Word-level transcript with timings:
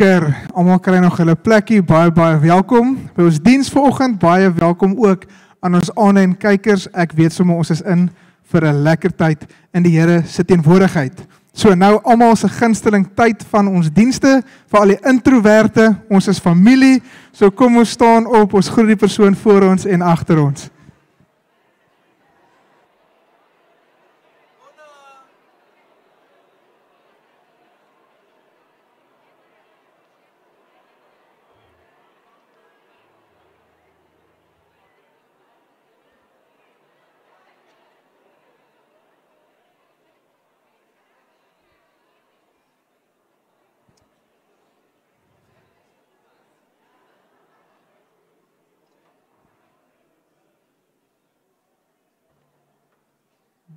Lekker. 0.00 0.36
Almal 0.56 0.78
kry 0.80 0.96
nog 0.96 1.18
hulle 1.20 1.34
plekkie. 1.36 1.82
Baie 1.84 2.08
baie 2.08 2.38
welkom 2.40 2.94
by 3.12 3.26
ons 3.28 3.36
diens 3.44 3.68
vanoggend. 3.68 4.14
Baie 4.16 4.48
welkom 4.56 4.94
ook 4.96 5.26
aan 5.60 5.76
ons 5.76 5.90
aanlyn 5.92 6.32
kykers. 6.40 6.86
Ek 6.96 7.12
weet 7.18 7.36
sommer 7.36 7.60
ons 7.60 7.68
is 7.74 7.82
in 7.84 8.06
vir 8.48 8.64
'n 8.64 8.80
lekker 8.80 9.12
tyd 9.12 9.44
in 9.74 9.82
die 9.82 9.92
Here 9.92 10.22
se 10.24 10.42
teenwoordigheid. 10.42 11.20
So 11.52 11.74
nou 11.74 12.00
almal 12.02 12.36
se 12.36 12.48
gunsteling 12.48 13.10
tyd 13.14 13.44
van 13.50 13.68
ons 13.68 13.92
dienste 13.92 14.42
vir 14.70 14.80
al 14.80 14.88
die 14.88 14.98
introverte. 15.04 15.96
Ons 16.08 16.28
is 16.28 16.38
familie. 16.40 17.02
So 17.32 17.50
kom 17.50 17.76
ons 17.76 17.90
staan 17.90 18.26
op. 18.26 18.54
Ons 18.54 18.68
groet 18.70 18.86
die 18.86 18.96
persoon 18.96 19.36
voor 19.36 19.62
ons 19.62 19.84
en 19.84 20.00
agter 20.00 20.38
ons. 20.38 20.70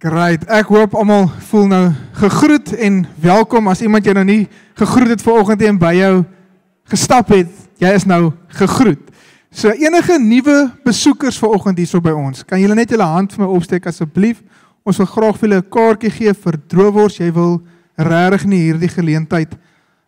Great. 0.03 0.41
Ek 0.51 0.67
hoop 0.67 0.97
almal 0.99 1.29
voel 1.47 1.69
nou 1.71 1.83
gegroet 2.19 2.73
en 2.75 2.97
welkom 3.23 3.69
as 3.71 3.79
iemand 3.85 4.03
jou 4.03 4.11
nou 4.17 4.25
nie 4.27 4.49
gegroet 4.75 5.13
het 5.13 5.21
vanoggend 5.23 5.61
en 5.63 5.77
by 5.79 5.93
jou 5.95 6.09
gestap 6.91 7.31
het. 7.31 7.53
Jy 7.79 7.91
is 7.95 8.03
nou 8.03 8.33
gegroet. 8.59 8.99
So 9.47 9.71
enige 9.71 10.17
nuwe 10.19 10.57
besoekers 10.83 11.39
vanoggend 11.39 11.79
hierso 11.79 12.03
by 12.03 12.11
ons, 12.19 12.43
kan 12.43 12.59
julle 12.59 12.75
net 12.75 12.91
julle 12.91 13.07
hand 13.07 13.31
vir 13.31 13.45
my 13.45 13.49
opsteek 13.55 13.87
asseblief? 13.87 14.41
Ons 14.83 14.99
wil 14.99 15.07
graag 15.07 15.39
vir 15.39 15.47
julle 15.47 15.61
'n 15.61 15.71
kaartjie 15.71 16.11
gee 16.11 16.33
vir 16.33 16.59
droewors. 16.67 17.17
Jy 17.23 17.31
wil 17.31 17.61
regtig 17.95 18.45
nie 18.45 18.59
hierdie 18.59 18.91
geleentheid 18.91 19.55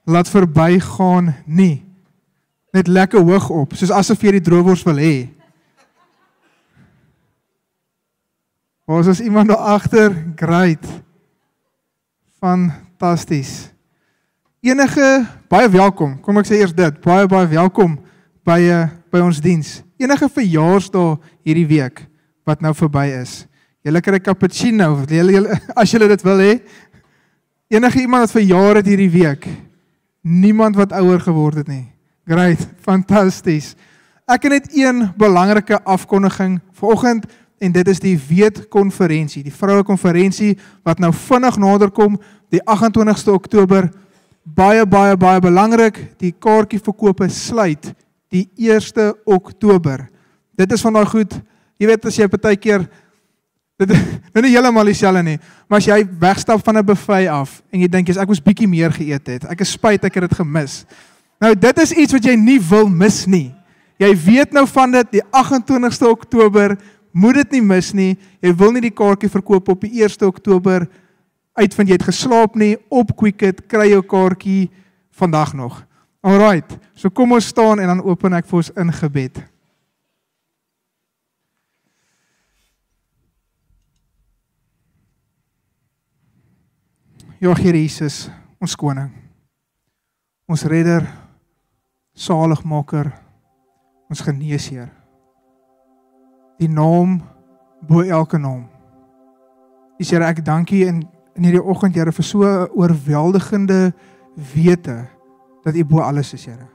laat 0.06 0.28
verbygaan 0.28 1.34
nie. 1.48 1.86
Net 2.74 2.88
lekker 2.88 3.24
hoog 3.24 3.50
op, 3.50 3.74
soos 3.74 3.92
asof 3.92 4.22
jy 4.22 4.32
die 4.32 4.44
droewors 4.44 4.84
wil 4.84 5.00
hê. 5.00 5.30
Ons 8.86 9.08
is 9.10 9.20
iemand 9.20 9.50
daar 9.50 9.58
agter. 9.58 10.14
Great. 10.36 10.86
Fantasties. 12.38 13.72
Enige 14.62 15.26
baie 15.50 15.70
welkom. 15.70 16.20
Kom 16.22 16.38
ek 16.38 16.46
sê 16.46 16.60
eers 16.62 16.74
dit. 16.78 17.00
Baie 17.02 17.26
baie 17.30 17.48
welkom 17.50 17.96
by 18.46 18.60
uh, 18.70 18.84
by 19.10 19.24
ons 19.26 19.42
diens. 19.42 19.80
Enige 19.98 20.30
verjaarsdag 20.30 21.18
hierdie 21.42 21.66
week 21.70 22.04
wat 22.46 22.62
nou 22.62 22.76
verby 22.78 23.08
is. 23.24 23.48
Julle 23.86 24.02
kry 24.06 24.20
'n 24.20 24.26
cappuccino 24.26 25.06
julle, 25.10 25.34
julle 25.34 25.58
as 25.82 25.90
julle 25.90 26.08
dit 26.08 26.22
wil 26.22 26.38
hê. 26.38 26.54
Enige 27.74 28.02
iemand 28.06 28.30
wat 28.30 28.38
verjaar 28.38 28.76
het 28.82 28.86
hierdie 28.86 29.10
week. 29.10 29.48
Niemand 30.22 30.78
wat 30.78 30.94
ouer 30.94 31.20
geword 31.20 31.66
het 31.66 31.68
nie. 31.68 31.90
Great. 32.26 32.62
Fantasties. 32.86 33.74
Ek 34.30 34.46
het 34.46 34.52
net 34.52 34.70
een 34.78 35.10
belangrike 35.18 35.82
afkondiging. 35.82 36.62
Vanoggend 36.74 37.26
en 37.60 37.72
dit 37.72 37.88
is 37.88 38.00
die 38.00 38.16
weetkonferensie, 38.18 39.44
die 39.44 39.54
vroue 39.54 39.84
konferensie 39.84 40.56
wat 40.84 41.00
nou 41.00 41.14
vinnig 41.14 41.58
nader 41.58 41.92
kom, 41.92 42.18
die 42.50 42.62
28ste 42.62 43.32
Oktober. 43.32 43.90
Baie 44.44 44.86
baie 44.86 45.16
baie 45.18 45.40
belangrik, 45.42 45.98
die 46.22 46.32
kaartjieverkope 46.32 47.30
sluit 47.30 47.94
die 48.36 48.46
1ste 48.70 49.14
Oktober. 49.26 50.06
Dit 50.56 50.72
is 50.72 50.84
van 50.84 50.96
daai 50.98 51.08
goed. 51.10 51.34
Jy 51.80 51.90
weet 51.90 52.08
as 52.08 52.20
jy 52.20 52.28
partykeer 52.32 52.86
dit 53.76 53.92
nou 54.34 54.44
nie 54.46 54.54
heeltemal 54.54 54.88
dieselfde 54.88 55.24
nie, 55.26 55.40
maar 55.68 55.82
as 55.82 55.90
jy 55.90 55.98
wegstap 56.20 56.62
van 56.64 56.80
'n 56.80 56.86
buffet 56.88 57.28
af 57.28 57.60
en 57.72 57.82
jy 57.84 57.90
dink 57.92 58.08
jy's 58.08 58.20
ek 58.22 58.30
moes 58.32 58.44
bietjie 58.44 58.70
meer 58.72 58.92
geëet 58.92 59.28
het. 59.28 59.44
Ek 59.52 59.62
is 59.62 59.76
spyt 59.76 60.06
ek 60.08 60.16
het 60.16 60.30
dit 60.30 60.38
gemis. 60.40 60.86
Nou 61.44 61.52
dit 61.56 61.82
is 61.84 61.92
iets 61.92 62.16
wat 62.16 62.24
jy 62.24 62.36
nie 62.40 62.60
wil 62.60 62.88
mis 62.88 63.26
nie. 63.28 63.52
Jy 64.00 64.12
weet 64.16 64.54
nou 64.56 64.66
van 64.68 64.92
dit 64.92 65.20
die 65.20 65.24
28ste 65.32 66.08
Oktober 66.08 66.78
Moet 67.16 67.40
dit 67.40 67.56
nie 67.56 67.64
mis 67.64 67.94
nie. 67.96 68.14
Jy 68.44 68.52
wil 68.60 68.74
nie 68.76 68.84
die 68.84 68.96
kaartjie 68.96 69.32
verkoop 69.32 69.70
op 69.72 69.84
die 69.86 70.04
1 70.04 70.20
Oktober 70.28 70.84
uitvind 71.56 71.88
jy 71.88 71.96
het 71.96 72.10
geslaap 72.10 72.58
nie 72.60 72.74
op 72.92 73.14
Quicket 73.16 73.62
kry 73.72 73.88
jou 73.94 74.02
kaartjie 74.04 74.68
vandag 75.16 75.54
nog. 75.56 75.78
Alraight. 76.20 76.76
So 76.92 77.08
kom 77.10 77.32
ons 77.32 77.48
staan 77.48 77.80
en 77.80 77.94
dan 77.94 78.02
open 78.04 78.36
ek 78.36 78.50
vir 78.50 78.60
ons 78.60 78.72
in 78.76 78.92
gebed. 78.92 79.40
Ja, 87.40 87.54
Here 87.56 87.78
Jesus, 87.78 88.26
ons 88.60 88.76
koning. 88.76 89.12
Ons 90.50 90.66
redder, 90.68 91.08
saligmaker, 92.16 93.14
ons 94.12 94.24
geneesheer 94.24 94.92
die 96.58 96.70
naam 96.70 97.22
bo 97.88 98.02
elke 98.02 98.38
naam. 98.38 98.66
Dis 100.00 100.12
Here, 100.12 100.26
ek 100.28 100.44
dank 100.46 100.72
U 100.72 100.82
in 100.86 101.04
in 101.36 101.44
hierdie 101.44 101.64
oggend, 101.64 101.96
Here, 101.96 102.12
vir 102.12 102.24
so 102.24 102.44
'n 102.44 102.70
oorweldigende 102.76 103.94
wete 104.54 105.08
dat 105.64 105.76
U 105.76 105.84
bo 105.84 106.00
alles 106.00 106.34
is, 106.34 106.46
Here. 106.46 106.68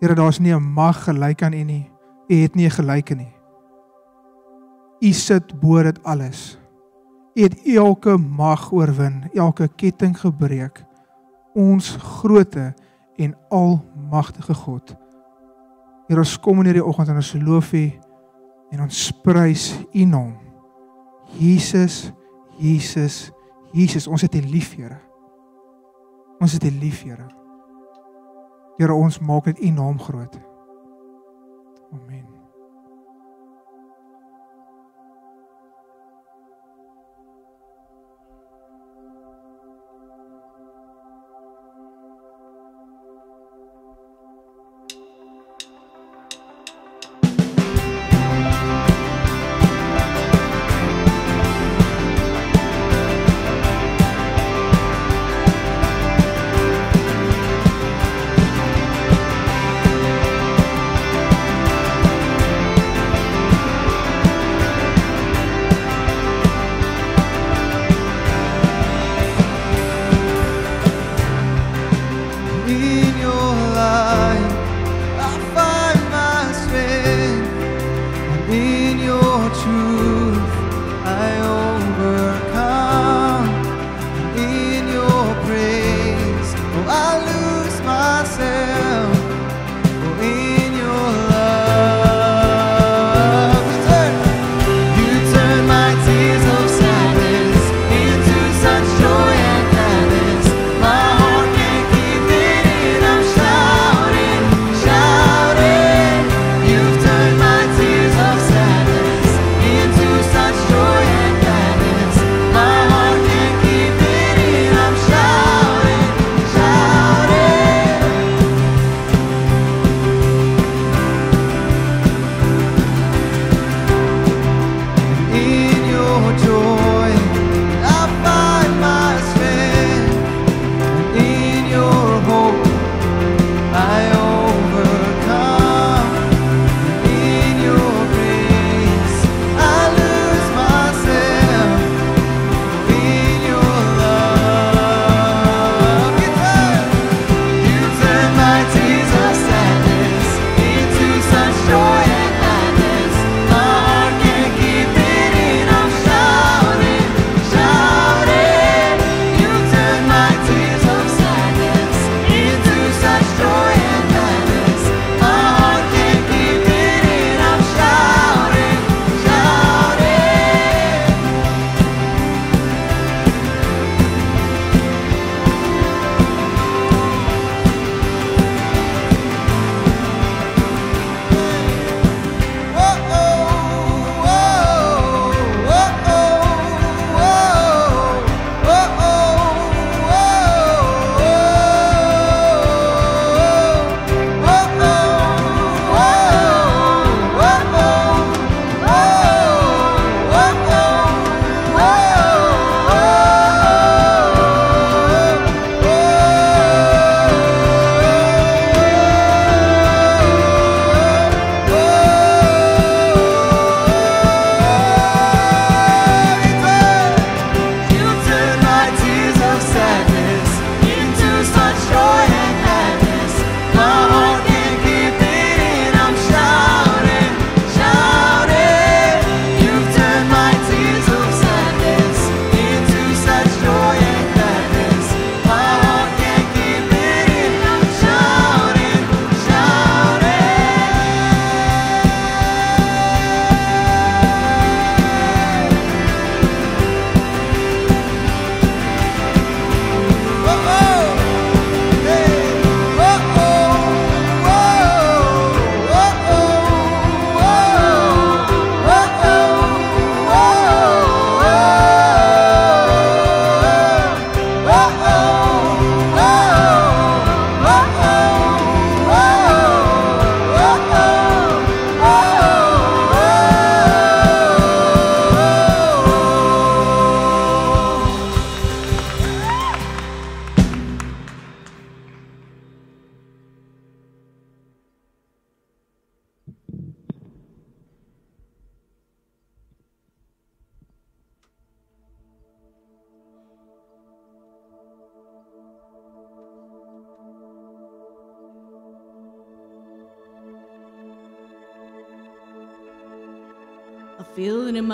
Here, 0.00 0.14
daar's 0.14 0.38
nie 0.38 0.54
'n 0.54 0.62
mag 0.62 1.04
gelyk 1.04 1.42
aan 1.42 1.52
U 1.52 1.64
nie. 1.64 1.90
U 2.28 2.34
het 2.34 2.54
nie 2.54 2.66
'n 2.66 2.70
gelyke 2.70 3.14
nie. 3.14 3.32
U 5.00 5.12
sit 5.12 5.60
bo 5.60 5.82
dit 5.82 6.02
alles. 6.04 6.58
U 7.34 7.42
het 7.42 7.66
elke 7.66 8.16
mag 8.18 8.72
oorwin, 8.72 9.30
elke 9.34 9.68
ketting 9.76 10.18
gebreek. 10.18 10.84
Ons 11.54 11.96
grootte 11.96 12.74
en 13.16 13.36
almagtige 13.48 14.54
God. 14.54 14.96
Here, 16.08 16.20
ons 16.20 16.40
kom 16.40 16.58
in 16.58 16.64
hierdie 16.64 16.84
oggend 16.84 17.08
en 17.08 17.16
ons 17.16 17.32
loof 17.32 17.72
U 17.72 17.92
en 18.72 18.80
ons 18.80 19.02
prys 19.24 19.68
U 19.92 20.04
naam. 20.08 20.32
Jesus, 21.38 22.10
Jesus, 22.58 23.30
Jesus, 23.72 24.08
ons 24.08 24.24
het 24.24 24.34
U 24.34 24.40
lief, 24.40 24.74
Here. 24.76 24.98
Ons 26.40 26.56
het 26.56 26.64
U 26.64 26.72
lief, 26.80 27.02
Here. 27.04 27.28
Here, 28.80 28.96
ons 28.96 29.20
maak 29.20 29.52
net 29.52 29.60
U 29.60 29.70
naam 29.76 30.00
groot. 30.00 30.40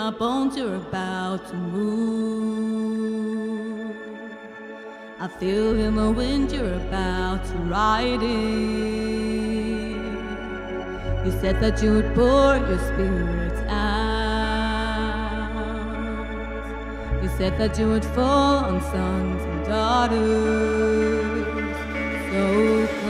my 0.03 0.11
bones 0.11 0.55
are 0.57 0.75
about 0.75 1.45
to 1.49 1.55
move. 1.75 2.77
I 5.19 5.27
feel 5.27 5.77
in 5.77 5.95
the 5.95 6.09
wind 6.09 6.53
you're 6.53 6.75
about 6.75 7.43
to 7.49 7.55
ride 7.77 8.23
in. 8.23 9.99
You 11.25 11.31
said 11.41 11.59
that 11.63 11.83
you 11.83 11.89
would 11.95 12.15
pour 12.15 12.55
your 12.69 12.81
spirits 12.89 13.61
out. 13.67 13.99
You 17.21 17.29
said 17.37 17.53
that 17.57 17.77
you 17.77 17.87
would 17.89 18.07
fall 18.15 18.55
on 18.69 18.81
sons 18.93 19.41
and 19.51 19.65
daughters. 19.65 20.15
So 22.31 22.43
close. 23.01 23.08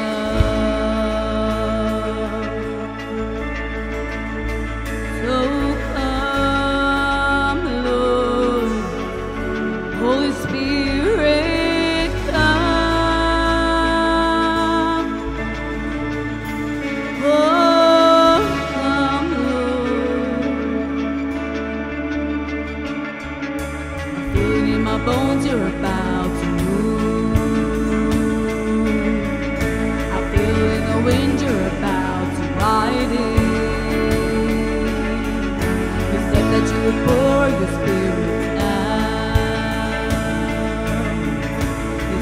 You 37.50 37.65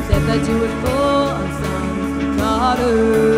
said 0.08 0.24
that 0.28 0.42
you 0.48 0.56
would 0.60 0.76
fall 0.86 1.28
on 1.30 1.52
sons 1.62 2.24
and 2.24 2.38
daughters. 2.38 3.37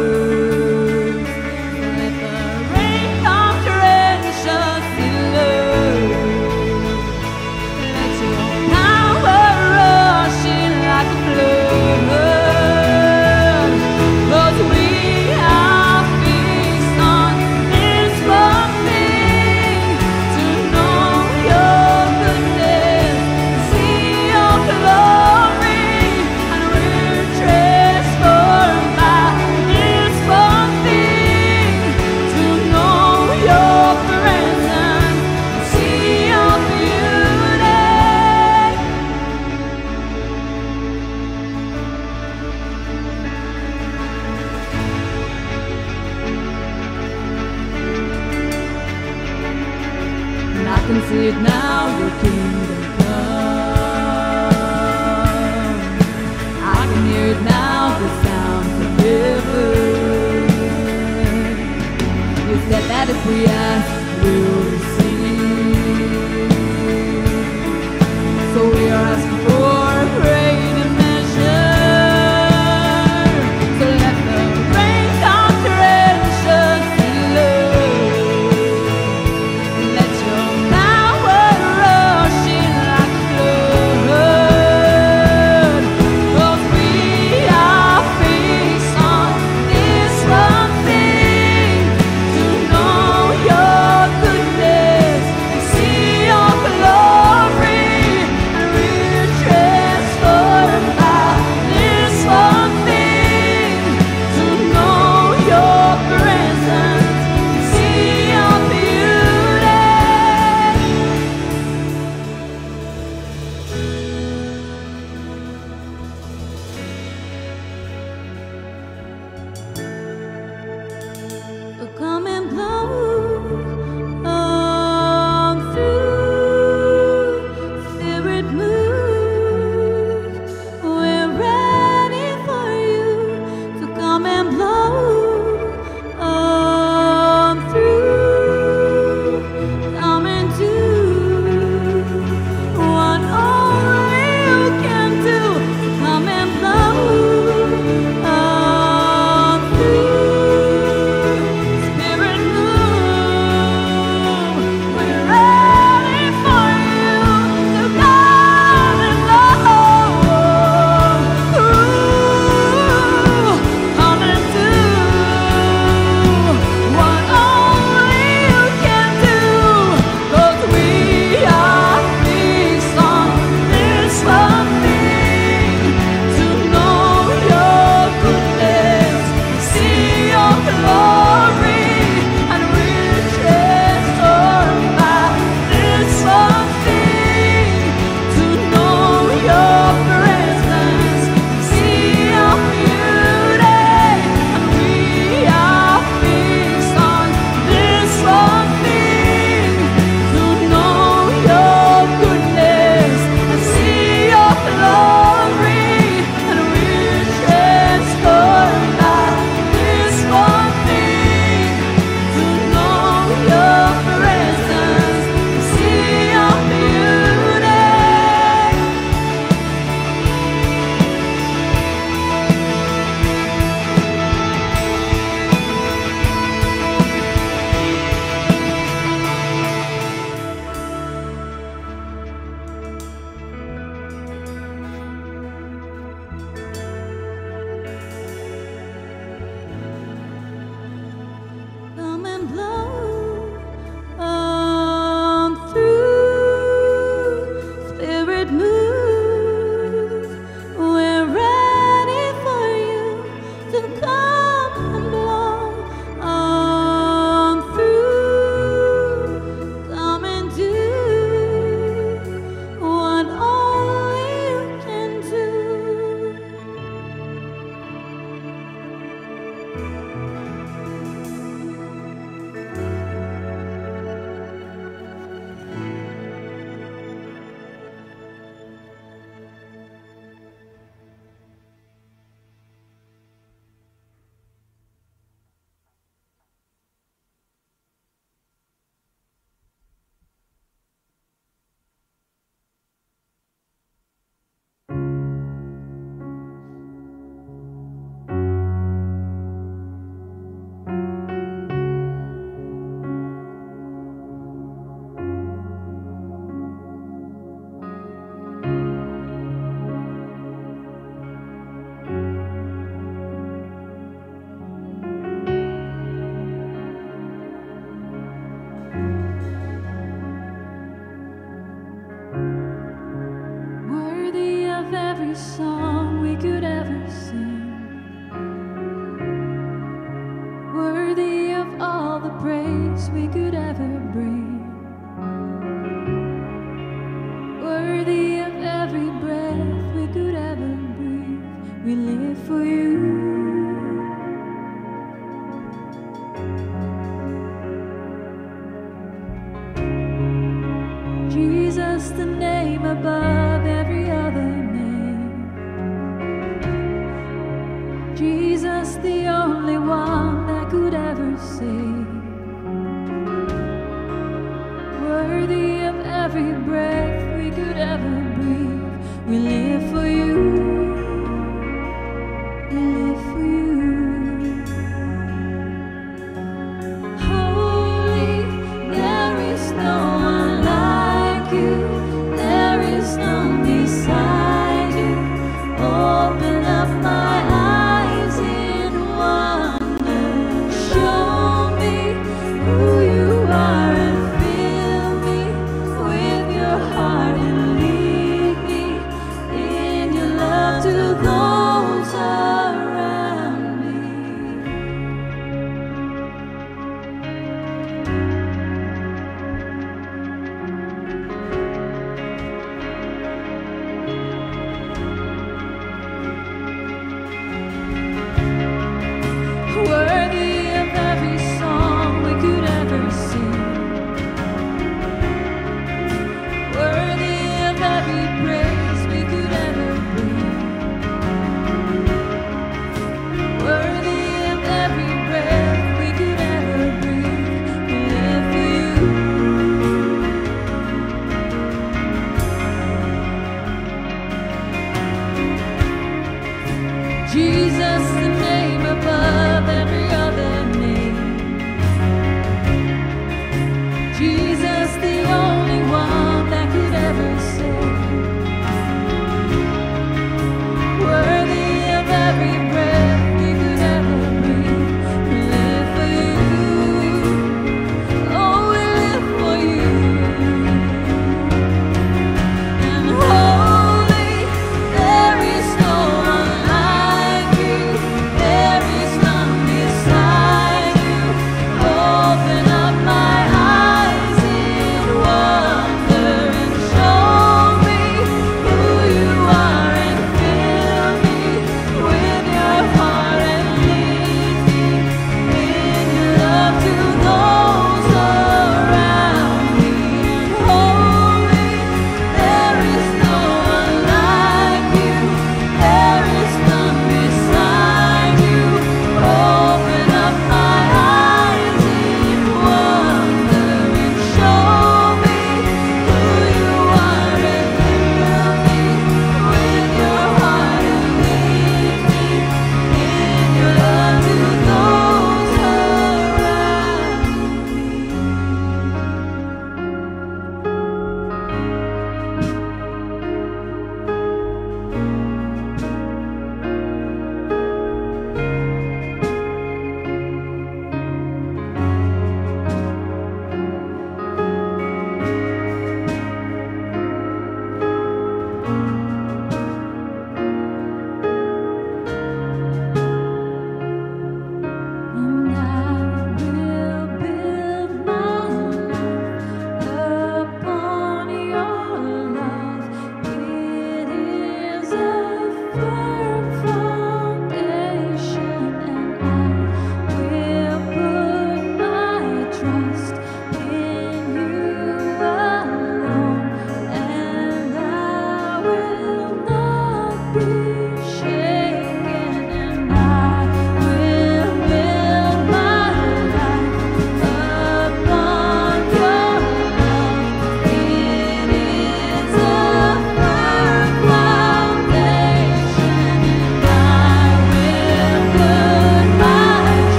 can 50.89 51.08
see 51.08 51.27
it 51.27 51.38
now, 51.43 52.00
your 52.00 52.10
kingdom. 52.19 52.78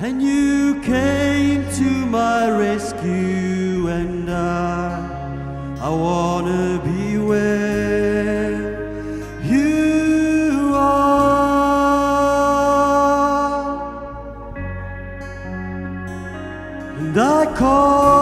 and 0.00 0.20
you 0.22 0.80
came 0.82 1.64
to 1.72 2.06
my 2.06 2.50
rescue 2.50 3.88
and 3.88 4.30
I 4.30 5.10
I 5.80 5.88
wanna 5.88 6.80
be 6.82 7.18
where 7.18 8.52
you 9.42 10.72
are. 10.74 11.34
And 16.98 17.16
I 17.18 17.54
call 17.54 18.13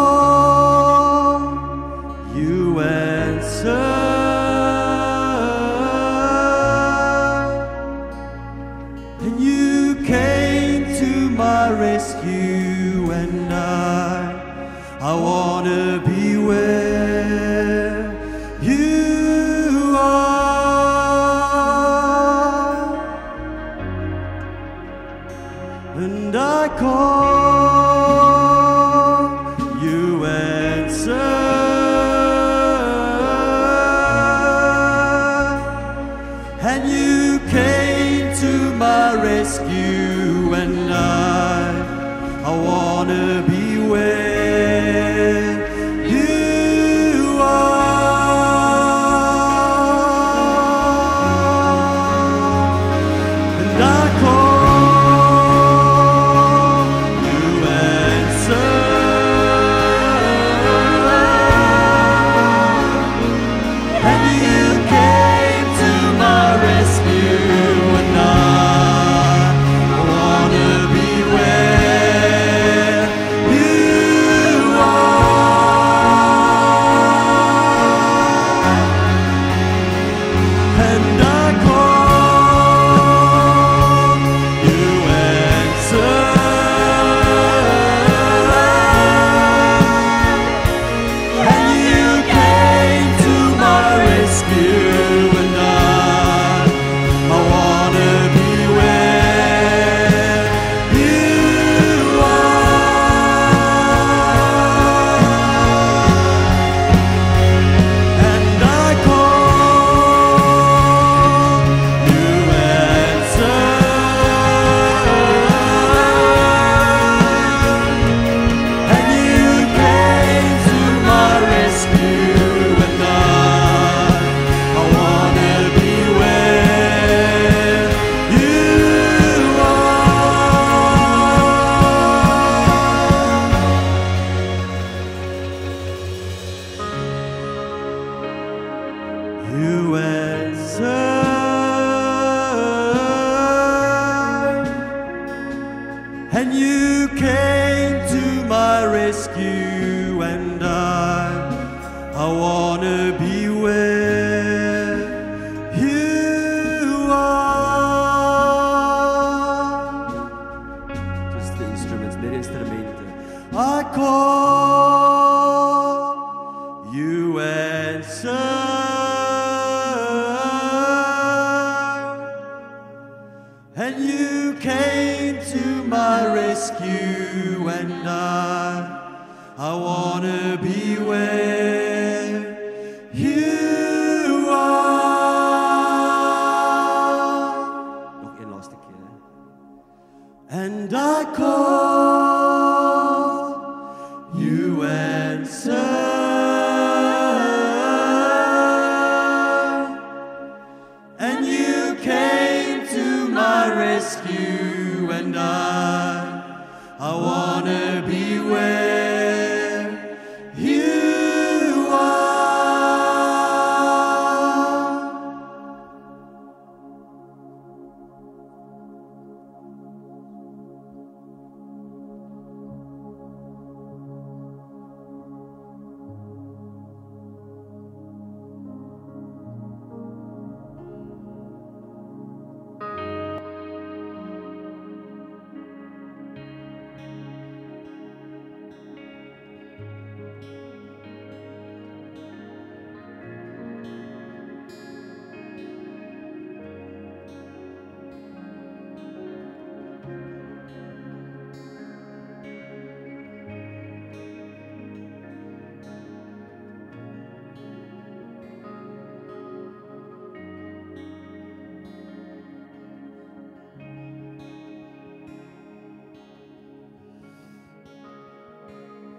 rescue, 176.62 177.68
and 177.68 178.08
I, 178.08 179.18
I 179.58 179.74
wanna 179.74 180.60
be 180.62 180.96
where 180.96 181.51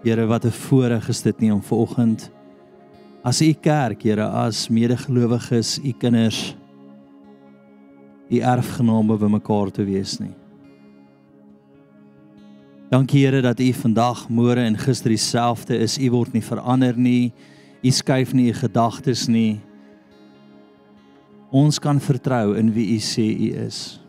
Here, 0.04 0.26
wat 0.26 0.44
'n 0.44 0.50
voorreg 0.50 1.08
is 1.08 1.22
dit 1.22 1.40
nie 1.40 1.52
om 1.52 1.62
vanoggend 1.62 2.30
as 3.22 3.40
u 3.40 3.52
kerk, 3.52 4.02
Here, 4.02 4.26
as 4.28 4.68
medegelowiges, 4.68 5.78
u 5.78 5.92
kinders, 5.92 6.56
u 8.28 8.38
erfgename 8.38 9.16
bymekaar 9.16 9.70
te 9.70 9.84
wees 9.84 10.18
nie. 10.18 10.34
Dankie 12.90 13.24
Here 13.24 13.40
dat 13.40 13.60
u 13.60 13.72
vandag, 13.72 14.28
môre 14.28 14.60
en 14.60 14.76
gister 14.76 15.08
dieselfde 15.08 15.78
is. 15.78 15.98
U 15.98 16.10
word 16.10 16.32
nie 16.32 16.42
verander 16.42 16.96
nie. 16.96 17.32
U 17.82 17.90
skuif 17.90 18.32
nie 18.32 18.50
u 18.50 18.52
gedagtes 18.52 19.26
nie. 19.26 19.60
Ons 21.50 21.78
kan 21.78 22.00
vertrou 22.00 22.54
in 22.58 22.72
wie 22.72 22.94
u 22.94 23.00
sê 23.00 23.24
u 23.24 23.66
is. 23.66 24.00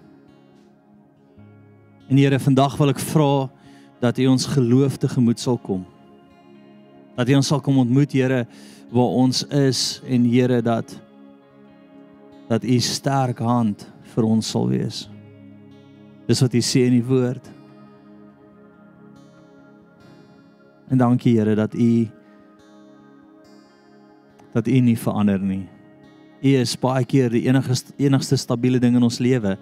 En 2.10 2.18
Here, 2.18 2.40
vandag 2.40 2.78
wil 2.78 2.90
ek 2.90 3.00
vra 3.00 3.50
dat 4.02 4.18
U 4.20 4.28
ons 4.28 4.46
geloof 4.46 4.98
tegemoet 4.98 5.40
sal 5.40 5.58
kom. 5.58 5.86
Dat 7.16 7.30
U 7.30 7.36
ons 7.40 7.48
sal 7.48 7.62
kom 7.64 7.78
ontmoet, 7.78 8.12
Here, 8.12 8.46
waar 8.92 9.18
ons 9.24 9.44
is 9.48 10.02
en 10.08 10.28
Here 10.30 10.62
dat 10.62 11.00
dat 12.46 12.64
U 12.64 12.80
sterk 12.80 13.40
hand 13.42 13.88
vir 14.14 14.26
ons 14.28 14.50
sal 14.50 14.68
wees. 14.70 15.06
Dis 16.30 16.42
wat 16.42 16.54
U 16.54 16.62
sê 16.62 16.86
in 16.86 17.00
die 17.00 17.06
woord. 17.06 17.48
En 20.94 21.02
dankie 21.02 21.34
Here 21.38 21.56
dat 21.58 21.74
U 21.74 22.06
dat 24.56 24.68
U 24.68 24.80
nie 24.80 24.96
verander 24.96 25.42
nie. 25.42 25.66
U 26.46 26.52
is 26.62 26.76
baie 26.80 27.04
keer 27.08 27.34
die 27.34 27.48
enigste 27.48 27.96
enigste 27.98 28.38
stabiele 28.38 28.80
ding 28.80 28.96
in 28.96 29.04
ons 29.04 29.18
lewe. 29.24 29.56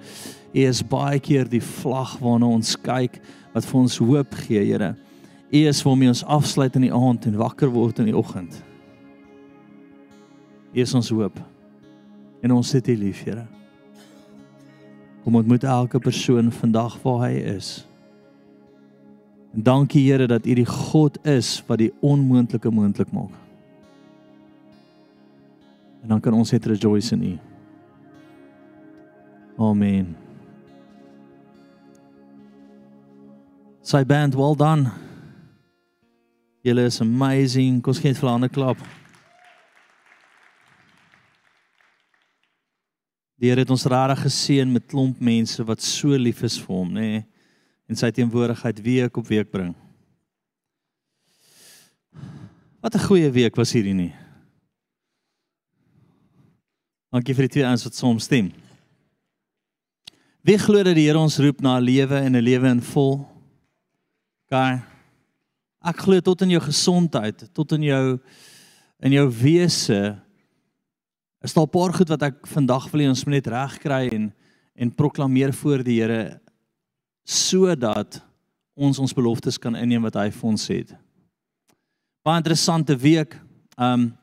U 0.53 0.65
is 0.67 0.83
baie 0.85 1.21
keer 1.23 1.47
die 1.49 1.63
vlag 1.63 2.17
waarna 2.21 2.49
ons 2.51 2.75
kyk 2.83 3.21
wat 3.53 3.65
vir 3.65 3.79
ons 3.79 3.97
hoop 4.01 4.35
gee, 4.45 4.61
Here. 4.65 4.93
U 5.53 5.59
is 5.69 5.83
waarmee 5.85 6.09
ons 6.09 6.23
afsluit 6.25 6.75
in 6.75 6.87
die 6.87 6.93
aand 6.93 7.27
en 7.29 7.37
wakker 7.37 7.69
word 7.69 7.99
in 8.01 8.09
die 8.09 8.17
oggend. 8.17 8.55
U 10.73 10.79
is 10.81 10.93
ons 10.97 11.11
hoop. 11.13 11.37
En 12.41 12.51
ons 12.51 12.71
het 12.73 12.87
U 12.89 12.95
lief, 12.97 13.21
Here. 13.23 13.45
Kom 15.23 15.37
ontmoet 15.39 15.63
elke 15.63 16.01
persoon 16.03 16.51
vandag 16.51 16.97
waar 17.03 17.27
hy 17.27 17.37
is. 17.53 17.85
En 19.53 19.63
dankie 19.63 20.03
Here 20.09 20.27
dat 20.27 20.49
U 20.49 20.57
die 20.57 20.67
God 20.67 21.21
is 21.27 21.59
wat 21.69 21.79
die 21.85 21.93
onmoontlike 22.01 22.73
moontlik 22.73 23.13
maak. 23.13 23.37
En 26.03 26.09
dan 26.09 26.19
kan 26.19 26.33
ons 26.33 26.51
net 26.51 26.65
rejoice 26.65 27.13
in 27.15 27.23
U. 27.23 27.37
Amen. 29.57 30.22
Sy 33.93 34.01
band, 34.09 34.33
well 34.33 34.55
done. 34.55 34.89
Julle 36.65 36.87
is 36.89 36.97
amazing. 37.03 37.77
Kom 37.77 37.93
ons 37.93 37.99
gee 38.01 38.09
net 38.09 38.17
vir 38.17 38.29
'n 38.29 38.33
ander 38.33 38.49
klap. 38.49 38.79
Die 43.37 43.49
Here 43.51 43.61
het 43.61 43.69
ons 43.69 43.85
regtig 43.85 44.23
geseën 44.25 44.71
met 44.71 44.87
klomp 44.87 45.19
mense 45.21 45.63
wat 45.63 45.81
so 45.81 46.17
lief 46.17 46.41
is 46.41 46.57
vir 46.57 46.75
hom, 46.75 46.89
nê? 46.89 47.01
Nee, 47.01 47.25
en 47.87 47.95
sy 47.95 48.09
teenwoordigheid 48.09 48.81
week 48.81 49.17
op 49.17 49.27
week 49.27 49.51
bring. 49.51 49.75
Wat 52.81 52.95
'n 52.95 53.07
goeie 53.07 53.29
week 53.31 53.55
was 53.55 53.73
hierdie 53.73 53.93
nie. 53.93 54.15
Dankie 57.11 57.35
vir 57.35 57.47
die 57.47 57.53
twee 57.59 57.65
ouens 57.65 57.83
wat 57.83 57.93
soms 57.93 58.23
stem. 58.23 58.51
Wie 60.41 60.57
glo 60.57 60.81
dat 60.81 60.95
die 60.95 61.05
Here 61.05 61.19
ons 61.19 61.37
roep 61.37 61.61
na 61.61 61.77
'n 61.77 61.83
lewe 61.83 62.17
en 62.17 62.35
'n 62.35 62.41
lewe 62.41 62.67
in 62.69 62.81
vol? 62.81 63.32
Gaan. 64.53 64.83
Ek 65.81 66.03
glo 66.05 66.21
tot 66.21 66.43
in 66.45 66.51
jou 66.53 66.59
gesondheid, 66.61 67.39
tot 67.57 67.71
in 67.73 67.87
jou 67.87 68.03
in 69.03 69.15
jou 69.15 69.23
wese. 69.41 70.13
Is 71.41 71.55
daar 71.55 71.65
'n 71.65 71.73
paar 71.73 71.93
goed 71.93 72.09
wat 72.09 72.21
ek 72.21 72.47
vandag 72.47 72.91
wil 72.91 73.01
hê 73.01 73.09
ons 73.09 73.25
moet 73.25 73.33
net 73.33 73.47
regkry 73.47 74.13
en 74.13 74.33
en 74.75 74.95
proklameer 74.95 75.53
voor 75.53 75.83
die 75.83 76.01
Here 76.01 76.39
sodat 77.25 78.21
ons 78.75 78.99
ons 78.99 79.13
beloftes 79.13 79.57
kan 79.57 79.75
inneem 79.75 80.01
wat 80.01 80.15
hy 80.15 80.29
vir 80.29 80.49
ons 80.49 80.67
het. 80.67 80.95
Baie 82.23 82.37
interessante 82.37 82.95
week. 82.95 83.39
Um 83.77 84.15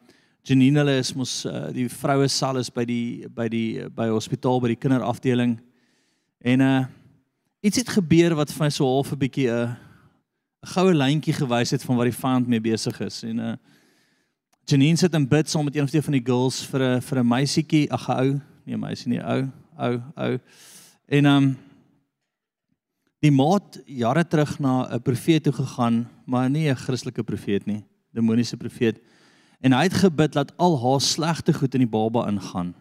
Janine 0.42 0.78
hulle 0.78 0.98
is 0.98 1.12
mos 1.12 1.44
uh, 1.44 1.72
die 1.72 1.88
vroue 1.88 2.28
sal 2.28 2.56
is 2.56 2.70
by 2.70 2.84
die 2.84 3.26
by 3.28 3.48
die 3.48 3.88
by 3.88 4.08
hospitaal 4.08 4.60
by 4.60 4.68
die 4.68 4.80
kinderafdeling. 4.80 5.60
En 6.40 6.60
uh 6.60 6.84
iets 7.62 7.76
het 7.76 7.88
gebeur 7.88 8.34
wat 8.34 8.52
vir 8.52 8.64
my 8.64 8.70
so 8.70 8.86
half 8.86 9.12
'n 9.12 9.18
bietjie 9.18 9.50
'n 9.50 9.68
uh, 9.68 9.89
'n 10.60 10.68
goue 10.68 10.94
lyntjie 10.94 11.32
gewys 11.32 11.70
het 11.70 11.82
van 11.82 11.96
wat 11.96 12.10
die 12.10 12.20
vyand 12.20 12.46
mee 12.46 12.60
besig 12.60 13.00
is. 13.00 13.22
En 13.24 13.38
uh 13.38 13.56
Janine 14.70 14.96
sit 14.96 15.14
in 15.14 15.26
bid 15.28 15.48
saam 15.48 15.64
met 15.64 15.74
een 15.74 15.82
of 15.82 15.90
twee 15.90 16.02
van 16.02 16.12
die 16.12 16.24
girls 16.24 16.60
vir 16.66 16.80
'n 16.80 17.00
vir 17.00 17.18
'n 17.18 17.28
meisietjie, 17.28 17.90
ag 17.90 18.08
'n 18.08 18.18
ou, 18.20 18.40
nee 18.66 18.76
meisie 18.76 19.08
nie, 19.08 19.22
ou, 19.22 19.48
ou, 19.78 20.00
ou. 20.16 20.38
En 21.08 21.26
um 21.26 21.56
die 23.18 23.32
maat 23.32 23.80
jare 23.86 24.24
terug 24.24 24.58
na 24.60 24.86
'n 24.94 25.02
profeet 25.02 25.42
toe 25.42 25.52
gegaan, 25.52 26.08
maar 26.26 26.50
nie 26.50 26.68
'n 26.68 26.76
Christelike 26.76 27.22
profeet 27.22 27.66
nie, 27.66 27.84
demoniese 28.12 28.56
profeet. 28.56 29.00
En 29.60 29.72
hy 29.72 29.82
het 29.82 29.94
gebid 29.94 30.32
dat 30.32 30.56
al 30.56 30.78
haar 30.82 31.00
slegte 31.00 31.52
goed 31.52 31.74
in 31.74 31.80
die 31.80 31.88
baba 31.88 32.28
ingaan. 32.28 32.74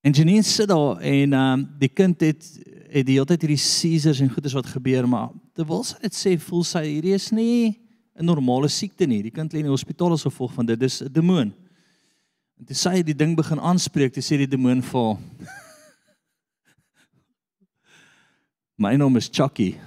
En 0.00 0.12
Janine 0.12 0.42
sit 0.42 0.68
daar 0.68 0.96
en 0.96 1.32
um 1.32 1.68
die 1.78 1.88
kind 1.88 2.20
het 2.20 2.60
het 2.90 3.06
die 3.06 3.14
hele 3.16 3.28
tyd 3.30 3.44
hierdie 3.46 3.62
seizures 3.62 4.20
en 4.20 4.30
goeters 4.32 4.56
wat 4.58 4.66
gebeur, 4.66 5.06
maar 5.06 5.30
terwyl 5.54 5.84
sy 5.86 5.98
dit 6.02 6.16
sê, 6.16 6.34
voel 6.42 6.64
sy 6.66 6.82
hierdie 6.88 7.14
is 7.14 7.30
nie 7.32 7.78
'n 8.18 8.26
normale 8.26 8.68
siekte 8.68 9.06
nie. 9.06 9.22
Die 9.22 9.30
kind 9.30 9.52
lê 9.52 9.58
in 9.62 9.68
die 9.68 9.72
hospitaal 9.72 10.12
as 10.12 10.26
gevolg 10.26 10.52
van 10.52 10.66
dit. 10.66 10.78
Dis 10.78 11.02
'n 11.02 11.12
demoon. 11.12 11.52
En 12.58 12.64
toe 12.66 12.76
sy 12.76 13.02
die 13.02 13.14
ding 13.14 13.36
begin 13.36 13.58
aanspreek, 13.58 14.12
toe 14.12 14.22
sê 14.22 14.36
die 14.36 14.46
demoon 14.46 14.82
vir 14.82 15.00
haar 15.00 15.16
My 18.80 18.96
naam 18.96 19.16
is 19.16 19.28
Chucky. 19.28 19.78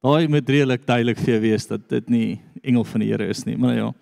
Daai 0.00 0.28
moet 0.28 0.48
redelik 0.48 0.86
duidelik 0.86 1.18
vir 1.18 1.34
jou 1.34 1.40
wees 1.40 1.66
dat 1.66 1.88
dit 1.88 2.08
nie 2.08 2.40
engel 2.62 2.84
van 2.84 3.00
die 3.00 3.08
Here 3.10 3.26
is 3.28 3.44
nie, 3.44 3.56
maar 3.56 3.74
ja. 3.74 3.92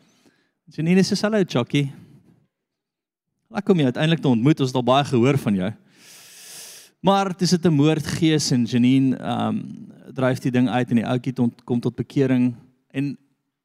Janine 0.70 1.03
sê 1.03 1.20
hallo 1.22 1.45
Chucky. 1.45 1.93
Lekker 3.57 3.72
om 3.72 3.78
jou 3.80 3.88
uiteindelik 3.88 4.20
te 4.20 4.28
ontmoet. 4.28 4.61
Ons 4.61 4.68
het 4.68 4.76
al 4.76 4.84
baie 4.84 5.04
gehoor 5.09 5.38
van 5.40 5.54
jou. 5.57 5.68
Maar 7.00 7.30
dis 7.38 7.50
dit 7.50 7.64
'n 7.64 7.72
moordgees 7.72 8.50
en 8.50 8.64
Janine 8.64 9.16
ehm 9.16 9.48
um, 9.48 9.88
dryf 10.14 10.38
die 10.38 10.50
ding 10.50 10.68
uit 10.68 10.90
en 10.90 10.96
die 10.96 11.07
ouetjie 11.07 11.32
tot 11.32 11.64
kom 11.64 11.80
tot 11.80 11.96
bekering 11.96 12.54
en 12.90 13.16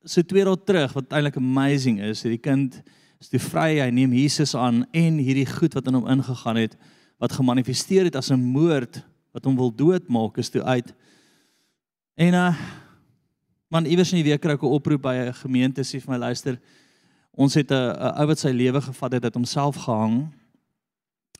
so 0.03 0.21
twee 0.21 0.43
dae 0.43 0.57
terug 0.65 0.93
wat 0.93 1.11
eintlik 1.11 1.37
amazing 1.37 2.01
is, 2.01 2.21
die 2.21 2.37
kind 2.37 2.81
is 3.19 3.29
toe 3.29 3.39
vry, 3.39 3.79
hy 3.79 3.89
neem 3.89 4.13
Jesus 4.13 4.55
aan 4.55 4.85
en 4.91 5.17
hierdie 5.17 5.45
goed 5.45 5.73
wat 5.73 5.87
in 5.87 5.93
hom 5.93 6.07
ingegaan 6.07 6.57
het 6.57 6.77
wat 7.19 7.31
gemanifesteer 7.31 8.03
het 8.03 8.15
as 8.15 8.31
'n 8.31 8.39
moord 8.39 9.03
wat 9.33 9.45
hom 9.45 9.55
wil 9.55 9.75
doodmaak 9.75 10.37
is 10.37 10.49
toe 10.49 10.63
uit. 10.63 10.93
En 12.15 12.33
uh 12.33 12.55
man 13.67 13.85
iewers 13.85 14.11
in 14.11 14.23
die 14.23 14.31
week 14.31 14.41
kry 14.41 14.53
ek 14.53 14.63
'n 14.63 14.65
oproep 14.67 15.01
by 15.01 15.15
'n 15.15 15.33
gemeente 15.33 15.81
sê 15.81 15.99
vir 15.99 16.11
my 16.11 16.17
luister 16.17 16.59
ons 17.31 17.53
het 17.53 17.71
'n 17.71 17.95
ou 18.19 18.27
wat 18.27 18.39
sy 18.39 18.51
lewe 18.51 18.81
gevat 18.81 19.11
het 19.11 19.23
uit 19.23 19.33
homself 19.33 19.75
gehang. 19.75 20.31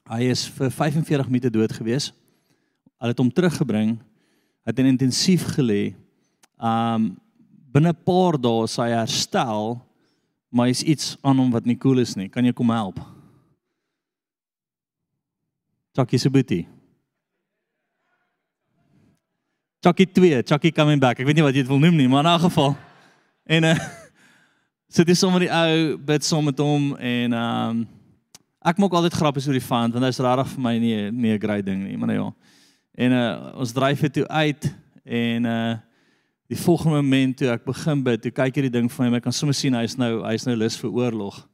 Hy 0.09 0.21
is 0.21 0.47
vir 0.47 0.71
45 0.71 1.27
minute 1.27 1.49
dood 1.49 1.71
gewees. 1.71 2.13
Hulle 2.99 3.11
het 3.11 3.17
hom 3.17 3.31
teruggebring. 3.31 3.97
Hy 4.63 4.69
het 4.69 4.79
in 4.79 4.85
intensief 4.85 5.43
gelê. 5.57 5.95
Um 6.59 7.17
binne 7.71 7.89
'n 7.89 8.03
paar 8.03 8.37
dae 8.37 8.67
sy 8.67 8.89
herstel 8.89 9.81
maar 10.51 10.67
is 10.67 10.83
iets 10.83 11.17
aan 11.21 11.37
hom 11.37 11.51
wat 11.51 11.65
nie 11.65 11.77
cool 11.77 11.99
is 11.99 12.15
nie. 12.15 12.27
Kan 12.29 12.45
jy 12.45 12.51
kom 12.53 12.69
help? 12.69 12.99
Chucky 15.95 16.17
se 16.17 16.29
boetie. 16.29 16.67
Chucky 19.81 20.05
2, 20.05 20.43
Chucky 20.43 20.71
coming 20.71 20.99
back. 20.99 21.19
Ek 21.19 21.25
weet 21.25 21.39
nie 21.39 21.43
wat 21.43 21.55
jy 21.55 21.63
dit 21.63 21.71
wil 21.71 21.79
noem 21.79 21.95
nie, 21.95 22.07
maar 22.07 22.25
in 22.25 22.31
'n 22.35 22.39
geval. 22.39 22.75
En 23.45 23.63
uh 23.63 23.75
so 24.91 25.05
dis 25.07 25.21
sommer 25.23 25.45
die 25.45 25.51
ou 25.55 25.95
bid 26.03 26.25
saam 26.27 26.49
met 26.49 26.57
hom 26.59 26.89
en 26.99 27.35
um 27.37 27.77
ek 28.67 28.79
maak 28.81 28.93
altyd 28.97 29.15
grappies 29.15 29.45
oor 29.47 29.55
die 29.55 29.63
van 29.63 29.93
want 29.93 30.03
hy's 30.03 30.19
regtig 30.19 30.49
vir 30.51 30.63
my 30.65 30.73
nie 30.83 30.97
nie 31.11 31.31
'n 31.31 31.39
great 31.39 31.65
ding 31.65 31.85
nie, 31.87 31.95
maar 31.97 32.11
ja. 32.11 32.33
En 32.97 33.11
uh 33.11 33.53
ons 33.55 33.71
dryf 33.71 34.01
dit 34.01 34.13
toe 34.13 34.27
uit 34.27 34.67
en 35.05 35.45
uh 35.45 35.77
die 36.51 36.59
volgende 36.59 36.97
oomblik 36.97 37.37
toe 37.37 37.47
ek 37.47 37.63
begin 37.63 38.03
bid, 38.03 38.21
toe 38.21 38.31
kyk 38.31 38.55
hierdie 38.55 38.71
ding 38.71 38.91
van 38.91 39.05
hom, 39.05 39.15
ek 39.15 39.23
kan 39.23 39.31
sommer 39.31 39.55
sien 39.55 39.73
hy's 39.73 39.95
nou 39.95 40.25
hy's 40.25 40.45
nou 40.45 40.55
lus 40.55 40.75
vir 40.75 40.91
oorlog. 40.91 41.47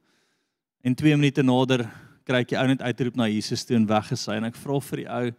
En 0.82 0.94
2 0.94 1.16
minute 1.16 1.42
nader 1.42 1.86
kry 2.26 2.40
ek 2.40 2.48
die 2.48 2.58
ou 2.58 2.66
net 2.66 2.82
uitroep 2.82 3.16
na 3.16 3.28
Jesus 3.28 3.64
toe 3.64 3.76
en 3.76 3.86
weggesy 3.86 4.34
en 4.34 4.44
ek 4.44 4.56
vra 4.56 4.80
vir 4.80 4.96
die 4.96 5.06
ou, 5.06 5.30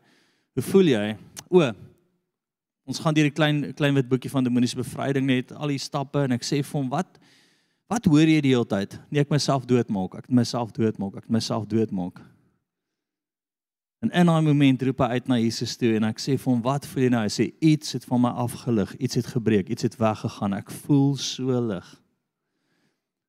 "Hoe 0.56 0.64
voel 0.64 0.88
jy?" 0.88 1.18
O, 1.52 1.74
ons 2.88 3.00
gaan 3.00 3.14
deur 3.14 3.28
die 3.28 3.36
klein 3.36 3.74
klein 3.74 3.94
wit 3.94 4.08
boekie 4.08 4.32
van 4.32 4.44
demoniese 4.44 4.78
bevryding 4.78 5.26
net 5.26 5.52
al 5.52 5.68
die 5.68 5.78
stappe 5.78 6.24
en 6.24 6.32
ek 6.32 6.44
sê 6.44 6.64
vir 6.64 6.80
hom, 6.80 6.90
"Wat 6.90 7.20
wat 7.90 8.06
hoor 8.06 8.28
jy 8.28 8.42
die 8.46 8.54
hele 8.54 8.68
tyd?" 8.70 9.00
Nee, 9.10 9.22
ek 9.22 9.32
myself 9.34 9.66
doodmaak. 9.66 10.16
Ek 10.22 10.30
myself 10.30 10.72
doodmaak. 10.72 11.18
Ek 11.18 11.30
myself 11.30 11.66
doodmaak. 11.68 12.22
En 14.00 14.12
in 14.16 14.30
daai 14.32 14.48
oomblik 14.48 14.82
roep 14.88 15.02
hy 15.04 15.08
uit 15.20 15.28
na 15.28 15.38
Jesus 15.42 15.76
toe 15.76 15.96
en 15.98 16.06
ek 16.08 16.22
sê 16.24 16.38
vir 16.38 16.54
hom, 16.54 16.62
"Wat 16.62 16.86
voel 16.86 17.04
jy 17.04 17.10
nou?" 17.10 17.22
Hy 17.22 17.28
sê, 17.28 17.54
"Iets 17.60 17.92
het 17.94 18.06
van 18.06 18.22
my 18.22 18.30
afgelig, 18.30 18.96
iets 18.98 19.16
het 19.16 19.26
gebreek, 19.26 19.70
iets 19.70 19.84
het 19.84 19.98
weggegaan. 19.98 20.54
Ek 20.54 20.72
voel 20.72 21.18
so 21.18 21.60
lig." 21.60 22.02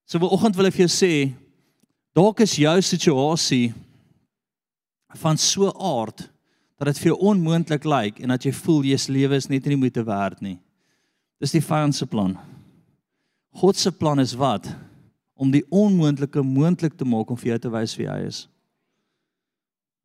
So 0.07 0.19
vanoggend 0.19 0.57
wil 0.57 0.67
ek 0.67 0.75
vir 0.75 0.87
jou 0.87 1.07
sê, 1.07 1.35
dalk 2.15 2.41
is 2.41 2.57
jou 2.57 2.81
situasie 2.83 3.75
van 5.15 5.37
so 5.37 5.71
aard 5.71 6.31
dat 6.79 6.87
dit 6.87 6.99
vir 6.99 7.13
jou 7.13 7.19
onmoontlik 7.31 7.85
lyk 7.85 8.21
en 8.21 8.29
dat 8.29 8.43
jy 8.43 8.53
voel 8.53 8.83
jy 8.83 8.97
se 8.97 9.13
lewe 9.13 9.37
is 9.37 9.49
net 9.49 9.67
nie 9.67 9.77
moeite 9.77 10.05
werd 10.05 10.41
nie. 10.41 10.59
Dis 11.41 11.53
die 11.53 11.61
vyand 11.61 11.95
se 11.95 12.07
plan. 12.07 12.39
God 13.51 13.77
se 13.77 13.93
plan 13.93 14.21
is 14.21 14.35
wat? 14.39 14.69
Om 15.35 15.51
die 15.51 15.65
onmoontlike 15.69 16.43
moontlik 16.43 16.95
te 16.95 17.05
maak 17.05 17.31
om 17.31 17.39
vir 17.41 17.55
jou 17.55 17.59
te 17.59 17.73
wys 17.73 17.97
wie 17.99 18.09
hy 18.09 18.21
is. 18.29 18.45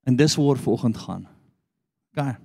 En 0.06 0.16
dis 0.16 0.36
waar 0.36 0.58
vanoggend 0.62 0.98
gaan. 0.98 1.28
OK. 2.14 2.36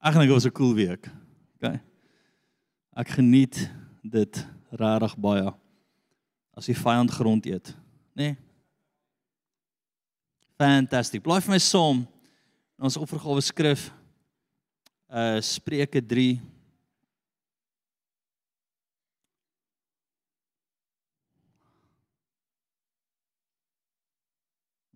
Ek 0.00 0.14
gaan 0.16 0.26
gou 0.26 0.38
'n 0.40 0.52
cool 0.52 0.74
week. 0.74 1.10
OK. 1.56 1.80
Ek 2.96 3.08
geniet 3.08 3.70
dit 4.02 4.46
regtig 4.70 5.16
baie 5.16 5.52
as 6.56 6.66
die 6.66 6.76
vyand 6.76 7.10
grond 7.10 7.46
eet, 7.46 7.74
nê? 8.14 8.34
Nee? 8.34 8.36
Fantasties. 10.60 11.22
Bly 11.24 11.40
vir 11.40 11.54
my 11.54 11.58
saam 11.58 12.02
in 12.76 12.84
ons 12.84 12.98
offergawe 13.00 13.40
skrif 13.40 13.88
uh 15.08 15.40
Spreuke 15.40 16.02
3 16.04 16.36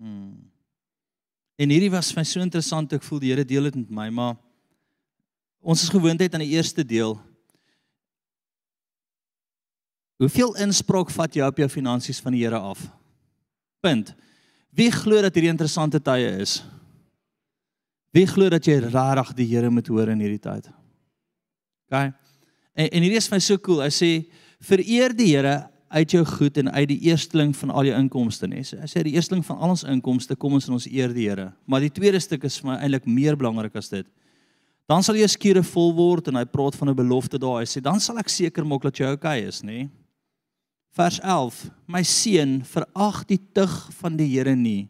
Hmm. 0.01 0.51
En 1.57 1.70
hierdie 1.70 1.92
was 1.92 2.11
vir 2.11 2.22
my 2.22 2.26
so 2.26 2.42
interessant, 2.42 2.92
ek 2.97 3.05
voel 3.07 3.22
die 3.22 3.30
Here 3.30 3.45
deel 3.47 3.70
dit 3.70 3.78
met 3.84 3.92
my, 3.95 4.09
maar 4.11 4.34
ons 5.64 5.84
is 5.84 5.92
gewoondheid 5.92 6.34
aan 6.34 6.42
die 6.45 6.57
eerste 6.57 6.84
deel. 6.84 7.14
Hoeveel 10.22 10.55
inspraak 10.62 11.11
vat 11.14 11.34
jy 11.34 11.47
op 11.47 11.59
jou 11.62 11.68
finansies 11.70 12.20
van 12.22 12.34
die 12.34 12.42
Here 12.45 12.59
af? 12.59 12.82
Punt. 13.84 14.14
Wie 14.74 14.90
glo 14.90 15.22
dat 15.22 15.34
hierdie 15.34 15.53
interessante 15.53 16.01
tye 16.03 16.30
is? 16.42 16.59
Wie 18.14 18.26
glo 18.30 18.51
dat 18.51 18.66
jy 18.66 18.80
regtig 18.82 19.34
die 19.38 19.49
Here 19.51 19.70
moet 19.70 19.90
hoor 19.90 20.11
in 20.14 20.22
hierdie 20.22 20.42
tyd? 20.42 20.70
OK. 21.90 22.11
En 22.74 22.88
en 22.90 23.07
hierdie 23.07 23.20
is 23.20 23.28
vir 23.30 23.36
my 23.36 23.42
so 23.42 23.59
cool. 23.62 23.82
Hy 23.82 23.90
sê 23.95 24.11
vereer 24.64 25.14
die 25.14 25.30
Here 25.34 25.57
uit 25.95 26.11
jou 26.16 26.24
goed 26.26 26.59
en 26.59 26.72
uit 26.74 26.88
die 26.90 26.99
eersteling 27.07 27.53
van 27.57 27.70
al 27.70 27.86
jou 27.88 27.95
inkomste 27.97 28.49
nê. 28.51 28.64
So, 28.66 28.80
as 28.82 28.97
jy 28.97 29.05
die 29.07 29.14
eersteling 29.14 29.45
van 29.47 29.61
al 29.62 29.74
ons 29.76 29.84
inkomste 29.86 30.34
kom 30.34 30.57
ons 30.59 30.66
in 30.68 30.74
ons 30.74 30.88
eer 30.90 31.14
die 31.14 31.28
Here. 31.28 31.53
Maar 31.70 31.86
die 31.86 31.92
tweede 31.95 32.20
stuk 32.22 32.47
is 32.49 32.59
vir 32.61 32.72
my 32.72 32.78
eintlik 32.82 33.07
meer 33.07 33.38
belangrik 33.38 33.76
as 33.78 33.92
dit. 33.92 34.09
Dan 34.90 35.05
sal 35.07 35.16
jou 35.16 35.28
skure 35.30 35.62
vol 35.64 35.95
word 35.97 36.28
en 36.28 36.40
hy 36.40 36.45
praat 36.45 36.76
van 36.76 36.90
'n 36.90 36.97
belofte 36.99 37.38
daar. 37.38 37.62
Hy 37.62 37.68
sê 37.70 37.80
dan 37.80 38.01
sal 38.01 38.18
ek 38.18 38.28
seker 38.28 38.64
maak 38.64 38.82
dat 38.82 38.99
jy 38.99 39.07
oukei 39.07 39.38
okay 39.40 39.49
is, 39.49 39.62
nê. 39.62 39.88
Vers 40.95 41.20
11: 41.20 41.70
My 41.86 42.03
seun, 42.03 42.62
verag 42.62 43.24
die 43.26 43.40
tug 43.55 43.92
van 44.01 44.16
die 44.16 44.28
Here 44.28 44.55
nie 44.57 44.88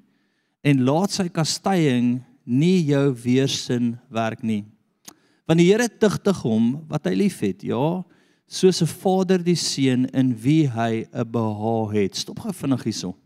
en 0.64 0.84
laat 0.84 1.10
sy 1.10 1.28
kastying 1.28 2.24
nie 2.44 2.80
jou 2.88 3.12
weersin 3.12 3.98
werk 4.10 4.42
nie. 4.42 4.64
Want 5.46 5.60
die 5.60 5.68
Here 5.68 5.88
tugtig 5.88 6.40
hom 6.42 6.84
wat 6.88 7.04
hy 7.04 7.14
liefhet. 7.14 7.62
Ja, 7.62 8.02
soos 8.54 8.82
'n 8.82 8.86
vader 8.86 9.42
die 9.42 9.58
seun 9.58 10.06
in 10.14 10.34
wie 10.38 10.68
hy 10.68 11.06
'n 11.12 11.30
behaag 11.30 11.92
het. 11.92 12.16
Stop 12.16 12.40
gou 12.40 12.52
vinnig 12.52 12.84
hierso. 12.84 13.16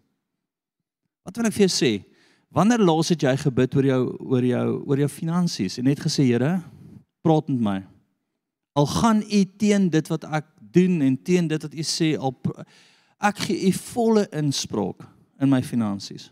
Wat 1.24 1.36
wil 1.36 1.46
ek 1.46 1.52
vir 1.52 1.68
jou 1.68 1.74
sê? 1.76 2.04
Wanneer 2.50 2.78
laas 2.78 3.08
het 3.08 3.20
jy 3.20 3.36
gebid 3.36 3.74
oor 3.76 3.84
jou 3.84 4.16
oor 4.20 4.44
jou 4.44 4.82
oor 4.86 4.98
jou 4.98 5.08
finansies 5.08 5.78
en 5.78 5.84
net 5.84 6.00
gesê 6.00 6.24
Here, 6.24 6.62
praat 7.22 7.48
met 7.48 7.60
my. 7.60 7.86
Al 8.74 8.86
gaan 8.86 9.22
u 9.22 9.44
teen 9.58 9.90
dit 9.90 10.08
wat 10.08 10.24
ek 10.24 10.46
doen 10.72 11.02
en 11.02 11.22
teen 11.22 11.48
dit 11.48 11.62
wat 11.62 11.74
u 11.74 11.82
sê 11.82 12.16
al 12.18 12.34
ek 13.20 13.38
gee 13.38 13.68
u 13.68 13.72
volle 13.72 14.26
inspraak 14.32 15.04
in 15.40 15.50
my 15.50 15.62
finansies. 15.62 16.30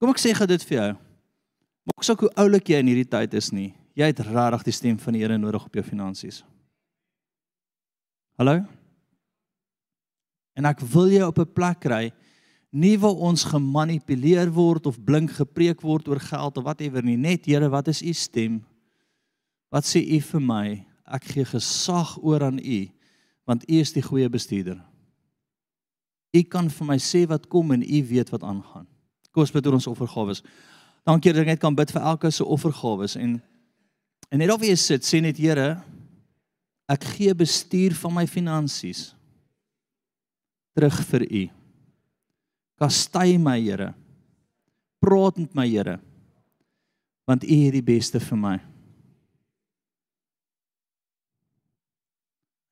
Kom 0.00 0.10
ek 0.10 0.18
sê 0.18 0.32
gou 0.32 0.46
dit 0.46 0.62
vir 0.62 0.78
jou. 0.78 0.96
Maak 1.86 2.04
saak 2.04 2.20
hoe 2.20 2.32
oulik 2.36 2.68
jy 2.68 2.78
in 2.78 2.86
hierdie 2.86 3.10
tyd 3.10 3.34
is 3.34 3.52
nie. 3.52 3.74
Jy 3.96 4.10
het 4.12 4.20
regtig 4.20 4.66
die 4.68 4.76
stem 4.76 4.98
van 5.00 5.16
die 5.16 5.22
Here 5.24 5.38
nodig 5.40 5.64
op 5.64 5.74
jou 5.74 5.84
finansies. 5.84 6.42
Hallo? 8.36 8.60
En 10.56 10.68
ek 10.68 10.82
wil 10.92 11.08
jou 11.14 11.28
op 11.28 11.38
'n 11.38 11.52
plek 11.52 11.80
kry 11.80 12.12
nie 12.72 12.96
waar 12.98 13.16
ons 13.16 13.44
gemanipuleer 13.44 14.50
word 14.52 14.86
of 14.86 15.00
blink 15.04 15.30
gepreek 15.38 15.80
word 15.80 16.08
oor 16.08 16.20
geld 16.20 16.58
of 16.58 16.64
whatever 16.64 17.02
nie. 17.02 17.16
Net 17.16 17.46
Here, 17.46 17.68
wat 17.68 17.88
is 17.88 18.02
u 18.02 18.12
stem? 18.12 18.64
Wat 19.70 19.84
sê 19.84 20.02
u 20.04 20.20
vir 20.20 20.40
my? 20.40 20.86
Ek 21.06 21.24
gee 21.24 21.44
gesag 21.44 22.18
oor 22.22 22.42
aan 22.42 22.58
u 22.58 22.88
want 23.46 23.62
u 23.70 23.74
is 23.78 23.92
die 23.92 24.02
goeie 24.02 24.28
bestuurder. 24.28 24.80
U 26.34 26.42
kan 26.42 26.68
vir 26.68 26.86
my 26.86 26.96
sê 26.98 27.28
wat 27.30 27.46
kom 27.46 27.70
en 27.72 27.82
u 27.82 28.06
weet 28.08 28.30
wat 28.30 28.42
aangaan. 28.42 28.86
Kom 29.30 29.44
ons 29.44 29.52
bid 29.52 29.66
oor 29.66 29.78
ons 29.78 29.86
offergawes. 29.86 30.42
Dankie 31.06 31.32
dat 31.32 31.44
ek 31.44 31.46
net 31.46 31.60
kan 31.60 31.74
bid 31.74 31.92
vir 31.94 32.02
elke 32.02 32.30
se 32.30 32.44
offergawes 32.44 33.14
en 33.16 33.36
En 34.32 34.42
net 34.42 34.50
of 34.52 34.62
jy 34.64 34.74
sit, 34.78 35.04
sê 35.06 35.20
net 35.22 35.38
Here, 35.38 35.76
ek 36.90 37.04
gee 37.16 37.34
bestuur 37.34 37.94
van 37.98 38.14
my 38.14 38.26
finansies. 38.30 39.16
terug 40.76 40.98
vir 41.08 41.24
U. 41.24 41.42
Kastei 42.76 43.38
my, 43.40 43.56
Here. 43.56 43.94
Praat 45.00 45.40
met 45.40 45.54
my, 45.56 45.64
Here. 45.64 45.96
Want 47.26 47.46
U 47.46 47.56
het 47.64 47.74
die 47.74 47.84
beste 47.84 48.20
vir 48.20 48.38
my. 48.38 48.56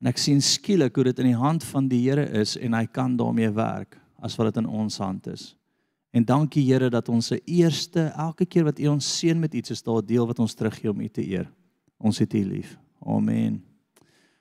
En 0.05 0.11
ek 0.13 0.21
sien 0.21 0.43
skielik 0.45 0.93
hoe 0.99 1.09
dit 1.09 1.23
in 1.25 1.31
die 1.31 1.41
hand 1.41 1.65
van 1.65 1.89
die 1.89 2.03
Here 2.05 2.27
is 2.37 2.59
en 2.61 2.77
hy 2.77 2.85
kan 2.93 3.17
daarmee 3.17 3.49
werk 3.57 3.97
as 4.21 4.37
wat 4.37 4.53
dit 4.53 4.61
in 4.61 4.69
ons 4.69 5.01
hand 5.01 5.27
is. 5.33 5.55
En 6.15 6.23
dankie 6.23 6.62
Here 6.62 6.87
dat 6.95 7.09
ons 7.11 7.27
se 7.27 7.41
eerste 7.45 8.07
elke 8.15 8.47
keer 8.47 8.69
wat 8.69 8.79
U 8.79 8.87
ons 8.93 9.07
seën 9.19 9.39
met 9.39 9.55
iets 9.55 9.73
is 9.75 9.83
daar 9.83 9.99
'n 9.99 10.07
deel 10.07 10.27
wat 10.27 10.39
ons 10.39 10.55
teruggee 10.55 10.91
om 10.91 11.01
U 11.01 11.09
te 11.09 11.27
eer. 11.27 11.51
Ons 11.99 12.19
het 12.19 12.35
U 12.35 12.45
lief. 12.45 12.79
Amen. 13.03 13.62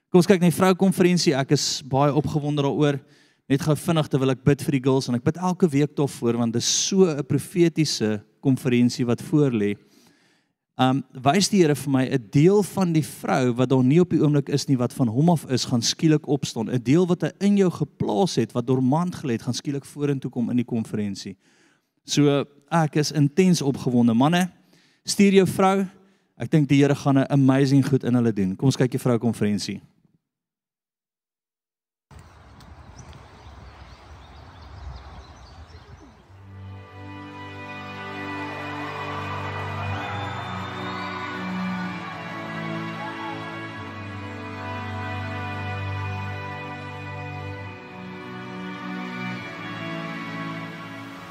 Kom 0.09 0.21
ons 0.21 0.27
kyk 0.27 0.39
na 0.39 0.49
die 0.49 0.55
vroukonferensie. 0.55 1.33
Ek 1.33 1.51
is 1.51 1.81
baie 1.81 2.13
opgewonde 2.13 2.61
daaroor. 2.61 2.99
Net 3.49 3.61
gou 3.61 3.75
vinnig 3.75 4.07
terwyl 4.07 4.29
ek 4.29 4.43
bid 4.43 4.61
vir 4.61 4.71
die 4.71 4.83
girls 4.83 5.07
en 5.07 5.15
ek 5.15 5.23
bid 5.23 5.37
elke 5.37 5.67
week 5.67 5.95
tog 5.95 6.11
voor 6.11 6.37
want 6.37 6.53
dit 6.53 6.61
is 6.61 6.87
so 6.87 7.05
'n 7.09 7.25
profetiese 7.25 8.21
konferensie 8.39 9.05
wat 9.05 9.21
voorlê. 9.21 9.75
Um 10.77 11.03
wys 11.13 11.49
die 11.49 11.61
Here 11.61 11.75
vir 11.75 11.91
my 11.91 12.05
'n 12.05 12.29
deel 12.29 12.63
van 12.63 12.93
die 12.93 13.03
vrou 13.03 13.53
wat 13.53 13.69
daar 13.69 13.83
nie 13.83 13.99
op 13.99 14.09
die 14.09 14.21
oomblik 14.21 14.49
is 14.49 14.67
nie 14.67 14.77
wat 14.77 14.93
van 14.93 15.07
hom 15.07 15.29
af 15.29 15.49
is 15.49 15.65
gaan 15.65 15.81
skielik 15.81 16.27
opstaan. 16.27 16.69
'n 16.69 16.83
Deel 16.83 17.07
wat 17.07 17.21
hy 17.21 17.31
in 17.39 17.57
jou 17.57 17.71
geplaas 17.71 18.35
het 18.35 18.53
wat 18.53 18.67
dormant 18.67 19.15
gelê 19.15 19.31
het 19.31 19.41
gaan 19.41 19.53
skielik 19.53 19.85
vorentoe 19.85 20.29
kom 20.29 20.49
in 20.51 20.57
die 20.57 20.65
konferensie. 20.65 21.35
So 22.05 22.43
ek 22.73 22.95
is 22.95 23.11
intens 23.11 23.61
opgewonde. 23.61 24.13
Manne, 24.13 24.49
stuur 25.05 25.39
jou 25.39 25.47
vrou. 25.47 25.83
Ek 26.37 26.51
dink 26.51 26.67
die 26.67 26.81
Here 26.81 26.95
gaan 26.95 27.19
'n 27.19 27.29
amazing 27.29 27.85
goed 27.85 28.03
in 28.03 28.15
hulle 28.15 28.33
doen. 28.33 28.55
Kom 28.55 28.67
ons 28.67 28.77
kyk 28.77 28.91
die 28.91 28.99
vrou 28.99 29.17
konferensie. 29.17 29.81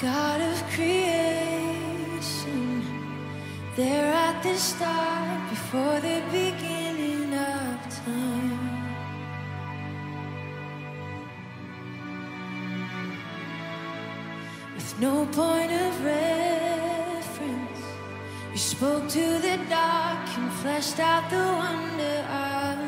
God 0.03 0.41
of 0.41 0.63
creation, 0.75 1.23
there 3.77 4.13
at 4.13 4.43
the 4.43 4.57
start, 4.57 5.49
before 5.49 6.01
the 6.01 6.21
beginning 6.33 7.33
of 7.33 7.79
time. 8.05 8.83
With 14.75 14.99
no 14.99 15.25
point 15.27 15.71
of 15.71 16.05
reference, 16.05 17.85
you 18.51 18.59
spoke 18.59 19.09
to 19.09 19.39
the 19.39 19.57
dark 19.71 20.29
and 20.37 20.53
fleshed 20.55 20.99
out 20.99 21.31
the 21.31 21.37
wonder 21.37 22.27
of 22.29 22.82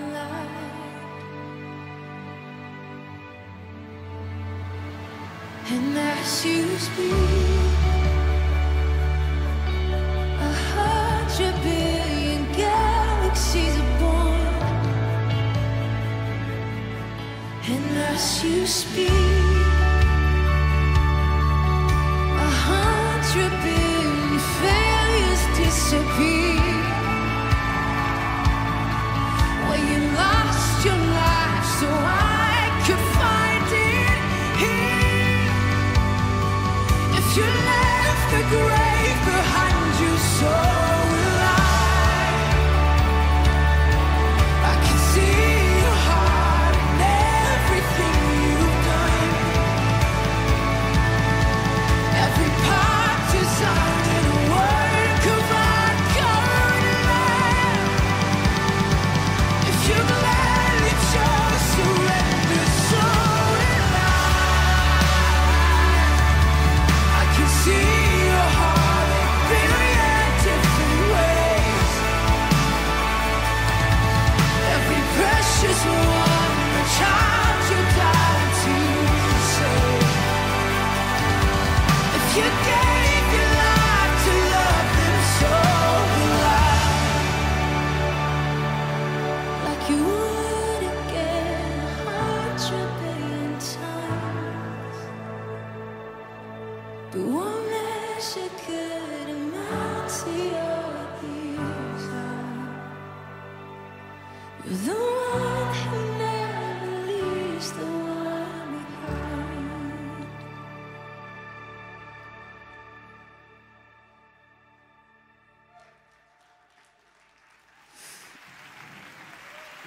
And 5.67 5.97
as 5.97 6.45
you 6.45 6.77
speak, 6.77 7.13
a 10.39 10.53
hundred 10.75 11.55
billion 11.63 12.53
galaxies 12.53 13.75
are 13.79 13.99
born. 13.99 14.41
And 17.73 17.97
as 18.13 18.45
you 18.45 18.67
speak, 18.67 19.09
a 22.47 22.51
hundred 22.69 23.53
billion 23.65 24.39
failures 24.61 25.45
disappear. 25.57 26.34
The 38.51 38.94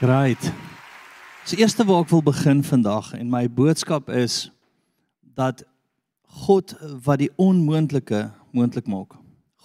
Great. 0.07 0.51
So 1.43 1.59
eerste 1.59 1.83
waar 1.83 2.05
ek 2.05 2.11
wil 2.13 2.21
begin 2.23 2.61
vandag 2.63 3.09
en 3.17 3.27
my 3.27 3.41
boodskap 3.51 4.07
is 4.07 4.45
dat 5.35 5.65
God 6.45 6.71
wat 7.03 7.19
die 7.19 7.27
onmoontlike 7.35 8.21
moontlik 8.55 8.87
maak. 8.87 9.17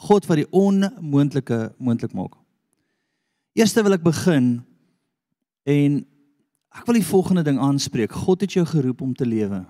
God 0.02 0.26
wat 0.26 0.40
die 0.40 0.48
onmoontlike 0.50 1.58
moontlik 1.78 2.16
maak. 2.18 2.34
Eerste 3.54 3.84
wil 3.86 3.94
ek 3.94 4.02
begin 4.02 4.48
en 5.62 6.00
ek 6.74 6.90
wil 6.90 6.98
die 6.98 7.06
volgende 7.06 7.46
ding 7.46 7.62
aanspreek. 7.62 8.10
God 8.24 8.42
het 8.42 8.58
jou 8.58 8.66
geroep 8.66 9.06
om 9.06 9.14
te 9.14 9.28
lewe. 9.30 9.62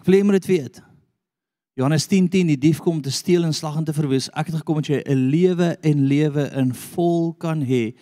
Ek 0.00 0.08
wil 0.08 0.16
hê 0.16 0.22
jy 0.22 0.30
moet 0.30 0.40
dit 0.40 0.50
weet. 0.54 0.80
Johannes 1.76 2.08
10:10 2.08 2.32
10, 2.38 2.54
die 2.54 2.62
dief 2.70 2.80
kom 2.80 3.02
om 3.02 3.04
te 3.04 3.12
steel 3.12 3.44
en 3.44 3.52
slag 3.52 3.76
en 3.76 3.84
te 3.84 3.92
verwoes. 4.00 4.32
Ek 4.32 4.48
het 4.48 4.62
gekom 4.64 4.80
dat 4.80 4.88
jy 4.94 5.04
'n 5.04 5.28
lewe 5.28 5.76
en 5.84 6.08
lewe 6.08 6.48
in 6.56 6.72
vol 6.72 7.34
kan 7.36 7.60
hê. 7.60 7.92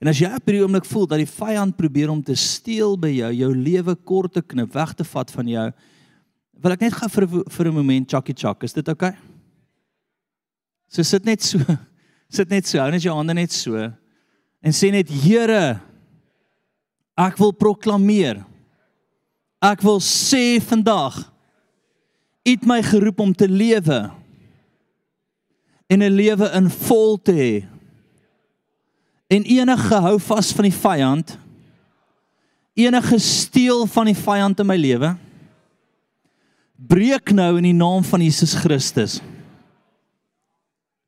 En 0.00 0.08
as 0.08 0.18
jy 0.20 0.28
op 0.28 0.44
hierdie 0.44 0.62
oomblik 0.62 0.84
voel 0.84 1.06
dat 1.06 1.22
die 1.22 1.30
vyand 1.30 1.76
probeer 1.76 2.10
om 2.12 2.22
te 2.22 2.34
steel 2.36 2.96
by 3.00 3.08
jou, 3.08 3.30
jou 3.32 3.52
lewe 3.54 3.94
kort 4.04 4.34
te 4.36 4.42
knip, 4.42 4.74
weg 4.74 4.92
te 4.94 5.04
vat 5.04 5.30
van 5.30 5.48
jou, 5.48 5.70
wil 6.62 6.72
ek 6.72 6.84
net 6.84 6.96
gou 6.96 7.08
vir 7.08 7.26
vir 7.28 7.66
'n 7.66 7.76
oomblik 7.76 8.08
chakkie 8.08 8.36
chak. 8.36 8.64
Is 8.64 8.72
dit 8.72 8.88
oukei? 8.88 9.08
Okay? 9.08 9.18
So 10.88 11.02
sit 11.02 11.24
net 11.24 11.42
so. 11.42 11.58
Sit 12.28 12.50
net 12.50 12.66
so, 12.66 12.80
hou 12.82 12.90
net 12.90 13.04
jou 13.04 13.14
hande 13.14 13.34
net 13.34 13.52
so 13.54 13.78
en 14.66 14.74
sê 14.74 14.90
net 14.90 15.08
Here, 15.08 15.78
ek 17.16 17.38
wil 17.38 17.52
proklameer. 17.54 18.40
Ek 19.62 19.82
wil 19.86 20.00
sê 20.02 20.58
vandag 20.58 21.22
U 22.46 22.50
het 22.50 22.66
my 22.66 22.78
geroep 22.82 23.18
om 23.20 23.32
te 23.34 23.48
lewe 23.50 24.10
en 25.90 26.02
'n 26.02 26.14
lewe 26.14 26.46
in 26.54 26.70
vol 26.70 27.18
te 27.18 27.32
hê. 27.32 27.75
En 29.26 29.42
enige 29.42 29.94
hou 29.94 30.16
vas 30.22 30.52
van 30.54 30.68
die 30.68 30.74
vyand, 30.74 31.36
enige 32.78 33.18
steel 33.18 33.86
van 33.90 34.10
die 34.10 34.18
vyand 34.18 34.60
in 34.62 34.68
my 34.68 34.76
lewe, 34.78 35.14
breek 36.76 37.32
nou 37.34 37.56
in 37.58 37.66
die 37.66 37.76
naam 37.76 38.04
van 38.06 38.22
Jesus 38.22 38.54
Christus. 38.60 39.18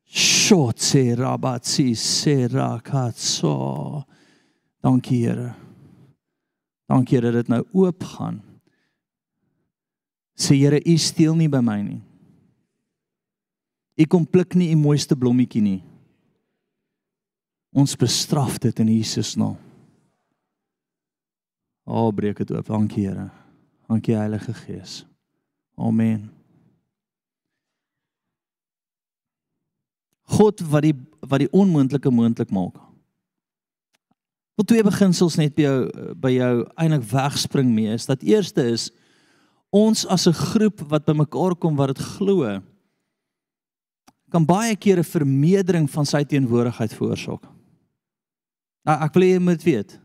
Shot 0.09 0.81
se 0.81 1.03
rabatsi 1.15 1.93
se 1.95 2.49
rakatso. 2.49 4.03
Dankie 4.83 5.27
Here. 5.27 5.53
Dankie 6.89 7.21
dat 7.21 7.37
dit 7.37 7.51
nou 7.53 7.61
oop 7.77 8.07
gaan. 8.17 8.41
Sê 10.39 10.57
Here, 10.57 10.81
U 10.81 10.97
steel 10.97 11.37
nie 11.37 11.51
by 11.53 11.61
my 11.61 11.81
nie. 11.83 12.01
U 13.99 14.07
kom 14.07 14.25
pluk 14.25 14.57
nie 14.57 14.71
U 14.73 14.79
mooiste 14.81 15.19
blommetjie 15.19 15.63
nie. 15.63 15.81
Ons 17.79 17.95
bestraf 17.99 18.59
dit 18.59 18.81
in 18.83 18.91
Jesus 18.97 19.37
naam. 19.39 19.57
O, 21.89 22.09
oh, 22.09 22.15
breek 22.15 22.41
dit 22.43 22.51
oop. 22.53 22.67
Dankie 22.67 23.07
Here. 23.07 23.29
Dankie 23.89 24.17
Heilige 24.19 24.53
Gees. 24.53 25.05
Amen. 25.79 26.27
God 30.29 30.61
wat 30.69 30.85
die 30.85 30.97
wat 31.25 31.41
die 31.43 31.51
onmoontlike 31.57 32.11
moontlik 32.15 32.51
maak. 32.55 32.77
Wil 34.59 34.67
twee 34.69 34.85
beginsels 34.85 35.39
net 35.41 35.55
by 35.57 35.65
jou 35.65 35.79
by 36.21 36.33
jou 36.35 36.53
eintlik 36.77 37.07
wegspring 37.11 37.71
mee 37.73 37.95
is 37.95 38.09
dat 38.11 38.27
eerste 38.27 38.65
is 38.75 38.89
ons 39.71 40.05
as 40.07 40.27
'n 40.29 40.35
groep 40.35 40.83
wat 40.91 41.07
bymekaar 41.07 41.55
kom 41.57 41.77
wat 41.77 41.97
dit 41.97 42.05
glo 42.17 42.61
kan 44.31 44.45
baie 44.45 44.77
keer 44.77 44.99
'n 44.99 45.05
vermeerdering 45.05 45.91
van 45.91 46.05
sy 46.07 46.25
teenwoordigheid 46.25 46.93
veroorsaak. 46.93 47.58
Nou 48.89 48.97
ek 49.05 49.17
wil 49.19 49.27
hê 49.27 49.35
jy 49.35 49.43
moet 49.45 49.67
weet. 49.67 49.99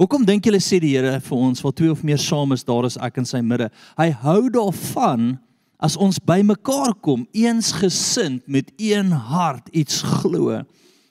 Hoekom 0.00 0.24
dink 0.24 0.46
julle 0.46 0.60
sê 0.62 0.78
die 0.80 0.94
Here 0.94 1.18
vir 1.20 1.42
ons 1.42 1.60
waar 1.60 1.74
twee 1.76 1.92
of 1.92 2.04
meer 2.06 2.20
saam 2.22 2.54
is 2.56 2.64
daar 2.64 2.86
is 2.88 2.96
ek 3.02 3.18
in 3.20 3.28
sy 3.28 3.42
midde. 3.44 3.68
Hy 3.98 4.08
hou 4.22 4.40
daarvan 4.54 5.34
as 5.82 5.98
ons 6.00 6.20
bymekaar 6.22 6.94
kom 7.04 7.26
eensgesind 7.36 8.46
met 8.48 8.70
een 8.80 9.12
hart 9.12 9.68
iets 9.76 10.00
glo. 10.20 10.62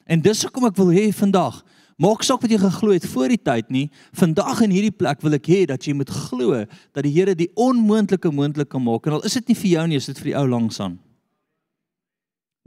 En 0.07 0.23
dis 0.23 0.43
hoekom 0.47 0.65
ek 0.71 0.79
wil 0.79 0.95
hê 0.95 1.09
vandag 1.15 1.63
Maak 1.97 2.21
saak 2.21 2.43
wat 2.43 2.51
jy 2.53 2.59
geglo 2.61 2.93
het 2.93 3.05
voor 3.09 3.31
die 3.33 3.39
tyd 3.41 3.71
nie. 3.73 3.87
Vandag 4.13 4.59
in 4.61 4.73
hierdie 4.75 4.93
plek 4.93 5.23
wil 5.25 5.33
ek 5.33 5.47
hê 5.49 5.63
dat 5.65 5.81
jy 5.87 5.95
moet 5.97 6.11
glo 6.13 6.59
dat 6.93 7.01
die 7.01 7.13
Here 7.15 7.33
die 7.33 7.49
onmoontlike 7.57 8.29
moontlik 8.29 8.69
kan 8.69 8.83
maak. 8.85 9.09
En 9.09 9.15
al 9.17 9.25
is 9.25 9.33
dit 9.39 9.49
nie 9.49 9.57
vir 9.57 9.71
jou 9.71 9.85
nie, 9.89 9.97
is 9.97 10.09
dit 10.11 10.21
vir 10.21 10.29
die 10.29 10.35
ou 10.37 10.45
langs 10.45 10.77
aan. 10.77 10.99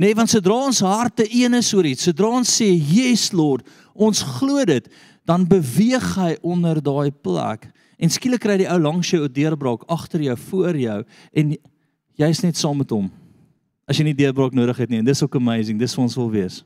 Nee, 0.00 0.14
want 0.16 0.32
sodra 0.32 0.56
ons 0.64 0.80
harte 0.80 1.26
een 1.28 1.58
is 1.58 1.74
oor 1.76 1.84
iets, 1.84 2.06
sodra 2.08 2.30
ons 2.38 2.48
sê, 2.48 2.70
"Yes 2.72 3.32
Lord," 3.36 3.66
ons 3.92 4.22
glo 4.22 4.64
dit, 4.64 4.88
dan 5.26 5.46
beweeg 5.46 6.14
hy 6.16 6.36
onder 6.42 6.82
daai 6.82 7.10
plek. 7.10 7.68
En 7.98 8.08
skielik 8.08 8.40
kry 8.40 8.56
die 8.56 8.70
ou 8.70 8.78
langs 8.80 9.10
jou 9.10 9.24
'n 9.24 9.32
deurbraak 9.32 9.84
agter 9.88 10.22
jou, 10.22 10.36
voor 10.36 10.76
jou 10.76 11.04
en 11.34 11.56
jy's 12.16 12.42
net 12.42 12.56
saam 12.56 12.78
met 12.78 12.90
hom. 12.90 13.10
As 13.86 13.98
jy 13.98 14.04
nie 14.04 14.14
deurbraak 14.14 14.52
nodig 14.52 14.76
het 14.76 14.88
nie, 14.88 15.02
dis 15.02 15.22
ook 15.22 15.34
amazing, 15.34 15.78
dis 15.78 15.94
vir 15.94 16.02
ons 16.02 16.16
wil 16.16 16.30
wees. 16.30 16.64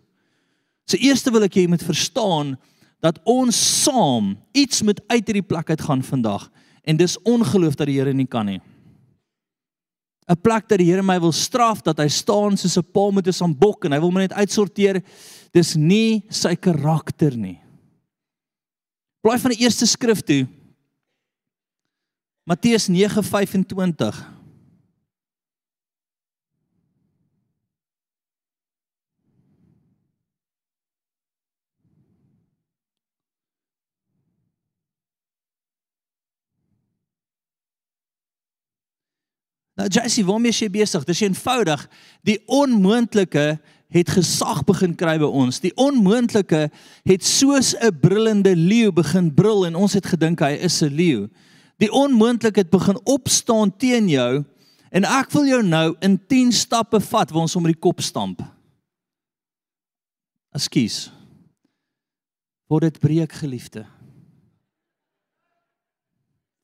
So 0.86 0.96
eerste 0.96 1.30
wil 1.32 1.42
ek 1.42 1.54
hê 1.54 1.62
jy 1.62 1.68
moet 1.68 1.82
verstaan 1.82 2.56
dat 3.00 3.18
ons 3.24 3.82
saam 3.82 4.36
iets 4.52 4.82
moet 4.82 5.00
uit 5.08 5.26
hierdie 5.26 5.46
plek 5.46 5.70
uit 5.70 5.80
gaan 5.80 6.02
vandag 6.02 6.50
en 6.84 6.96
dis 6.96 7.18
ongeloof 7.22 7.74
dat 7.74 7.86
die 7.86 7.98
Here 7.98 8.12
nie 8.12 8.26
kan 8.26 8.46
nie. 8.46 8.60
'n 10.28 10.40
Plek 10.40 10.68
dat 10.68 10.78
die 10.78 10.88
Here 10.88 11.02
my 11.02 11.18
wil 11.20 11.32
straf 11.32 11.82
dat 11.82 11.98
hy 11.98 12.08
staan 12.08 12.56
soos 12.56 12.78
'n 12.78 12.92
paal 12.92 13.12
met 13.12 13.26
'n 13.26 13.32
sambok 13.32 13.84
en 13.84 13.92
hy 13.92 14.00
wil 14.00 14.10
my 14.10 14.20
net 14.20 14.32
uitsorteer. 14.32 15.02
Dis 15.52 15.76
nie 15.76 16.24
sy 16.28 16.54
karakter 16.56 17.36
nie. 17.36 17.60
Blaai 19.20 19.38
van 19.38 19.50
die 19.50 19.62
eerste 19.64 19.86
skrif 19.86 20.20
toe. 20.20 20.46
Matteus 22.44 22.88
9:25. 22.88 24.33
Nou 39.74 39.88
Jessie, 39.90 40.24
waarmee 40.24 40.52
is 40.54 40.60
jy 40.62 40.70
besig? 40.70 41.04
Dis 41.06 41.22
eenvoudig. 41.24 41.88
Die 42.22 42.38
onmoontlike 42.46 43.58
het 43.94 44.10
gesag 44.10 44.62
begin 44.66 44.94
kry 44.98 45.16
by 45.22 45.26
ons. 45.26 45.60
Die 45.62 45.74
onmoontlike 45.78 46.68
het 47.06 47.24
soos 47.26 47.74
'n 47.74 47.98
brullende 48.00 48.56
leeu 48.56 48.92
begin 48.92 49.34
brul 49.34 49.66
en 49.66 49.74
ons 49.74 49.92
het 49.92 50.06
gedink 50.06 50.40
hy 50.40 50.54
is 50.62 50.82
'n 50.82 50.94
leeu. 50.94 51.28
Die 51.78 51.90
onmoontlike 51.90 52.60
het 52.60 52.70
begin 52.70 52.98
opstaan 53.04 53.76
teen 53.76 54.08
jou 54.08 54.44
en 54.90 55.04
ek 55.04 55.30
wil 55.30 55.46
jou 55.46 55.62
nou 55.62 55.96
in 56.00 56.20
10 56.26 56.52
stappe 56.52 57.00
vat 57.00 57.30
waar 57.30 57.42
ons 57.42 57.56
om 57.56 57.64
die 57.64 57.78
kop 57.78 58.00
stamp. 58.00 58.42
Ekskuus. 60.52 61.10
Word 62.68 62.82
dit 62.82 63.00
breek 63.00 63.32
geliefde. 63.32 63.86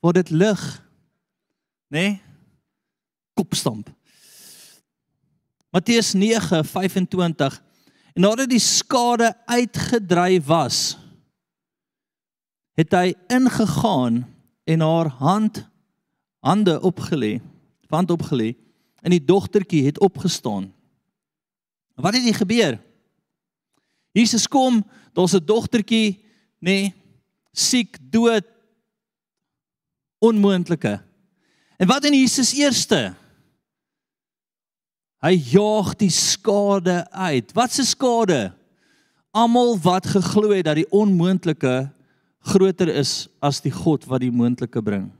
Word 0.01 0.15
dit 0.15 0.31
lig. 0.31 0.83
Né? 1.91 1.99
Nee? 1.99 2.30
Kopstamp. 3.41 3.89
Matteus 5.71 6.13
9:25 6.15 7.61
En 8.15 8.27
nadat 8.27 8.51
die 8.51 8.61
skade 8.61 9.31
uitgedry 9.47 10.41
was, 10.43 10.99
het 12.75 12.93
hy 12.97 13.13
ingegaan 13.31 14.25
en 14.67 14.83
haar 14.85 15.11
hand 15.21 15.63
hande 16.43 16.75
opgelê, 16.87 17.39
hand 17.91 18.11
opgelê 18.11 18.55
en 19.05 19.15
die 19.15 19.23
dogtertjie 19.25 19.85
het 19.87 20.01
opgestaan. 20.01 20.71
Wat 22.01 22.17
het 22.17 22.25
hier 22.25 22.35
gebeur? 22.35 22.79
Jesus 24.17 24.49
kom, 24.49 24.83
daar's 25.13 25.37
'n 25.37 25.45
dogtertjie, 25.45 26.19
nê, 26.59 26.71
nee, 26.71 26.95
siek, 27.53 27.97
dood, 28.01 28.45
onmoontlike. 30.19 31.03
En 31.77 31.87
wat 31.87 32.05
in 32.05 32.15
Jesus 32.15 32.53
eerste? 32.53 33.15
Hy 35.21 35.35
jaag 35.53 35.93
die 36.01 36.13
skade 36.13 37.03
uit. 37.13 37.53
Wat 37.57 37.73
se 37.73 37.85
skade? 37.85 38.51
Almal 39.37 39.77
wat 39.85 40.09
geglo 40.11 40.55
het 40.55 40.65
dat 40.67 40.81
die 40.81 40.89
onmoontlike 40.91 41.91
groter 42.51 42.89
is 42.89 43.29
as 43.45 43.61
die 43.61 43.73
God 43.73 44.07
wat 44.09 44.25
die 44.25 44.33
moontlike 44.33 44.81
bring. 44.83 45.11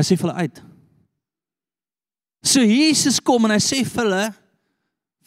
Hy 0.00 0.04
sê 0.06 0.16
vir 0.16 0.30
hulle 0.30 0.46
uit. 0.48 0.62
So 2.42 2.64
Jesus 2.64 3.20
kom 3.22 3.44
en 3.46 3.54
hy 3.54 3.60
sê 3.62 3.82
vir 3.84 4.02
hulle 4.02 4.24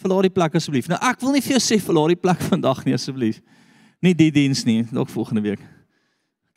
verlaat 0.02 0.28
die 0.28 0.36
plek 0.36 0.58
asseblief. 0.58 0.90
Nou 0.92 0.98
ek 1.00 1.22
wil 1.22 1.38
nie 1.38 1.44
vir 1.46 1.56
jou 1.56 1.64
sê 1.64 1.78
verlaat 1.80 2.16
die 2.16 2.24
plek 2.26 2.42
vandag 2.52 2.84
nie 2.88 2.98
asseblief. 2.98 3.40
Nie 4.04 4.18
die 4.18 4.32
diens 4.34 4.66
nie, 4.68 4.82
dalk 4.90 5.14
volgende 5.14 5.46
week. 5.46 5.62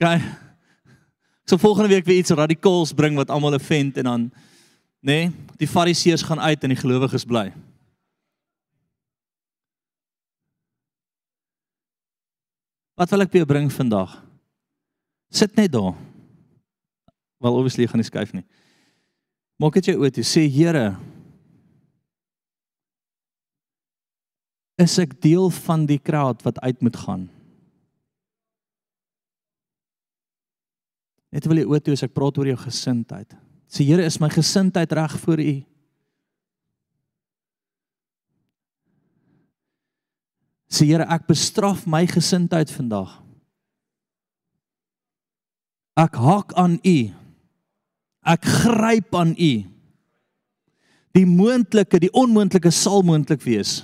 OK. 0.01 0.17
So 1.49 1.61
volgende 1.61 1.93
week 1.93 2.09
weer 2.09 2.21
iets 2.21 2.35
radikaals 2.35 2.97
bring 2.97 3.17
wat 3.17 3.31
almal 3.33 3.57
offend 3.57 4.01
en 4.01 4.09
dan 4.09 4.27
nê? 5.01 5.29
Nee, 5.29 5.33
die 5.59 5.69
fariseërs 5.69 6.23
gaan 6.27 6.41
uit 6.41 6.63
en 6.63 6.75
die 6.75 6.79
gelowiges 6.79 7.27
bly. 7.27 7.49
Wat 12.99 13.11
wil 13.15 13.23
ek 13.23 13.31
by 13.31 13.43
jou 13.43 13.47
bring 13.47 13.71
vandag? 13.71 14.17
Sit 15.31 15.55
net 15.55 15.71
daar. 15.71 15.95
Wel 17.39 17.55
obviously 17.55 17.87
gaan 17.87 18.03
nie 18.03 18.09
skuif 18.09 18.33
nie. 18.35 18.43
Maak 19.63 19.79
dit 19.79 19.91
jou 19.93 20.01
oë 20.01 20.11
toe. 20.15 20.25
Sê 20.27 20.49
Here, 20.51 20.97
is 24.79 24.95
ek 25.03 25.17
deel 25.23 25.51
van 25.67 25.87
die 25.87 25.99
crowd 26.03 26.43
wat 26.47 26.59
uit 26.63 26.83
moet 26.83 26.99
gaan? 26.99 27.27
Net 31.35 31.47
wil 31.47 31.61
jy 31.61 31.67
oë 31.69 31.83
toe 31.85 31.95
as 31.99 32.07
ek 32.07 32.15
praat 32.17 32.39
oor 32.41 32.51
jou 32.51 32.59
gesindheid. 32.63 33.35
Sê 33.69 33.85
Here, 33.85 34.05
is 34.05 34.17
my 34.19 34.31
gesindheid 34.33 34.93
reg 34.97 35.15
voor 35.21 35.41
U? 35.45 35.55
Sê 40.73 40.89
Here, 40.89 41.05
ek 41.05 41.29
bestraf 41.29 41.85
my 41.85 42.07
gesindheid 42.09 42.73
vandag. 42.73 43.19
Ek 46.01 46.17
hak 46.17 46.55
aan 46.57 46.79
U. 46.81 46.99
Ek 48.29 48.49
gryp 48.65 49.17
aan 49.17 49.35
U. 49.37 49.53
Die 51.17 51.27
moontlike, 51.29 52.01
die 52.01 52.13
onmoontlike 52.17 52.73
sal 52.73 53.05
moontlik 53.05 53.43
wees. 53.45 53.83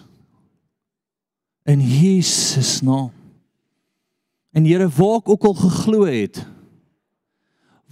In 1.69 1.81
Jesus 1.81 2.79
naam. 2.85 3.13
En 4.55 4.65
Here, 4.65 4.89
waar 4.89 5.21
ek 5.21 5.33
ook 5.35 5.49
al 5.51 5.57
geglo 5.61 6.05
het, 6.09 6.41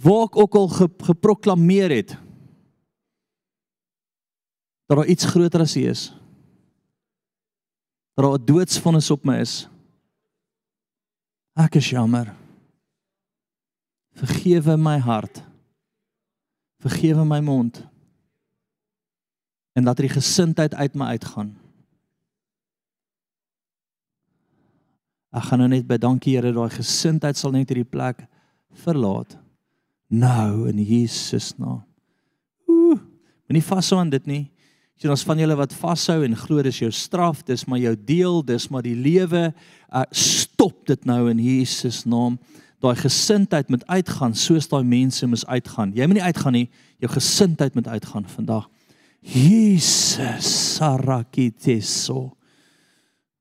waar 0.03 0.27
ek 0.27 0.37
ook 0.37 0.55
al 0.55 0.67
ge, 0.67 0.87
geproklaameer 1.07 1.91
het 1.91 2.17
dat 4.85 4.97
daar 4.97 5.07
iets 5.07 5.25
groter 5.25 5.63
as 5.63 5.75
U 5.75 5.87
is. 5.89 6.13
Dat 8.13 8.25
daar 8.25 8.39
'n 8.39 8.45
doodsvonnis 8.45 9.11
op 9.11 9.23
my 9.23 9.39
is. 9.39 9.67
Ek 11.53 11.75
is 11.75 11.89
jammer. 11.89 12.35
Vergewe 14.13 14.77
my 14.77 14.97
hart. 14.97 15.43
Vergewe 16.77 17.25
my 17.25 17.39
mond. 17.39 17.87
En 19.73 19.83
laat 19.83 19.97
die 19.97 20.09
gesindheid 20.09 20.75
uit 20.75 20.93
my 20.93 21.05
uitgaan. 21.05 21.57
Ek 25.31 25.43
gaan 25.43 25.59
nou 25.59 25.69
net 25.69 25.87
by 25.87 25.97
dankie 25.97 26.35
Here 26.35 26.51
daai 26.53 26.69
gesindheid 26.69 27.37
sal 27.37 27.51
net 27.51 27.69
hierdie 27.69 27.89
plek 27.89 28.27
verlaat 28.69 29.42
Nou 30.13 30.67
in 30.69 30.77
Jesus 30.85 31.55
naam. 31.57 31.81
Ooh, 32.69 32.99
moenie 33.49 33.65
vashou 33.65 33.97
aan 33.99 34.11
dit 34.13 34.25
nie. 34.29 34.43
Sien 35.01 35.09
ons 35.09 35.25
van 35.25 35.39
julle 35.41 35.55
wat 35.57 35.73
vashou 35.73 36.19
en 36.21 36.35
glo 36.37 36.61
dis 36.65 36.83
jou 36.83 36.91
straf, 36.93 37.41
dis 37.47 37.65
maar 37.65 37.81
jou 37.81 37.95
deel, 37.97 38.43
dis 38.45 38.67
maar 38.69 38.85
die 38.85 38.95
lewe. 38.95 39.47
Uh, 39.89 40.03
stop 40.13 40.85
dit 40.89 41.09
nou 41.09 41.25
in 41.31 41.41
Jesus 41.41 42.03
naam. 42.05 42.37
Daai 42.83 42.95
gesindheid 42.99 43.71
moet 43.73 43.87
uitgaan 43.87 44.37
soos 44.37 44.69
daai 44.69 44.83
mense 44.85 45.27
moet 45.27 45.47
uitgaan. 45.47 45.95
Jy 45.97 46.07
moenie 46.09 46.25
uitgaan 46.27 46.57
nie, 46.59 46.67
jou 47.01 47.09
gesindheid 47.09 47.73
moet 47.79 47.89
uitgaan 47.89 48.29
vandag. 48.35 48.69
Jesus 49.23 50.53
sarakiteso. 50.75 52.27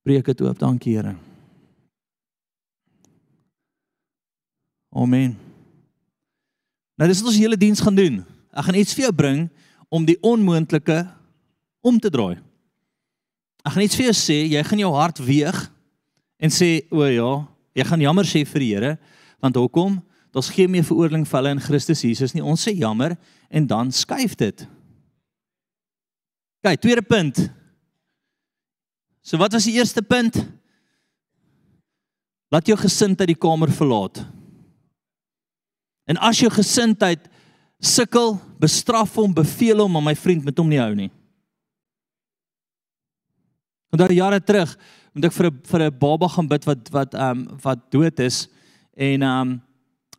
Breek 0.06 0.30
dit 0.30 0.44
oop, 0.46 0.58
dankie 0.58 0.96
Here. 0.96 1.16
Amen. 4.92 5.51
Nou 7.03 7.09
dis 7.11 7.18
wat 7.18 7.32
ons 7.32 7.40
hele 7.42 7.57
diens 7.59 7.80
gaan 7.82 7.96
doen. 7.98 8.20
Ek 8.55 8.68
gaan 8.68 8.76
iets 8.78 8.94
vir 8.94 9.09
jou 9.09 9.14
bring 9.18 9.38
om 9.90 10.05
die 10.07 10.14
onmoontlike 10.22 11.00
om 11.82 11.96
te 11.98 12.11
draai. 12.14 12.36
Ek 13.66 13.74
gaan 13.74 13.82
iets 13.82 13.96
vir 13.98 14.07
jou 14.07 14.12
sê, 14.14 14.36
jy 14.46 14.61
gaan 14.68 14.78
jou 14.78 14.90
hart 14.94 15.18
weeg 15.18 15.57
en 16.38 16.53
sê 16.55 16.68
o 16.94 17.03
ja, 17.11 17.32
jy 17.74 17.86
gaan 17.88 18.05
jammer 18.05 18.28
sê 18.30 18.44
vir 18.46 18.62
die 18.62 18.68
Here, 18.70 18.92
want 19.42 19.59
hoekom? 19.59 19.96
Daar's 20.30 20.53
geen 20.55 20.70
meer 20.70 20.86
veroordeling 20.86 21.24
vir 21.26 21.38
hulle 21.40 21.55
in 21.57 21.62
Christus 21.64 22.05
Jesus 22.07 22.36
nie. 22.36 22.44
Ons 22.46 22.68
sê 22.68 22.70
jammer 22.70 23.16
en 23.50 23.66
dan 23.66 23.90
skuif 23.90 24.36
dit. 24.38 24.62
Kyk, 26.62 26.84
tweede 26.86 27.03
punt. 27.03 27.40
So 29.26 29.42
wat 29.42 29.59
was 29.59 29.66
die 29.66 29.74
eerste 29.74 30.07
punt? 30.07 30.38
Laat 32.55 32.70
jou 32.70 32.78
gesindheid 32.78 33.34
die 33.34 33.42
kamer 33.42 33.74
verlaat. 33.74 34.22
En 36.11 36.18
as 36.18 36.40
jou 36.42 36.50
gesindheid 36.50 37.28
sukkel, 37.82 38.36
bestraf 38.62 39.14
hom, 39.18 39.34
beveel 39.34 39.82
hom, 39.82 39.92
maar 39.92 40.11
my 40.11 40.14
vriend 40.18 40.44
met 40.46 40.59
hom 40.59 40.70
nie 40.70 40.80
hou 40.80 40.92
nie. 40.94 41.11
Want 43.92 44.05
daar 44.05 44.14
jare 44.16 44.40
terug 44.40 44.72
moet 45.12 45.26
ek 45.28 45.34
vir 45.36 45.46
'n 45.50 45.61
vir 45.68 45.80
'n 45.82 45.98
baba 45.98 46.28
gaan 46.28 46.48
bid 46.48 46.64
wat 46.64 46.88
wat 46.90 47.14
ehm 47.14 47.38
um, 47.38 47.59
wat 47.62 47.90
dood 47.90 48.18
is 48.20 48.48
en 48.96 49.22
ehm 49.22 49.40
um, 49.40 49.62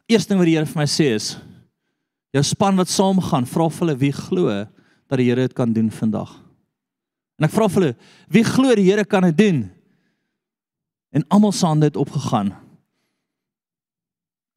eerste 0.06 0.30
ding 0.30 0.40
wat 0.40 0.46
die 0.46 0.56
Here 0.56 0.66
vir 0.66 0.82
my 0.82 0.86
sê 0.86 1.16
is 1.16 1.38
jou 2.34 2.44
span 2.44 2.76
wat 2.76 2.90
saam 2.90 3.22
gaan, 3.22 3.46
vra 3.46 3.70
vir 3.70 3.80
hulle 3.80 4.00
wie 4.00 4.12
glo 4.12 4.66
dat 5.08 5.18
die 5.18 5.30
Here 5.30 5.48
dit 5.48 5.54
kan 5.54 5.74
doen 5.74 5.90
vandag. 5.92 6.32
En 7.38 7.46
ek 7.46 7.54
vra 7.54 7.68
vir 7.70 7.82
hulle, 7.82 7.96
wie 8.30 8.44
glo 8.44 8.76
die 8.76 8.86
Here 8.90 9.06
kan 9.06 9.24
dit 9.24 9.38
doen? 9.38 9.72
En 11.14 11.26
almal 11.30 11.52
se 11.52 11.66
hande 11.66 11.86
het 11.86 11.98
opgegaan. 11.98 12.54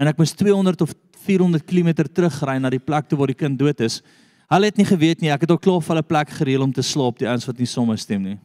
En 0.01 0.09
ek 0.09 0.17
moes 0.21 0.33
200 0.33 0.81
of 0.81 0.95
400 1.27 1.67
km 1.67 1.93
terugry 2.07 2.57
na 2.63 2.71
die 2.73 2.83
plek 2.83 3.09
toe 3.11 3.19
waar 3.19 3.33
die 3.33 3.39
kind 3.39 3.59
dood 3.59 3.83
is. 3.85 4.01
Hulle 4.53 4.71
het 4.71 4.79
nie 4.79 4.87
geweet 4.87 5.23
nie, 5.23 5.33
ek 5.35 5.43
het 5.45 5.51
ook 5.51 5.65
klaar 5.65 5.83
vir 5.83 5.97
hulle 5.97 6.07
plek 6.07 6.31
gereël 6.39 6.63
om 6.63 6.73
te 6.73 6.85
slaap, 6.87 7.19
die 7.19 7.29
ouens 7.29 7.47
wat 7.49 7.59
nie 7.59 7.67
sommer 7.67 7.99
stem 7.99 8.23
nie. 8.23 8.39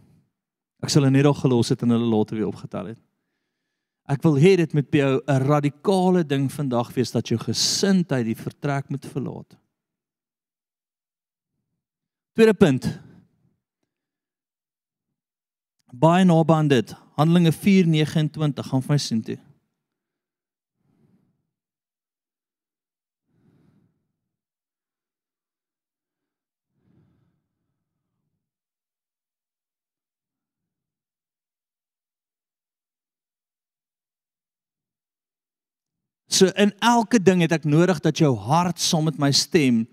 Ek 0.82 0.90
sal 0.90 1.04
hulle 1.04 1.14
net 1.14 1.28
nog 1.28 1.40
gelos 1.44 1.70
het 1.70 1.84
en 1.86 1.94
hulle 1.94 2.10
later 2.10 2.40
weer 2.40 2.50
opgetel 2.50 2.94
het. 2.94 3.02
Ek 4.10 4.24
wil 4.26 4.40
hê 4.42 4.56
dit 4.58 4.74
moet 4.74 4.90
by 4.92 4.98
jou 4.98 5.22
'n 5.28 5.44
radikale 5.46 6.24
ding 6.26 6.50
vandag 6.52 6.90
wees 6.96 7.12
dat 7.12 7.28
jou 7.28 7.38
gesindheid 7.38 8.26
die 8.26 8.36
vertrek 8.36 8.90
moet 8.90 9.06
verlaat. 9.06 9.56
Tweede 12.34 12.54
punt. 12.54 13.00
Baie 15.94 16.26
naby 16.26 16.54
aan 16.54 16.68
dit. 16.68 16.96
Handelinge 17.16 17.52
4:29 17.52 18.66
gaan 18.66 18.82
vir 18.82 18.92
my 18.92 18.98
sien 18.98 19.22
toe. 19.22 19.38
So 36.42 36.50
in 36.58 36.72
elke 36.82 37.20
ding 37.22 37.44
het 37.46 37.52
ek 37.54 37.68
nodig 37.70 38.00
dat 38.02 38.18
jou 38.18 38.32
hart 38.34 38.80
saam 38.82 39.06
met 39.06 39.20
my 39.22 39.30
stem 39.30 39.84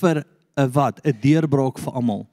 vir 0.00 0.24
'n 0.56 0.70
wat? 0.72 1.00
'n 1.04 1.12
Deurbraak 1.20 1.78
vir 1.78 1.92
almal. 1.92 2.26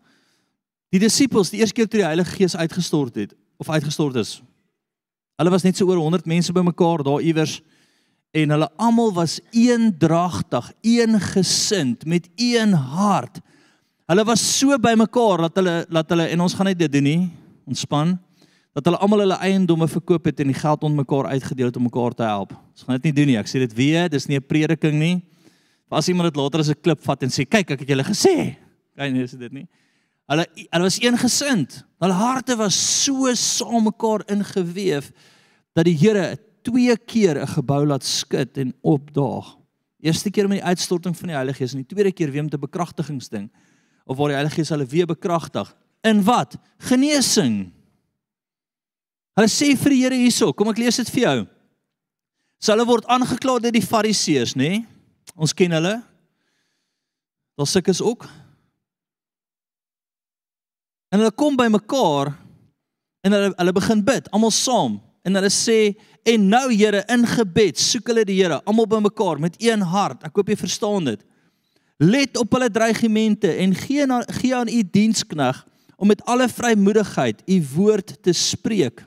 Die 0.89 0.99
disippels, 0.99 1.49
die 1.49 1.59
eerste 1.59 1.73
keer 1.75 1.87
toe 1.87 1.99
die 1.99 2.07
Heilige 2.07 2.31
Gees 2.31 2.55
uitgestort 2.55 3.15
het 3.15 3.33
of 3.59 3.69
uitgestort 3.69 4.15
is. 4.15 4.41
Hulle 5.35 5.49
was 5.49 5.63
net 5.63 5.75
so 5.75 5.85
oor 5.85 5.97
100 5.97 6.25
mense 6.25 6.53
bymekaar 6.53 7.03
daar 7.03 7.19
iewers 7.19 7.61
en 8.31 8.49
hulle 8.49 8.69
almal 8.77 9.13
was 9.13 9.41
eendragtig, 9.51 10.71
eengesind 10.81 12.05
met 12.05 12.29
een 12.35 12.73
hart. 12.73 13.41
Hulle 14.07 14.23
was 14.23 14.59
so 14.59 14.77
bymekaar 14.79 15.37
dat 15.37 15.55
hulle 15.55 15.85
laat 15.89 16.09
hulle 16.09 16.27
en 16.27 16.41
ons 16.41 16.53
gaan 16.53 16.65
net 16.65 16.79
dit 16.79 16.91
doen 16.91 17.03
nie. 17.03 17.29
Ontspan 17.67 18.17
dat 18.77 18.85
hulle 18.85 18.99
almal 19.01 19.23
hulle 19.23 19.37
eiendomme 19.41 19.87
verkoop 19.89 20.27
het 20.29 20.43
en 20.43 20.51
die 20.51 20.57
geld 20.57 20.83
onder 20.85 20.99
mekaar 21.01 21.31
uitgedeel 21.31 21.71
het 21.71 21.77
om 21.79 21.87
mekaar 21.87 22.13
te 22.13 22.25
help. 22.27 22.51
Ons 22.75 22.83
gaan 22.85 22.99
dit 22.99 23.07
nie 23.09 23.13
doen 23.19 23.31
nie. 23.31 23.37
Ek 23.39 23.49
sê 23.49 23.63
dit 23.63 23.73
weer, 23.73 24.05
dis 24.13 24.27
nie 24.29 24.37
'n 24.37 24.45
prediking 24.45 24.99
nie. 24.99 25.23
As 25.89 26.07
iemand 26.07 26.29
dit 26.29 26.37
later 26.37 26.59
as 26.59 26.69
'n 26.69 26.81
klip 26.81 27.01
vat 27.01 27.23
en 27.23 27.29
sê, 27.29 27.49
"Kyk, 27.49 27.71
ek 27.71 27.79
het 27.79 27.89
julle 27.89 28.03
gesê." 28.03 28.55
Kyk, 28.95 29.13
nee, 29.13 29.23
is 29.23 29.31
dit 29.31 29.51
nie. 29.51 29.67
Hulle 30.27 30.45
hulle 30.55 30.83
was 30.83 30.99
eengesind. 30.99 31.85
Hulle 31.99 32.13
harte 32.13 32.55
was 32.55 33.03
so 33.03 33.33
saam 33.33 33.83
mekaar 33.83 34.21
ingeweef 34.27 35.11
dat 35.73 35.85
die 35.85 35.97
Here 35.97 36.37
twee 36.61 36.95
keer 36.97 37.41
'n 37.41 37.47
gebou 37.47 37.85
laat 37.85 38.03
skud 38.03 38.57
en 38.57 38.73
opdaag. 38.83 39.57
Eerste 40.01 40.29
keer 40.29 40.47
met 40.47 40.59
die 40.59 40.67
uitstorting 40.67 41.17
van 41.17 41.27
die 41.27 41.35
Heilige 41.35 41.57
Gees 41.63 41.73
en 41.73 41.83
die 41.83 41.95
tweede 41.95 42.11
keer 42.11 42.31
weer 42.31 42.43
met 42.43 42.53
'n 42.53 42.59
bekragtigingsding 42.59 43.49
of 44.05 44.17
waar 44.17 44.27
die 44.27 44.35
Heilige 44.35 44.55
Gees 44.55 44.69
hulle 44.69 44.85
weer 44.85 45.07
bekragtig. 45.07 45.75
In 46.03 46.23
wat? 46.23 46.57
Genesing. 46.77 47.76
Hulle 49.37 49.49
sê 49.53 49.75
vir 49.77 49.93
die 49.93 50.01
Here 50.01 50.17
hierso, 50.17 50.49
kom 50.53 50.71
ek 50.71 50.79
lees 50.81 50.97
dit 50.97 51.09
vir 51.13 51.23
jou. 51.23 51.39
So 52.57 52.73
hulle 52.73 52.87
word 52.89 53.05
aangekla 53.05 53.59
deur 53.61 53.75
die 53.75 53.85
Fariseërs, 53.85 54.55
nê? 54.57 54.69
Nee? 54.79 54.85
Ons 55.37 55.53
ken 55.53 55.75
hulle. 55.77 55.99
Daar 57.57 57.69
sulkes 57.69 58.01
ook. 58.01 58.25
En 61.13 61.21
hulle 61.21 61.33
kom 61.37 61.57
by 61.57 61.67
mekaar 61.69 62.33
en 63.25 63.35
hulle 63.35 63.51
hulle 63.59 63.73
begin 63.77 64.01
bid, 64.07 64.31
almal 64.33 64.53
saam. 64.55 64.97
En 65.21 65.37
hulle 65.37 65.51
sê 65.53 65.93
en 66.27 66.49
nou 66.49 66.65
Here 66.73 67.03
in 67.13 67.25
gebed 67.29 67.77
soek 67.79 68.09
hulle 68.09 68.25
die 68.27 68.39
Here 68.39 68.57
almal 68.65 68.89
by 68.89 69.03
mekaar 69.05 69.41
met 69.43 69.59
een 69.61 69.85
hart. 69.93 70.25
Ek 70.25 70.33
hoop 70.33 70.49
jy 70.49 70.57
verstaan 70.59 71.11
dit. 71.11 71.21
Let 72.01 72.37
op 72.41 72.57
hulle 72.57 72.69
dreigemente 72.73 73.53
en 73.61 73.73
gee 73.77 74.05
na, 74.09 74.23
gee 74.39 74.55
aan 74.55 74.69
u 74.69 74.81
dienskneg 74.81 75.61
om 75.97 76.09
met 76.09 76.21
alle 76.29 76.49
vrymoedigheid 76.49 77.45
u 77.45 77.61
woord 77.75 78.17
te 78.23 78.33
spreek. 78.33 79.05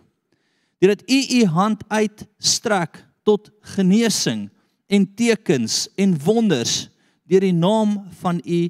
Deurdat 0.80 1.04
u 1.10 1.18
u 1.36 1.44
hand 1.52 1.82
uitstrek 1.88 3.02
tot 3.22 3.50
genesing 3.76 4.48
en 4.88 5.04
tekens 5.14 5.84
en 6.00 6.16
wonders 6.24 6.88
deur 7.28 7.44
die 7.44 7.54
naam 7.54 7.98
van 8.22 8.40
u 8.44 8.60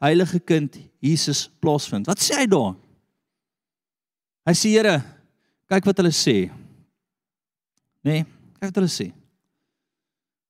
heilige 0.00 0.40
kind 0.40 0.78
Jesus 0.98 1.46
plaasvind. 1.60 2.08
Wat 2.08 2.20
sê 2.20 2.40
hy 2.40 2.46
daar? 2.50 2.74
Hy 4.48 4.54
sê 4.56 4.72
Here, 4.72 4.96
kyk 5.70 5.86
wat 5.86 6.00
hulle 6.00 6.12
sê. 6.16 6.36
Nee, 8.02 8.24
kyk 8.58 8.70
wat 8.70 8.80
hulle 8.80 8.92
sê. 8.92 9.10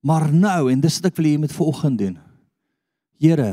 Maar 0.07 0.31
nou 0.33 0.71
en 0.73 0.81
dis 0.81 0.97
wat 1.01 1.11
ek 1.11 1.19
wil 1.19 1.29
hê 1.29 1.35
jy 1.35 1.43
moet 1.43 1.57
vanoggend 1.59 2.01
doen. 2.01 2.17
Here, 3.21 3.51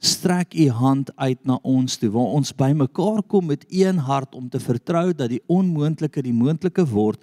strek 0.00 0.54
u 0.56 0.68
hand 0.72 1.12
uit 1.16 1.38
na 1.44 1.58
ons 1.62 1.98
toe 2.00 2.10
waar 2.10 2.34
ons 2.40 2.54
bymekaar 2.56 3.22
kom 3.28 3.46
met 3.52 3.64
een 3.68 4.00
hart 4.08 4.34
om 4.34 4.48
te 4.48 4.60
vertrou 4.60 5.12
dat 5.12 5.28
die 5.28 5.42
onmoontlike 5.46 6.24
die 6.24 6.34
moontlike 6.34 6.86
word 6.88 7.20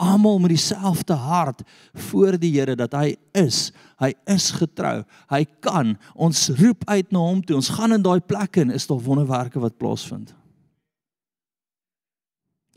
almal 0.00 0.38
met 0.40 0.54
dieselfde 0.54 1.12
hart 1.12 1.62
voor 1.92 2.38
die 2.40 2.52
Here 2.56 2.74
dat 2.76 2.94
hy 2.96 3.14
is. 3.36 3.68
Hy 4.00 4.14
is 4.32 4.48
getrou. 4.56 5.02
Hy 5.28 5.44
kan. 5.60 5.96
Ons 6.14 6.48
roep 6.56 6.86
uit 6.88 7.12
na 7.12 7.20
hom 7.20 7.42
toe. 7.44 7.58
Ons 7.60 7.72
gaan 7.76 7.92
in 7.92 8.04
daai 8.04 8.20
plekke 8.24 8.64
en 8.64 8.72
is 8.74 8.88
daar 8.88 9.02
wonderwerke 9.04 9.60
wat 9.60 9.76
plaasvind. 9.76 10.32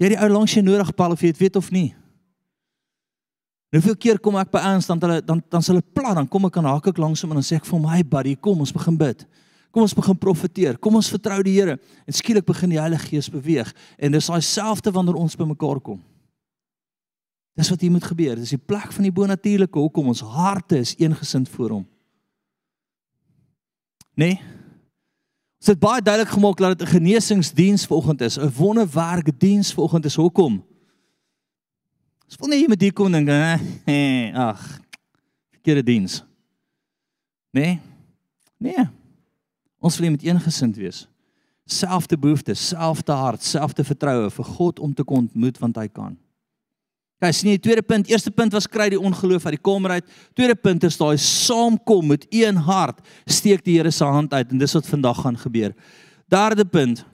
Jy 0.02 0.10
het 0.10 0.16
die 0.18 0.24
ou 0.26 0.32
langs 0.34 0.56
jy 0.58 0.64
nodig 0.66 0.92
Paul 0.98 1.16
of 1.16 1.24
jy 1.24 1.32
weet 1.40 1.56
of 1.56 1.72
nie. 1.72 1.94
Hoeveel 3.74 3.96
keer 3.98 4.20
kom 4.22 4.36
ek 4.38 4.52
by 4.54 4.62
ouens 4.70 4.86
dan 4.86 5.00
hulle 5.02 5.22
dan 5.26 5.40
dan 5.50 5.64
s'hulle 5.66 5.82
plan 5.82 6.14
dan 6.20 6.28
kom 6.30 6.46
ek 6.46 6.60
aan 6.62 6.68
hak 6.70 6.92
ek 6.92 7.00
langs 7.02 7.24
hom 7.26 7.32
en 7.34 7.40
dan 7.40 7.46
sê 7.48 7.58
ek 7.58 7.66
vir 7.66 7.80
my 7.82 8.04
buddy 8.06 8.36
kom 8.38 8.60
ons 8.62 8.74
begin 8.74 8.98
bid. 9.00 9.24
Kom 9.74 9.82
ons 9.82 9.96
begin 9.98 10.18
profeteer. 10.22 10.78
Kom 10.78 10.94
ons 11.00 11.10
vertrou 11.10 11.40
die 11.42 11.56
Here 11.56 11.80
en 11.82 12.14
skielik 12.14 12.46
begin 12.46 12.70
die 12.70 12.78
Heilige 12.78 13.10
Gees 13.10 13.32
beweeg 13.34 13.72
en 13.98 14.14
dis 14.14 14.28
daai 14.30 14.44
selfde 14.46 14.94
wanneer 14.94 15.18
ons 15.18 15.38
bymekaar 15.40 15.82
kom. 15.82 15.98
Dis 17.58 17.72
wat 17.74 17.82
hier 17.82 17.94
moet 17.94 18.06
gebeur. 18.06 18.38
Dis 18.38 18.54
die 18.54 18.62
plek 18.62 18.94
van 18.94 19.08
die 19.08 19.14
bonatuurlike 19.14 19.80
hoekom 19.82 20.12
ons 20.14 20.22
harte 20.22 20.78
is 20.78 20.94
eengesind 21.02 21.50
voor 21.50 21.80
hom. 21.80 21.88
Nee. 24.14 24.38
Ons 25.58 25.72
het 25.74 25.82
baie 25.82 26.02
duidelik 26.02 26.30
gemaak 26.30 26.62
dat 26.62 26.78
dit 26.78 26.88
'n 26.88 26.92
genesingsdiens 26.92 27.86
vanoggend 27.90 28.22
is, 28.22 28.38
'n 28.38 28.54
wonderwerk 28.54 29.34
diens 29.40 29.74
vanoggend 29.74 30.06
is. 30.06 30.16
Hoekom? 30.16 30.62
Ons 32.28 32.40
wil 32.42 32.52
nie 32.54 32.60
hier 32.64 32.72
met 32.72 32.82
hier 32.82 32.94
kom 32.96 33.12
dink, 33.14 33.30
ag, 33.30 34.62
verkeerde 35.54 35.84
diens. 35.86 36.22
Nee? 37.54 37.78
Nee. 38.58 38.88
Ons 39.84 40.00
wil 40.00 40.14
met 40.16 40.24
eengesind 40.26 40.80
wees. 40.80 41.06
Selfde 41.70 42.18
behoeftes, 42.18 42.68
selfde 42.74 43.16
hart, 43.16 43.44
selfde 43.44 43.86
vertroue 43.88 44.30
vir 44.34 44.52
God 44.58 44.80
om 44.84 44.94
te 44.96 45.06
kon 45.08 45.28
ontmoet 45.28 45.60
want 45.62 45.78
hy 45.80 45.88
kan. 45.88 46.18
Kyk, 47.24 47.36
sien 47.38 47.54
jy, 47.54 47.60
tweede 47.64 47.84
punt, 47.88 48.10
eerste 48.12 48.34
punt 48.36 48.52
was 48.52 48.68
kry 48.68 48.90
die 48.92 49.00
ongeloof 49.00 49.46
uit 49.48 49.56
die 49.56 49.64
kamer 49.64 49.96
uit. 49.96 50.08
Tweede 50.36 50.58
punt 50.60 50.84
is 50.84 50.98
daai 51.00 51.16
saamkom 51.22 52.10
met 52.12 52.26
een 52.36 52.60
hart, 52.66 53.00
steek 53.24 53.64
die 53.64 53.78
Here 53.78 53.92
se 53.96 54.04
hand 54.04 54.34
uit 54.36 54.52
en 54.52 54.60
dis 54.60 54.76
wat 54.76 54.90
vandag 54.90 55.22
gaan 55.24 55.40
gebeur. 55.40 55.72
Derde 56.28 56.66
punt. 56.66 57.06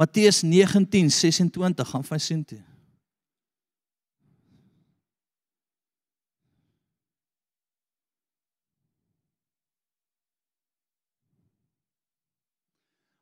Matteus 0.00 0.42
19:26 0.42 1.84
gaan 1.84 2.04
van 2.04 2.20
sien 2.20 2.44
toe. 2.44 2.62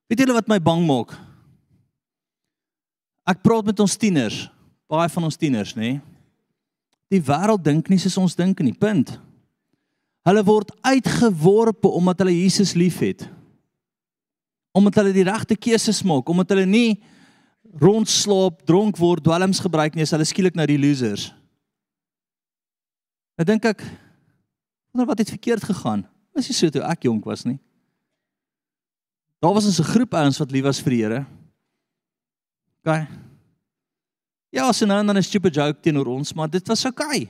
Weet 0.06 0.18
julle 0.18 0.32
wat 0.32 0.46
my 0.46 0.60
bang 0.62 0.86
maak? 0.86 1.16
Ek 3.26 3.42
praat 3.42 3.64
met 3.64 3.80
ons 3.80 3.96
tieners, 3.96 4.46
baie 4.86 5.08
van 5.08 5.26
ons 5.26 5.36
tieners, 5.36 5.74
nê? 5.74 5.80
Nee? 5.80 6.00
Die 7.10 7.20
wêreld 7.24 7.64
dink 7.64 7.88
nie 7.90 7.98
soos 7.98 8.16
ons 8.16 8.38
dink 8.38 8.62
nie, 8.62 8.72
punt. 8.72 9.16
Hulle 10.28 10.44
word 10.46 10.70
uitgeworpe 10.86 11.90
omdat 11.90 12.22
hulle 12.22 12.36
Jesus 12.38 12.76
liefhet. 12.78 13.26
Omdat 14.78 15.00
hulle 15.00 15.14
die 15.16 15.26
regte 15.26 15.56
keuses 15.58 16.04
maak, 16.06 16.28
omdat 16.30 16.54
hulle 16.54 16.66
nie 16.68 17.00
rondslaap, 17.82 18.62
dronk 18.68 18.98
word, 19.00 19.24
dwelms 19.26 19.60
gebruik 19.60 19.96
nie, 19.96 20.06
is 20.06 20.14
hulle 20.14 20.26
skielik 20.28 20.56
nou 20.58 20.66
die 20.70 20.78
losers. 20.80 21.28
Nou 23.38 23.46
dink 23.46 23.66
ek, 23.68 23.82
wonder 24.92 25.08
wat 25.10 25.22
het 25.22 25.34
verkeerd 25.34 25.66
gegaan? 25.66 26.06
Was 26.34 26.48
nie 26.50 26.56
so 26.56 26.70
toe 26.74 26.84
ek 26.86 27.06
jonk 27.06 27.26
was 27.28 27.44
nie. 27.46 27.58
Daar 29.42 29.54
was 29.54 29.66
ons 29.66 29.78
'n 29.78 29.90
groep 29.94 30.14
ouens 30.14 30.38
wat 30.38 30.50
lief 30.50 30.64
was 30.64 30.80
vir 30.80 30.90
die 30.90 31.02
Here. 31.02 31.26
OK. 32.82 33.08
Ja, 34.50 34.72
so 34.72 34.86
nou 34.86 34.98
en 34.98 35.06
dan 35.06 35.16
'n 35.16 35.22
stupid 35.22 35.54
joke 35.54 35.80
teenoor 35.80 36.06
ons, 36.06 36.32
maar 36.32 36.50
dit 36.50 36.66
was 36.68 36.84
OK. 36.84 37.28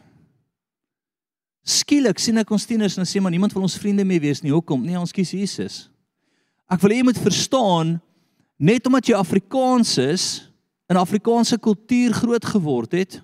Skielik 1.63 2.19
sien 2.19 2.39
ek 2.39 2.51
ons 2.51 2.65
tieners 2.65 2.97
en 2.97 3.05
sê 3.05 3.21
maar 3.21 3.31
niemand 3.31 3.53
wil 3.53 3.63
ons 3.63 3.77
vriende 3.77 4.05
meer 4.05 4.21
wees 4.21 4.41
nie. 4.41 4.53
Hoekom? 4.53 4.83
Nee, 4.83 4.99
ons 4.99 5.13
kies 5.13 5.31
Jesus. 5.31 5.91
Ek 6.69 6.83
wil 6.83 6.93
hê 6.93 7.01
jy 7.01 7.09
moet 7.09 7.21
verstaan 7.23 7.97
net 8.59 8.87
omdat 8.87 9.09
jy 9.09 9.17
Afrikaans 9.17 9.95
is, 10.03 10.27
in 10.89 10.97
Afrikaanse 10.97 11.59
kultuur 11.61 12.15
groot 12.17 12.45
geword 12.45 12.95
het, 12.97 13.19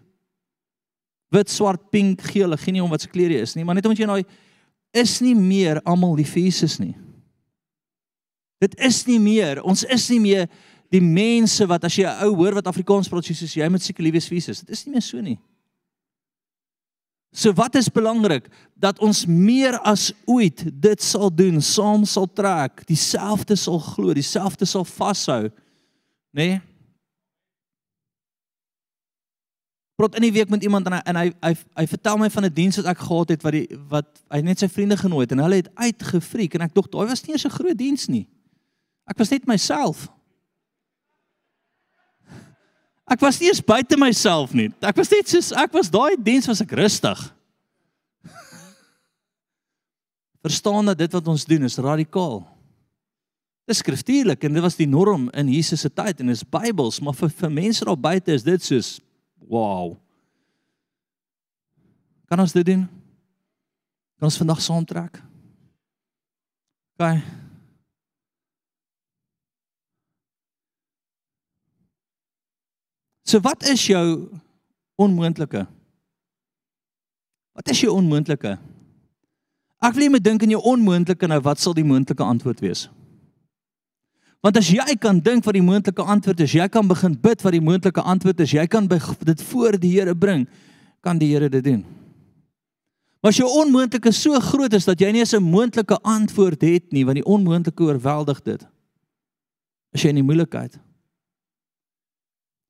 wit, 1.35 1.51
swart, 1.51 1.89
pink, 1.91 2.23
geel, 2.31 2.53
ek 2.55 2.63
gee 2.63 2.77
nie 2.77 2.83
om 2.85 2.93
wat 2.93 3.05
se 3.05 3.11
kleur 3.11 3.33
jy 3.33 3.41
is 3.43 3.57
nie, 3.57 3.65
maar 3.67 3.77
net 3.77 3.87
omdat 3.89 4.03
jy 4.05 4.09
nou 4.09 4.21
is 4.95 5.17
nie 5.25 5.35
meer 5.35 5.81
almal 5.89 6.15
die 6.17 6.27
Jesus 6.29 6.79
nie. 6.79 6.95
Dit 8.63 8.77
is 8.79 9.03
nie 9.09 9.19
meer, 9.19 9.61
ons 9.67 9.83
is 9.91 10.07
nie 10.13 10.21
meer 10.23 10.47
die 10.95 11.03
mense 11.03 11.67
wat 11.67 11.85
as 11.89 11.97
jy 11.99 12.07
'n 12.07 12.29
ou 12.29 12.37
hoor 12.39 12.55
wat 12.55 12.69
Afrikaans 12.71 13.09
praat 13.09 13.25
soos 13.25 13.57
jy 13.57 13.69
moet 13.69 13.83
seker 13.83 14.05
lief 14.05 14.15
wees 14.15 14.29
vir 14.29 14.39
Jesus. 14.39 14.61
Dit 14.61 14.71
is 14.71 14.87
nie 14.87 14.93
meer 14.93 15.03
so 15.03 15.21
nie. 15.21 15.39
So 17.35 17.51
wat 17.59 17.75
is 17.75 17.91
belangrik 17.91 18.47
dat 18.79 19.01
ons 19.03 19.25
meer 19.27 19.75
as 19.83 20.13
ooit 20.25 20.63
dit 20.71 21.03
sal 21.03 21.33
doen, 21.35 21.59
saam 21.63 22.05
sal 22.07 22.29
trek, 22.31 22.85
dieselfde 22.87 23.57
sal 23.59 23.81
glo, 23.83 24.15
dieselfde 24.15 24.69
sal 24.71 24.87
vashou, 24.87 25.49
nê? 26.31 26.47
Nee? 26.47 26.63
Praat 29.95 30.17
in 30.19 30.27
die 30.27 30.33
week 30.35 30.51
met 30.51 30.63
iemand 30.67 30.87
en 30.91 30.97
hy 30.97 31.03
en 31.07 31.19
hy 31.21 31.29
hy, 31.39 31.53
hy 31.79 31.85
vertel 31.87 32.17
my 32.19 32.29
van 32.31 32.45
'n 32.47 32.55
diens 32.55 32.77
wat 32.81 32.87
ek 32.91 33.03
gehad 33.07 33.29
het 33.31 33.43
wat 33.47 33.55
die 33.55 33.69
wat 33.91 34.09
hy 34.31 34.41
net 34.43 34.59
sy 34.59 34.67
vriende 34.69 34.97
genooi 34.99 35.23
het 35.23 35.33
en 35.33 35.43
hulle 35.43 35.63
het 35.63 35.71
uitgefriek 35.75 36.55
en 36.55 36.67
ek 36.67 36.75
dink 36.75 36.91
daai 36.91 37.07
was 37.07 37.23
nie 37.23 37.35
eens 37.35 37.47
'n 37.47 37.59
groot 37.59 37.79
diens 37.79 38.09
nie. 38.09 38.27
Ek 39.07 39.19
was 39.19 39.31
net 39.31 39.47
myself. 39.47 40.09
Ek 43.05 43.21
was 43.21 43.37
nie 43.41 43.51
eens 43.51 43.61
buite 43.65 43.99
myself 44.01 44.55
nie. 44.57 44.71
Ek 44.81 44.97
was 44.97 45.11
net 45.13 45.29
soos 45.29 45.53
ek 45.53 45.75
was 45.77 45.91
daai 45.93 46.17
diens 46.17 46.49
was 46.49 46.63
ek 46.65 46.73
rustig. 46.79 47.21
Verstaan 50.45 50.89
dat 50.89 51.03
dit 51.03 51.13
wat 51.13 51.29
ons 51.29 51.45
doen 51.49 51.69
is 51.69 51.77
radikaal. 51.77 52.41
Dis 53.69 53.81
skriftuurlik 53.81 54.45
en 54.45 54.57
dit 54.57 54.65
was 54.65 54.77
die 54.77 54.89
norm 54.89 55.29
in 55.37 55.53
Jesus 55.53 55.85
se 55.85 55.93
tyd 55.93 56.21
en 56.21 56.33
is 56.33 56.45
Bybels, 56.45 57.01
maar 57.05 57.17
vir 57.17 57.33
vir 57.33 57.53
mense 57.53 57.85
daar 57.85 58.01
buite 58.01 58.33
is 58.33 58.45
dit 58.45 58.65
soos 58.65 58.97
wow. 59.49 59.95
Kan 62.29 62.41
ons 62.41 62.57
dit 62.57 62.67
doen? 62.67 62.89
Kan 64.17 64.33
ons 64.33 64.41
vandag 64.41 64.65
saamtrek? 64.65 65.21
OK. 66.97 67.44
So 73.25 73.41
wat 73.41 73.65
is 73.69 73.87
jou 73.89 74.29
onmoontlike? 75.01 75.65
Wat 77.55 77.71
is 77.73 77.81
jou 77.81 77.95
onmoontlike? 77.97 78.59
Ek 79.85 79.97
wil 79.97 80.13
moet 80.13 80.25
dink 80.25 80.45
in 80.45 80.53
jou 80.55 80.61
onmoontlike 80.75 81.29
nou 81.29 81.41
wat 81.45 81.61
sal 81.61 81.77
die 81.77 81.87
moontlike 81.87 82.25
antwoord 82.25 82.61
wees? 82.65 82.87
Want 84.45 84.59
as 84.61 84.69
jy 84.69 84.97
kan 85.01 85.23
dink 85.25 85.47
wat 85.47 85.57
die 85.57 85.65
moontlike 85.65 86.05
antwoord 86.05 86.43
is, 86.45 86.53
jy 86.53 86.67
kan 86.69 86.89
begin 86.89 87.17
bid 87.17 87.41
wat 87.45 87.55
die 87.57 87.65
moontlike 87.65 88.05
antwoord 88.05 88.43
is, 88.45 88.53
jy 88.53 88.67
kan 88.69 88.89
dit 88.89 89.45
voor 89.49 89.79
die 89.81 89.95
Here 89.95 90.15
bring, 90.15 90.45
kan 91.01 91.21
die 91.21 91.31
Here 91.33 91.49
dit 91.49 91.65
doen. 91.65 91.85
Maar 93.25 93.33
as 93.33 93.41
jou 93.41 93.49
onmoontlike 93.49 94.13
so 94.13 94.37
groot 94.53 94.75
is 94.77 94.85
dat 94.85 95.01
jy 95.01 95.13
nie 95.13 95.25
eens 95.25 95.33
'n 95.33 95.43
moontlike 95.43 95.97
antwoord 96.03 96.61
het 96.61 96.93
nie, 96.93 97.05
want 97.05 97.17
die 97.17 97.25
onmoontlike 97.25 97.83
oorweldig 97.83 98.43
dit. 98.43 98.67
As 99.95 100.03
jy 100.03 100.11
in 100.11 100.21
die 100.21 100.29
moeilikheid 100.29 100.77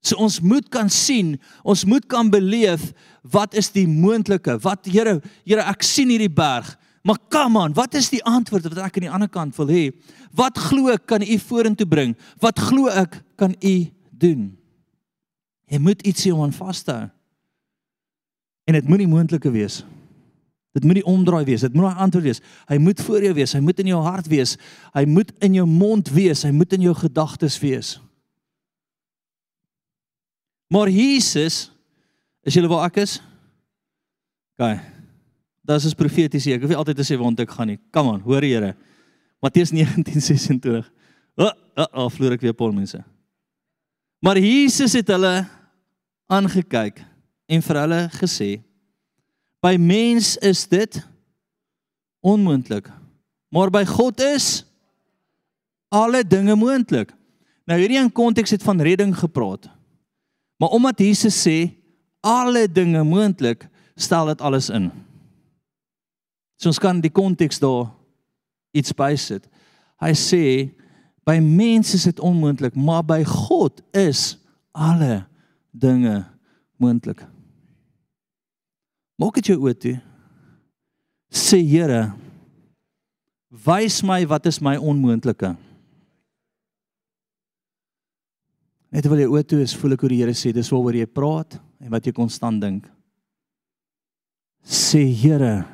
So 0.05 0.21
ons 0.21 0.41
moet 0.45 0.67
kan 0.73 0.91
sien, 0.93 1.35
ons 1.65 1.85
moet 1.89 2.05
kan 2.07 2.29
beleef 2.31 2.91
wat 3.33 3.57
is 3.57 3.71
die 3.73 3.87
moontlike? 3.89 4.59
Wat 4.61 4.85
Here, 4.85 5.17
Here 5.49 5.65
ek 5.65 5.85
sien 5.87 6.13
hierdie 6.13 6.33
berg. 6.33 6.75
Maar 7.05 7.21
kom 7.33 7.57
aan, 7.61 7.75
wat 7.77 7.97
is 7.97 8.11
die 8.13 8.23
antwoord 8.25 8.69
wat 8.69 8.81
ek 8.85 8.99
aan 8.99 9.07
die 9.09 9.13
ander 9.13 9.29
kant 9.33 9.57
wil 9.57 9.69
hê? 9.69 9.91
Wat 10.37 10.57
glo 10.71 10.93
ek 10.93 11.05
kan 11.09 11.25
U 11.25 11.39
vorentoe 11.41 11.89
bring? 11.89 12.15
Wat 12.41 12.61
glo 12.61 12.93
ek 12.93 13.19
kan 13.41 13.57
U 13.61 13.75
doen? 14.13 14.47
Jy 15.73 15.81
moet 15.81 16.05
iets 16.05 16.25
hê 16.25 16.33
om 16.33 16.45
aan 16.45 16.57
vas 16.57 16.85
te 16.85 16.93
hou. 16.93 17.09
En 18.65 18.77
dit 18.77 18.89
moet 18.89 19.03
nie 19.03 19.09
moontlike 19.09 19.53
wees. 19.53 19.83
Dit 20.75 20.85
moet 20.85 20.99
nie 20.99 21.07
omdraai 21.09 21.45
wees. 21.45 21.65
Dit 21.65 21.75
moet 21.77 21.93
'n 21.93 22.05
antwoord 22.05 22.25
wees. 22.25 22.41
Hy 22.69 22.79
moet 22.79 23.01
voor 23.01 23.23
jou 23.23 23.35
wees. 23.35 23.53
Hy 23.53 23.61
moet 23.61 23.79
in 23.79 23.87
jou 23.87 24.03
hart 24.03 24.27
wees. 24.27 24.57
Hy 24.93 25.05
moet 25.05 25.33
in 25.39 25.55
jou 25.55 25.67
mond 25.67 26.09
wees. 26.11 26.43
Hy 26.43 26.51
moet 26.51 26.73
in 26.73 26.81
jou 26.81 26.95
gedagtes 26.95 27.59
wees. 27.61 28.01
Maar 30.73 30.89
Jesus 30.89 31.71
is 32.45 32.57
julle 32.57 32.69
waar 32.69 32.89
ek 32.89 33.03
is? 33.05 33.19
OK. 34.59 34.81
Das 35.65 35.87
is 35.89 35.97
profeties 35.97 36.45
hier. 36.45 36.59
Ek 36.59 36.65
hoef 36.65 36.73
nie 36.75 36.79
altyd 36.79 37.01
te 37.01 37.07
sê 37.07 37.17
waar 37.19 37.41
ek 37.41 37.55
gaan 37.57 37.73
nie. 37.73 37.81
Come 37.95 38.17
on, 38.17 38.21
hoor 38.27 38.45
Here. 38.45 38.75
Matteus 39.45 39.73
19:26. 39.73 40.85
O, 41.37 41.45
oh, 41.45 41.53
oh, 41.77 41.89
oh, 42.05 42.09
vloer 42.13 42.37
ek 42.37 42.45
weer 42.45 42.57
pol 42.57 42.73
mense. 42.73 43.01
Maar 44.25 44.39
Jesus 44.41 44.95
het 44.97 45.11
hulle 45.13 45.43
aangekyk 46.33 47.03
en 47.51 47.65
vir 47.65 47.81
hulle 47.83 48.01
gesê: 48.15 48.51
By 49.65 49.75
mens 49.81 50.37
is 50.45 50.63
dit 50.71 51.01
onmoontlik, 52.25 52.89
maar 53.53 53.73
by 53.75 53.83
God 53.89 54.23
is 54.25 54.63
alle 55.93 56.23
dinge 56.25 56.57
moontlik. 56.57 57.13
Nou 57.69 57.77
hierdie 57.81 58.01
in 58.01 58.13
konteks 58.13 58.55
het 58.57 58.65
van 58.65 58.81
redding 58.81 59.13
gepraat. 59.17 59.69
Maar 60.59 60.69
omdat 60.69 60.99
Jesus 60.99 61.37
sê 61.47 61.75
alle 62.21 62.69
dinge 62.73 63.03
moontlik, 63.05 63.67
stel 63.97 64.27
dit 64.27 64.41
alles 64.41 64.71
in. 64.71 64.91
So 66.57 66.71
ons 66.71 66.81
kan 66.81 67.01
die 67.03 67.13
konteks 67.13 67.61
daar 67.63 67.91
iets 68.75 68.95
bysit. 68.97 69.47
Hy 70.03 70.13
sê 70.19 70.45
by 71.25 71.39
mense 71.41 71.97
is 71.97 72.07
dit 72.09 72.21
onmoontlik, 72.21 72.77
maar 72.77 73.05
by 73.07 73.23
God 73.29 73.81
is 73.97 74.35
alle 74.73 75.25
dinge 75.71 76.25
moontlik. 76.81 77.23
Maak 79.21 79.39
dit 79.39 79.53
jou 79.53 79.61
oë 79.63 79.77
toe. 79.79 79.95
Sê 81.35 81.61
Here, 81.63 82.13
wys 83.65 84.03
my 84.07 84.23
wat 84.27 84.47
is 84.51 84.61
my 84.63 84.77
onmoontlike. 84.77 85.55
Net 88.95 89.03
terwyl 89.03 89.25
jy 89.25 89.31
oor 89.33 89.43
toe 89.43 89.59
is, 89.65 89.73
voel 89.75 89.97
ek 89.97 90.05
hoe 90.05 90.13
die 90.13 90.21
Here 90.23 90.33
sê 90.39 90.53
dis 90.55 90.69
waaroor 90.71 90.95
jy 90.95 91.07
praat 91.11 91.57
en 91.83 91.91
wat 91.91 92.05
jy 92.07 92.13
konstant 92.15 92.61
dink. 92.63 92.85
Sê 94.63 95.01
Here, 95.11 95.65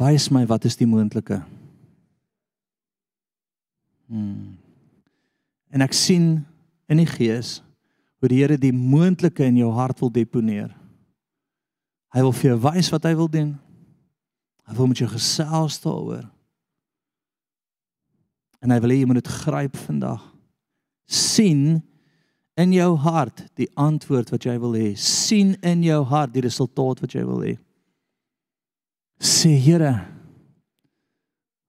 wys 0.00 0.30
my 0.32 0.46
wat 0.48 0.64
is 0.64 0.78
die 0.80 0.88
moontlike. 0.88 1.42
Hmm. 4.08 4.56
En 5.68 5.84
ek 5.84 5.92
sien 5.96 6.38
in 6.88 7.02
die 7.02 7.10
gees 7.10 7.58
hoe 8.22 8.30
die 8.32 8.38
Here 8.40 8.56
die 8.56 8.72
moontlike 8.72 9.44
in 9.44 9.58
jou 9.60 9.68
hart 9.76 10.00
wil 10.00 10.12
deponeer. 10.14 10.70
Hy 12.16 12.24
wil 12.24 12.32
vir 12.38 12.54
jou 12.54 12.60
wys 12.70 12.88
wat 12.94 13.04
hy 13.04 13.12
wil 13.18 13.28
doen. 13.28 13.52
Hy 14.64 14.78
wil 14.78 14.88
met 14.88 15.02
jou 15.04 15.10
gesels 15.12 15.76
daaroor. 15.84 16.24
En 18.64 18.72
hy 18.72 18.80
wil 18.80 18.94
hê 18.94 18.98
jy 19.02 19.10
moet 19.12 19.20
dit 19.20 19.34
gryp 19.44 19.76
vandag. 19.84 20.24
Sien 21.06 21.82
in 22.56 22.72
jou 22.72 22.96
hart 22.96 23.44
die 23.54 23.68
antwoord 23.74 24.30
wat 24.32 24.46
jy 24.48 24.56
wil 24.58 24.74
hê. 24.74 24.94
sien 24.96 25.54
in 25.62 25.82
jou 25.82 26.02
hart 26.04 26.32
die 26.34 26.44
resultaat 26.44 27.00
wat 27.00 27.14
jy 27.14 27.24
wil 27.24 27.42
hê. 27.44 27.56
Sê 29.20 29.56
Here, 29.56 30.06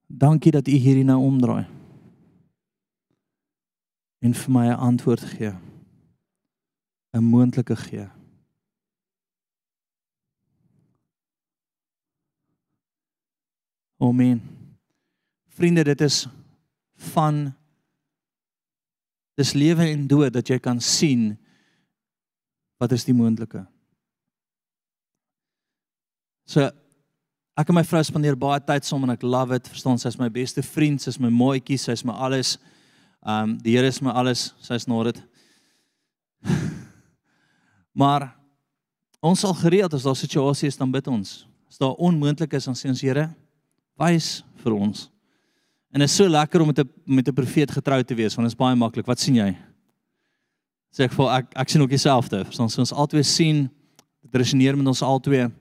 dankie 0.08 0.52
dat 0.52 0.68
U 0.68 0.72
hierdie 0.72 1.06
nou 1.08 1.20
omdraai. 1.24 1.66
En 4.22 4.34
vir 4.34 4.52
my 4.52 4.68
'n 4.68 4.80
antwoord 4.80 5.22
gee. 5.22 5.54
'n 7.14 7.24
moontlike 7.24 7.76
gee. 7.76 8.08
Amen. 13.98 14.42
Vriende, 15.48 15.84
dit 15.84 16.02
is 16.02 16.28
van 16.94 17.57
dis 19.38 19.54
lewe 19.54 19.86
en 19.86 20.08
dood 20.10 20.34
dat 20.34 20.50
jy 20.50 20.58
kan 20.60 20.80
sien 20.82 21.36
wat 22.82 22.94
is 22.94 23.06
die 23.06 23.16
moontlike. 23.16 23.64
So 26.48 26.66
ek 27.58 27.72
en 27.72 27.78
my 27.78 27.84
vrou 27.86 28.02
spandeer 28.06 28.38
baie 28.40 28.62
tyd 28.64 28.86
saam 28.86 29.06
en 29.06 29.14
ek 29.16 29.26
love 29.26 29.56
it. 29.56 29.70
Verstaan, 29.70 30.00
sy's 30.02 30.18
my 30.20 30.30
beste 30.34 30.64
vriend, 30.66 31.02
sy's 31.02 31.20
my 31.22 31.32
maatjie, 31.34 31.80
sy's 31.82 32.06
my 32.06 32.14
alles. 32.14 32.56
Um 33.26 33.58
die 33.62 33.76
Here 33.76 33.90
is 33.90 34.02
my 34.02 34.14
alles, 34.14 34.52
sy's 34.64 34.88
nou 34.90 35.04
dit. 35.10 35.22
Maar 37.98 38.30
ons 39.26 39.42
sal 39.42 39.56
gereeld 39.58 39.94
as 39.98 40.04
daar 40.06 40.16
situasies 40.16 40.76
is 40.76 40.78
dan 40.78 40.92
bid 40.94 41.08
ons. 41.10 41.48
As 41.66 41.80
daar 41.82 41.98
onmoontlik 41.98 42.54
is, 42.54 42.68
dan 42.70 42.78
sê 42.78 42.92
ons 42.92 43.02
Here, 43.02 43.26
wys 43.98 44.44
vir 44.62 44.76
ons. 44.78 45.08
En 45.92 46.00
dit 46.00 46.10
is 46.10 46.16
so 46.16 46.28
lekker 46.30 46.62
om 46.62 46.68
met 46.68 46.80
'n 46.80 46.90
met 47.06 47.28
'n 47.28 47.34
profeet 47.34 47.72
getrou 47.72 48.04
te 48.04 48.16
wees 48.16 48.36
want 48.36 48.50
dit 48.50 48.58
is 48.58 48.64
baie 48.66 48.76
maklik. 48.76 49.06
Wat 49.06 49.20
sien 49.20 49.36
jy? 49.36 49.56
Sê 50.92 51.04
ek 51.04 51.12
vir 51.12 51.30
ek 51.30 51.46
ek 51.56 51.70
sien 51.70 51.82
ook 51.82 51.90
dieselfde. 51.90 52.46
Verstaan, 52.46 52.70
so 52.70 52.80
ons 52.80 52.94
albei 52.94 53.24
sien 53.24 53.70
dit 54.22 54.36
resoneer 54.36 54.78
met 54.78 54.88
ons 54.88 55.02
albei. 55.02 55.52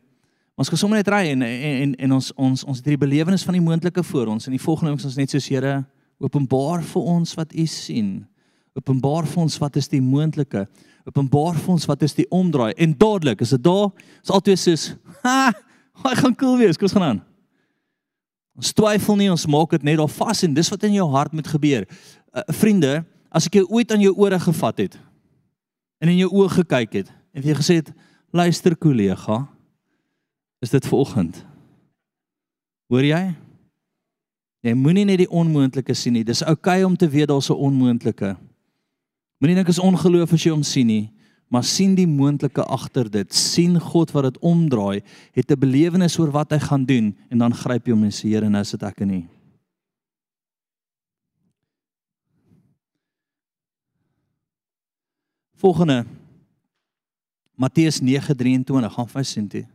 Ons 0.56 0.68
kan 0.68 0.78
sommer 0.78 0.96
net 0.96 1.08
ry 1.08 1.30
en 1.30 1.42
en 1.42 1.94
en 1.94 2.12
ons 2.12 2.32
ons 2.34 2.64
ons 2.64 2.76
het 2.76 2.86
hierdie 2.86 3.06
belewenis 3.06 3.44
van 3.44 3.52
die 3.52 3.62
moontlike 3.62 4.02
voor 4.02 4.26
ons 4.26 4.46
en 4.46 4.50
die 4.52 4.62
volgende 4.62 4.94
is 4.94 5.04
ons 5.04 5.16
net 5.16 5.30
soos 5.30 5.48
Here, 5.48 5.84
openbaar 6.18 6.82
vir 6.82 7.02
ons 7.02 7.34
wat 7.34 7.52
U 7.54 7.66
sien. 7.66 8.26
Openbaar 8.74 9.26
vir 9.26 9.42
ons 9.42 9.58
wat 9.58 9.76
is 9.76 9.88
die 9.88 10.00
moontlike. 10.00 10.66
Openbaar 11.04 11.54
vir 11.54 11.72
ons 11.72 11.86
wat 11.86 12.02
is 12.02 12.14
die 12.14 12.26
omdraai 12.30 12.72
en 12.76 12.96
dadelik 12.98 13.40
is 13.40 13.50
dit 13.50 13.62
daar. 13.62 13.90
Is 14.22 14.30
altyd 14.30 14.58
soos, 14.58 14.94
ha, 15.22 15.52
hy 16.04 16.14
gaan 16.14 16.34
cool 16.36 16.58
wees. 16.58 16.76
Kom 16.76 16.88
ons 16.88 16.92
gaan 16.92 17.02
aan. 17.02 17.35
Ons 18.56 18.72
twyfel 18.72 19.18
nie, 19.20 19.28
ons 19.30 19.46
maak 19.52 19.74
dit 19.76 19.84
net 19.84 19.98
daar 20.00 20.12
vas 20.12 20.42
en 20.46 20.54
dis 20.56 20.70
wat 20.72 20.86
in 20.88 20.96
jou 20.96 21.06
hart 21.12 21.34
moet 21.36 21.48
gebeur. 21.48 21.84
Uh, 22.32 22.44
vriende, 22.56 23.04
as 23.28 23.48
ek 23.48 23.60
jou 23.60 23.66
ooit 23.76 23.90
aan 23.92 24.00
jou 24.00 24.14
ore 24.16 24.38
gevat 24.40 24.86
het 24.86 24.96
en 26.00 26.12
in 26.12 26.20
jou 26.20 26.30
oë 26.32 26.52
gekyk 26.60 27.02
het 27.02 27.10
en 27.36 27.44
jou 27.44 27.56
gesê 27.56 27.80
het, 27.80 27.90
luister 28.32 28.76
kollega, 28.76 29.42
is 30.64 30.72
dit 30.72 30.88
vanoggend. 30.88 31.42
Hoor 32.92 33.04
jy? 33.04 33.22
Jy 34.64 34.74
moenie 34.76 35.04
net 35.06 35.20
die 35.22 35.30
onmoontlike 35.30 35.94
sien 35.94 36.16
nie. 36.16 36.24
Dis 36.26 36.42
oukei 36.42 36.80
okay 36.80 36.86
om 36.86 36.96
te 36.96 37.08
weet 37.08 37.28
daar's 37.28 37.50
'n 37.50 37.60
onmoontlike. 37.60 38.36
Moenie 39.38 39.56
dink 39.56 39.68
is 39.68 39.78
ongeloof 39.78 40.32
as 40.32 40.42
jy 40.42 40.50
hom 40.50 40.62
sien 40.62 40.86
nie, 40.86 41.12
maar 41.48 41.64
sien 41.64 41.94
die 41.94 42.06
moontlike 42.06 42.64
agter 42.64 43.10
dit. 43.10 43.34
sien 43.34 43.80
God 43.80 44.10
wat 44.10 44.22
dit 44.22 44.38
omdraai, 44.38 45.02
het 45.32 45.50
'n 45.50 45.58
belewenis 45.58 46.18
oor 46.18 46.30
wat 46.30 46.50
hy 46.50 46.58
gaan 46.58 46.84
doen 46.84 47.16
en 47.30 47.38
dan 47.38 47.54
gryp 47.54 47.86
jy 47.86 47.92
hom 47.92 48.04
en 48.04 48.10
sê 48.10 48.28
Here, 48.28 48.48
nou 48.48 48.64
sit 48.64 48.82
ek 48.82 49.00
in 49.00 49.08
nie. 49.08 49.28
Volgende 55.56 56.04
Matteus 57.54 58.00
9:23 58.00 58.92
gaan 58.92 59.08
vir 59.08 59.24
sien 59.24 59.48
toe. 59.48 59.66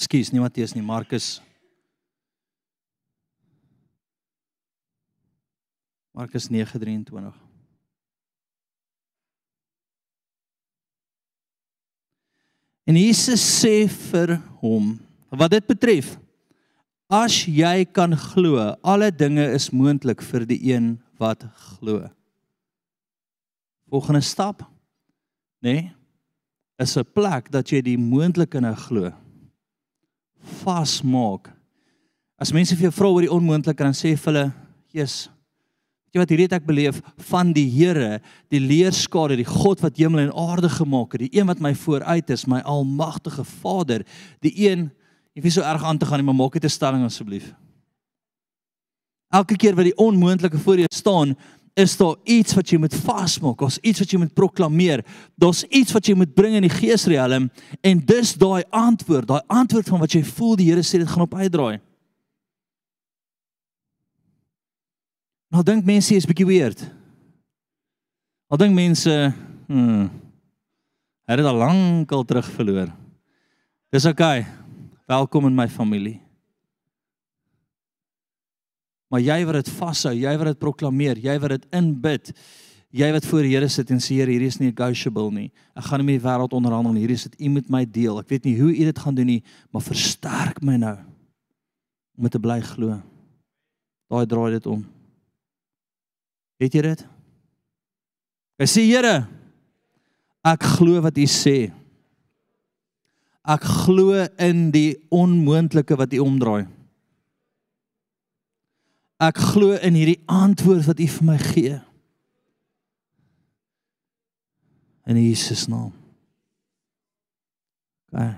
Skus, 0.00 0.30
nie 0.32 0.40
Matteus 0.40 0.72
nie, 0.72 0.82
Markus. 0.82 1.42
Markus 6.16 6.48
9:23. 6.48 7.34
En 12.88 12.96
Jesus 12.96 13.44
sê 13.60 13.84
vir 13.86 14.40
hom, 14.62 14.96
wat 15.28 15.52
dit 15.52 15.68
betref, 15.68 16.16
as 17.06 17.44
jy 17.44 17.84
kan 17.84 18.16
glo, 18.16 18.56
alle 18.82 19.12
dinge 19.12 19.44
is 19.52 19.68
moontlik 19.70 20.24
vir 20.24 20.48
die 20.48 20.58
een 20.72 20.94
wat 21.20 21.44
glo. 21.76 22.08
Volgende 23.86 24.24
stap, 24.24 24.64
nê, 25.60 25.74
nee, 25.76 25.94
is 26.80 26.96
'n 26.96 27.04
plek 27.04 27.52
dat 27.52 27.68
jy 27.68 27.82
die 27.82 27.98
moontlike 27.98 28.60
nou 28.60 28.74
glo 28.74 29.12
vasmaak. 30.62 31.50
As 32.40 32.52
mense 32.52 32.76
vir 32.76 32.88
jou 32.88 32.92
vra 32.92 33.08
oor 33.08 33.26
die 33.26 33.32
onmoontlike 33.32 33.84
dan 33.84 33.92
sê 33.92 34.16
vir 34.16 34.32
hulle, 34.32 34.52
"Jesus, 34.92 35.28
weet 36.06 36.14
jy 36.14 36.20
wat 36.20 36.30
hierdie 36.30 36.56
ek 36.56 36.66
beleef 36.66 37.02
van 37.18 37.52
die 37.52 37.68
Here, 37.68 38.20
die 38.50 38.60
leerskade, 38.60 39.36
die 39.36 39.44
God 39.44 39.80
wat 39.80 39.96
hemel 39.96 40.20
en 40.20 40.32
aarde 40.32 40.68
gemaak 40.68 41.12
het, 41.12 41.20
die 41.20 41.38
een 41.38 41.46
wat 41.46 41.60
my 41.60 41.74
vooruit 41.74 42.30
is, 42.30 42.46
my 42.46 42.60
almagtige 42.60 43.44
Vader, 43.44 44.04
die 44.40 44.68
een 44.68 44.90
Jy 45.36 45.46
nie 45.46 45.52
so 45.54 45.62
erg 45.62 45.84
aan 45.86 45.98
te 45.98 46.08
gaan 46.08 46.24
maar 46.26 46.34
maak 46.34 46.52
dit 46.52 46.64
'n 46.64 46.68
stelling 46.68 47.04
asseblief. 47.04 47.54
Elke 49.30 49.56
keer 49.56 49.74
wat 49.74 49.84
die 49.84 49.96
onmoontlike 49.96 50.58
voor 50.58 50.76
jou 50.76 50.86
staan, 50.92 51.36
is 51.74 51.96
daar 51.96 52.16
iets 52.24 52.54
wat 52.54 52.70
jy 52.70 52.78
moet 52.82 52.94
vasmaak, 52.94 53.58
daar's 53.60 53.78
iets 53.82 54.02
wat 54.02 54.12
jy 54.12 54.18
moet 54.18 54.34
proklameer, 54.34 55.04
daar's 55.38 55.62
iets 55.68 55.92
wat 55.96 56.06
jy 56.06 56.14
moet 56.18 56.34
bring 56.34 56.56
in 56.58 56.66
die 56.66 56.72
geesriem 56.72 57.50
en 57.80 58.02
dis 58.06 58.34
daai 58.38 58.62
antwoord, 58.70 59.28
daai 59.28 59.42
antwoord 59.46 59.88
van 59.88 60.02
wat 60.02 60.14
jy 60.16 60.24
voel 60.24 60.56
die 60.56 60.70
Here 60.70 60.82
sê 60.82 60.98
dit 60.98 61.08
gaan 61.08 61.26
op 61.26 61.34
uitdraai. 61.34 61.80
Nou 65.50 65.62
dink 65.66 65.84
mense 65.84 66.14
is 66.14 66.26
bietjie 66.26 66.46
weird. 66.46 66.82
Al 68.50 68.58
dink 68.58 68.74
mense, 68.74 69.32
hm. 69.66 70.08
Hy 71.30 71.36
het 71.38 71.46
al 71.46 71.60
lank 71.62 72.10
al 72.10 72.24
terug 72.26 72.48
verloor. 72.56 72.88
Dis 73.94 74.06
oukei. 74.06 74.40
Okay. 74.40 74.60
Welkom 75.10 75.46
in 75.46 75.54
my 75.54 75.68
familie. 75.68 76.20
Maar 79.10 79.22
jy 79.26 79.38
wat 79.48 79.58
dit 79.58 79.70
vashou, 79.74 80.12
jy 80.14 80.32
wat 80.38 80.52
dit 80.52 80.60
proklameer, 80.62 81.18
jy 81.18 81.34
wat 81.42 81.56
dit 81.56 81.64
inbid, 81.74 82.30
jy 82.94 83.08
wat 83.14 83.26
voor 83.26 83.46
die 83.46 83.54
Here 83.56 83.68
sit 83.70 83.90
en 83.90 84.02
sê 84.02 84.20
Here, 84.20 84.30
hierdie 84.30 84.50
is 84.50 84.60
nie 84.62 84.70
negotiable 84.70 85.32
nie. 85.34 85.48
Ek 85.74 85.88
gaan 85.88 86.02
nie 86.02 86.12
met 86.12 86.20
die 86.20 86.26
wêreld 86.28 86.54
onderhandel 86.54 86.94
nie. 86.94 87.02
Hierdie 87.04 87.18
is 87.18 87.26
dit 87.26 87.40
U 87.42 87.50
met 87.56 87.70
my 87.74 87.82
deel. 87.84 88.20
Ek 88.22 88.30
weet 88.30 88.46
nie 88.46 88.54
hoe 88.60 88.70
U 88.70 88.86
dit 88.90 89.02
gaan 89.02 89.18
doen 89.18 89.30
nie, 89.34 89.40
maar 89.74 89.82
versterk 89.86 90.62
my 90.62 90.78
nou 90.78 90.96
om 92.20 92.30
te 92.30 92.38
bly 92.42 92.60
glo. 92.62 93.00
Daai 94.10 94.26
draai 94.30 94.50
dit 94.58 94.66
om. 94.70 94.82
Het 96.60 96.74
jy 96.76 96.82
dit? 96.90 97.04
Ek 98.60 98.68
sê 98.68 98.84
Here, 98.84 99.24
ek 100.46 100.66
glo 100.76 101.02
wat 101.02 101.18
U 101.18 101.26
sê. 101.30 101.58
Ek 103.50 103.64
glo 103.64 104.26
in 104.38 104.68
die 104.74 105.00
onmoontlike 105.10 105.96
wat 105.98 106.14
U 106.14 106.26
omdraai. 106.26 106.68
Ek 109.20 109.36
glo 109.52 109.76
in 109.76 109.96
hierdie 109.98 110.20
antwoord 110.32 110.86
wat 110.88 111.00
U 111.00 111.06
vir 111.14 111.26
my 111.28 111.36
gee. 111.38 111.74
In 115.04 115.18
Jesus 115.20 115.66
naam. 115.68 115.92
Okay. 118.10 118.32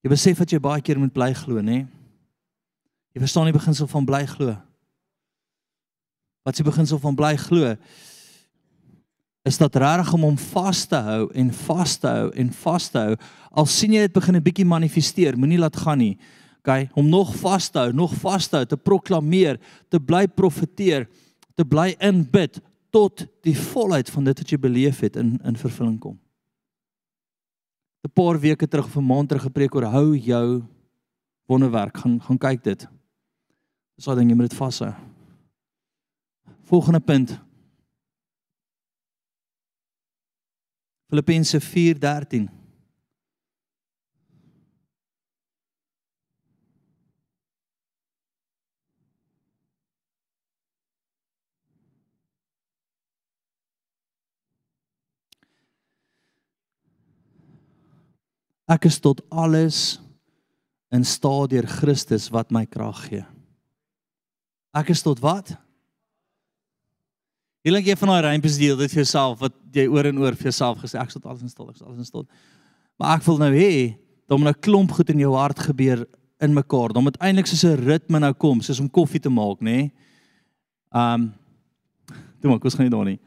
Jy 0.00 0.12
besef 0.12 0.38
dat 0.40 0.52
jy 0.54 0.60
baie 0.62 0.80
keer 0.84 1.00
moet 1.00 1.12
bly 1.12 1.32
glo, 1.36 1.60
nê? 1.60 1.82
Jy 3.10 3.24
verstaan 3.24 3.50
die 3.50 3.56
beginsel 3.56 3.90
van 3.90 4.06
bly 4.06 4.22
glo. 4.30 4.54
Wat 6.46 6.56
die 6.56 6.64
beginsel 6.64 7.00
van 7.02 7.18
bly 7.18 7.34
glo? 7.42 7.74
Is 9.44 9.58
dat 9.58 9.76
reg 9.80 10.14
om 10.14 10.24
hom 10.28 10.38
vas 10.54 10.86
te 10.88 11.00
hou 11.04 11.26
en 11.36 11.50
vas 11.66 11.98
te 11.98 12.08
hou 12.08 12.30
en 12.38 12.52
vas 12.62 12.86
te 12.92 13.02
hou 13.02 13.18
al 13.50 13.68
sien 13.68 13.96
jy 13.96 14.06
dit 14.06 14.14
begin 14.14 14.36
'n 14.36 14.44
bietjie 14.44 14.68
manifesteer, 14.68 15.36
moenie 15.36 15.58
laat 15.58 15.76
gaan 15.76 15.98
nie 15.98 16.16
okay, 16.60 16.88
om 16.94 17.08
nog 17.08 17.34
vas 17.40 17.68
te 17.68 17.78
hou, 17.78 17.92
nog 17.92 18.14
vas 18.20 18.48
te 18.48 18.60
hou, 18.60 18.66
te 18.68 18.76
proklameer, 18.76 19.58
te 19.88 20.00
bly 20.00 20.26
profeteer, 20.28 21.08
te 21.56 21.64
bly 21.64 21.94
in 21.98 22.22
bid 22.30 22.60
tot 22.90 23.24
die 23.46 23.56
volheid 23.56 24.10
van 24.10 24.26
dit 24.28 24.42
wat 24.42 24.52
jy 24.52 24.58
beleef 24.60 25.00
het 25.04 25.16
in 25.20 25.38
in 25.44 25.56
vervulling 25.56 25.98
kom. 26.00 26.18
'n 28.04 28.12
Paar 28.12 28.40
weke 28.40 28.68
terug 28.68 28.86
of 28.86 28.96
'n 28.96 29.06
maand 29.06 29.28
terug 29.28 29.42
gepreek 29.42 29.74
oor 29.74 29.84
hou 29.84 30.16
jou 30.16 30.62
wonderwerk. 31.46 31.96
Gaan 31.96 32.20
gaan 32.22 32.38
kyk 32.38 32.64
dit. 32.64 32.88
Dis 33.96 34.08
al 34.08 34.16
ding 34.16 34.30
jy 34.30 34.36
moet 34.36 34.50
dit 34.50 34.58
vashou. 34.58 34.94
Volgende 36.62 37.00
punt. 37.00 37.40
Filippense 41.10 41.60
4:13. 41.60 42.59
Ek 58.70 58.86
is 58.86 59.00
tot 59.02 59.22
alles 59.34 59.98
in 60.94 61.04
staat 61.06 61.50
deur 61.50 61.66
Christus 61.66 62.28
wat 62.30 62.52
my 62.54 62.64
krag 62.70 63.02
gee. 63.08 63.24
Ek 64.76 64.92
is 64.94 65.02
tot 65.02 65.18
wat? 65.22 65.52
Dink 67.66 67.86
jy 67.86 67.96
van 67.98 68.14
daai 68.14 68.28
rympes 68.28 68.56
deel 68.60 68.78
dit 68.78 68.92
vir 68.92 69.02
jouself 69.02 69.40
wat 69.42 69.56
jy 69.74 69.88
oor 69.90 70.06
en 70.08 70.22
oor 70.22 70.38
vir 70.38 70.48
jouself 70.48 70.80
gesê 70.84 71.00
ek 71.00 71.10
is 71.10 71.18
tot 71.18 71.26
alles 71.26 71.42
in 71.44 71.50
staat, 71.50 71.68
ek 71.72 71.80
is 71.80 71.84
alles 71.84 71.98
in 72.00 72.08
staat. 72.08 72.30
Maar 73.00 73.18
ek 73.18 73.26
wil 73.26 73.42
nou 73.42 73.50
hê 73.52 73.72
dat 74.30 74.38
moet 74.38 74.54
'n 74.54 74.62
klomp 74.62 74.92
goed 74.94 75.10
in 75.10 75.18
jou 75.18 75.34
hart 75.34 75.58
gebeur 75.58 76.06
in 76.40 76.54
mekaar. 76.54 76.92
Dan 76.94 77.02
moet 77.02 77.18
eintlik 77.20 77.46
soos 77.46 77.64
'n 77.64 77.84
ritme 77.84 78.18
nou 78.20 78.32
kom, 78.32 78.62
soos 78.62 78.80
om 78.80 78.88
koffie 78.88 79.20
te 79.20 79.28
maak, 79.28 79.60
nê? 79.60 79.64
Nee? 79.64 79.92
Um 80.92 81.34
Toe 82.40 82.48
maar, 82.48 82.58
kos 82.58 82.74
gaan 82.74 82.88
nie 82.88 82.94
daar 82.94 83.04
nie. 83.04 83.18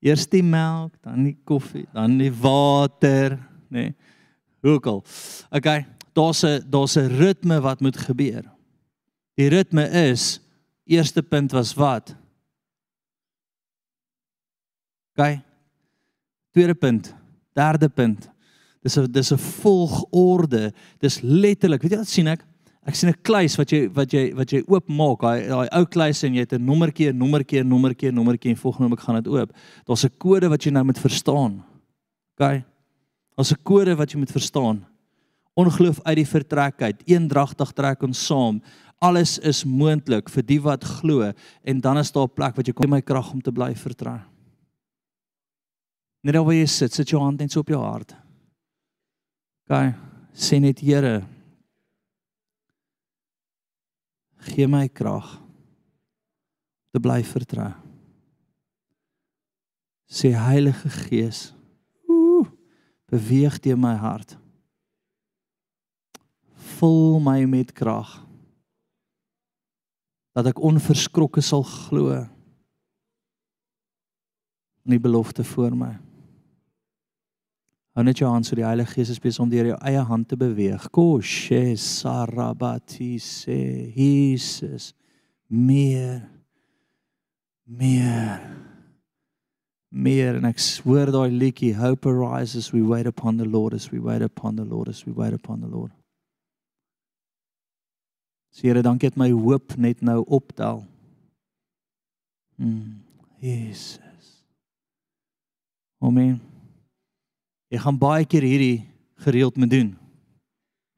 Eers 0.00 0.28
die 0.30 0.42
melk, 0.42 0.94
dan 1.02 1.24
die 1.24 1.36
koffie, 1.44 1.86
dan 1.92 2.18
die 2.20 2.32
water, 2.32 3.38
nê. 3.68 3.88
Nee. 3.88 3.94
Hoekom? 4.62 5.02
Okay, 5.54 5.86
daar's 6.12 6.42
'n 6.42 6.62
daar's 6.70 6.96
'n 6.96 7.06
ritme 7.18 7.60
wat 7.60 7.80
moet 7.80 7.96
gebeur. 7.96 8.44
Die 9.34 9.48
ritme 9.48 9.88
is 10.10 10.40
eerste 10.84 11.22
punt 11.22 11.52
was 11.52 11.74
wat? 11.74 12.16
Okay. 15.12 15.42
Tweede 16.50 16.74
punt, 16.74 17.14
derde 17.52 17.88
punt. 17.88 18.30
Dis 18.82 18.96
'n 18.96 19.12
dis 19.12 19.32
'n 19.32 19.38
volgorde. 19.38 20.72
Dis 20.98 21.20
letterlik, 21.20 21.82
weet 21.82 21.90
jy 21.90 21.98
wat 21.98 22.08
sien 22.08 22.26
ek? 22.26 22.44
Ek 22.88 22.96
sien 22.96 23.10
'n 23.10 23.20
kluis 23.20 23.54
wat 23.60 23.68
jy 23.68 23.86
wat 23.92 24.12
jy 24.12 24.32
wat 24.32 24.52
jy 24.52 24.62
oopmaak, 24.64 25.20
daai 25.20 25.48
daai 25.48 25.68
ou 25.76 25.84
kluis 25.84 26.24
en 26.24 26.32
jy 26.32 26.40
het 26.40 26.54
'n 26.54 26.64
nommertjie, 26.64 27.12
nommertjie, 27.12 27.62
nommertjie, 27.62 28.12
nommertjie 28.12 28.50
en 28.50 28.56
volgende 28.56 28.84
oomblik 28.84 29.04
gaan 29.04 29.22
dit 29.22 29.28
oop. 29.28 29.52
Daar's 29.84 30.04
'n 30.04 30.16
kode 30.18 30.48
wat 30.48 30.64
jy 30.64 30.70
nou 30.72 30.84
moet 30.84 30.98
verstaan. 30.98 31.62
OK. 32.38 32.64
Daar's 33.36 33.52
'n 33.52 33.62
kode 33.62 33.94
wat 33.94 34.12
jy 34.12 34.18
moet 34.18 34.32
verstaan. 34.32 34.86
Ongeloof 35.54 36.00
uit 36.02 36.16
die 36.16 36.26
vertrek 36.26 36.82
uit, 36.82 37.02
eendragtig 37.04 37.72
trek 37.72 38.02
ons 38.02 38.26
saam. 38.26 38.62
Alles 39.00 39.38
is 39.38 39.64
moontlik 39.64 40.30
vir 40.30 40.42
die 40.42 40.60
wat 40.60 40.84
glo 40.84 41.32
en 41.64 41.80
dan 41.80 41.98
is 41.98 42.12
daar 42.12 42.24
'n 42.24 42.34
plek 42.34 42.56
wat 42.56 42.66
jy 42.66 42.72
kom 42.72 42.90
my 42.90 43.02
krag 43.02 43.32
om 43.32 43.40
te 43.40 43.52
bly 43.52 43.74
vertrou. 43.74 44.20
Net 46.24 46.34
daar 46.34 46.44
waar 46.44 46.54
jy 46.54 46.66
sit, 46.66 46.92
sit 46.92 47.08
jou 47.10 47.20
hand 47.20 47.38
net 47.38 47.52
so 47.52 47.60
op 47.60 47.68
jou 47.68 47.82
hart. 47.82 48.14
OK. 49.68 49.94
Sê 50.32 50.60
net 50.60 50.80
Here, 50.80 51.22
gee 54.48 54.68
my 54.70 54.88
krag 54.88 55.28
te 56.92 57.00
bly 57.02 57.20
vertrou. 57.26 57.72
Sê 60.08 60.32
Heilige 60.32 60.88
Gees, 60.88 61.52
ooh, 62.08 62.48
beweeg 63.12 63.58
deur 63.60 63.76
my 63.76 63.94
hart. 64.00 64.38
Vul 66.78 67.20
my 67.20 67.44
met 67.44 67.74
krag 67.76 68.24
dat 70.38 70.52
ek 70.52 70.60
onverskrokke 70.62 71.42
sal 71.42 71.64
glo 71.66 72.14
in 74.86 74.94
die 74.94 75.02
belofte 75.02 75.44
voor 75.44 75.74
my. 75.76 75.90
Hou 77.98 78.04
net 78.06 78.20
jou 78.20 78.28
hand 78.30 78.46
so 78.46 78.54
die 78.54 78.62
Heilige 78.62 78.94
Gees 78.94 79.08
is 79.10 79.18
besig 79.18 79.42
om 79.42 79.48
deur 79.50 79.72
jou 79.72 79.76
eie 79.90 80.02
hand 80.06 80.28
te 80.30 80.36
beweeg. 80.38 80.84
Koshe 80.94 81.72
sarabati 81.74 83.16
se 83.18 83.56
Jesus 83.90 84.92
meer 85.50 86.20
meer 87.66 88.38
meer 89.90 90.38
en 90.38 90.46
ek 90.46 90.62
hoor 90.86 91.10
daai 91.10 91.32
liedjie 91.34 91.72
hope 91.74 92.06
arises 92.06 92.68
we 92.70 92.84
wait 92.86 93.08
upon 93.10 93.40
the 93.42 93.48
Lord 93.48 93.74
as 93.74 93.88
we 93.90 93.98
wait 93.98 94.22
upon 94.22 94.54
the 94.54 94.64
Lord 94.64 94.86
as 94.88 95.02
we 95.02 95.10
wait 95.10 95.34
upon 95.34 95.60
the 95.60 95.66
Lord. 95.66 95.90
Here, 98.54 98.82
dankie 98.82 99.10
dat 99.10 99.18
my 99.18 99.30
hoop 99.30 99.74
net 99.76 100.00
nou 100.02 100.22
optel. 100.26 100.84
Mm, 102.58 103.02
Jesus. 103.42 104.46
Amen. 105.98 106.57
Jy 107.68 107.78
gaan 107.78 107.98
baie 108.00 108.24
keer 108.24 108.42
hierdie 108.42 108.86
gereeld 109.24 109.56
moet 109.56 109.70
doen. 109.70 109.90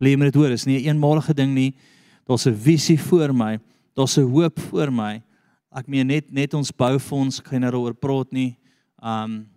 Lê 0.01 0.15
my 0.17 0.29
dit 0.31 0.39
hoor, 0.39 0.51
is 0.51 0.67
nie 0.67 0.79
'n 0.79 0.95
eenmalige 0.95 1.35
ding 1.35 1.55
nie. 1.55 1.75
Daar's 2.27 2.47
'n 2.47 2.55
visie 2.55 2.99
voor 2.99 3.35
my, 3.35 3.59
daar's 3.95 4.17
'n 4.17 4.31
hoop 4.31 4.59
voor 4.59 4.91
my. 4.93 5.23
Ek 5.73 5.89
meen 5.89 6.07
net 6.07 6.33
net 6.33 6.55
ons 6.55 6.71
boufonds, 6.71 7.41
gaan 7.41 7.61
nou 7.61 7.71
daaroor 7.71 7.95
praat 7.95 8.33
nie. 8.33 8.57
Um 9.03 9.49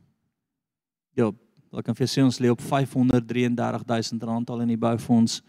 ja, 1.15 1.31
ek 1.77 1.85
kan 1.85 1.95
vir 1.95 2.07
sê 2.07 2.23
ons 2.23 2.39
lê 2.39 2.49
op 2.49 2.61
533000 2.61 4.23
rand 4.23 4.49
al 4.49 4.61
in 4.61 4.67
die 4.67 4.77
boufonds. 4.77 5.41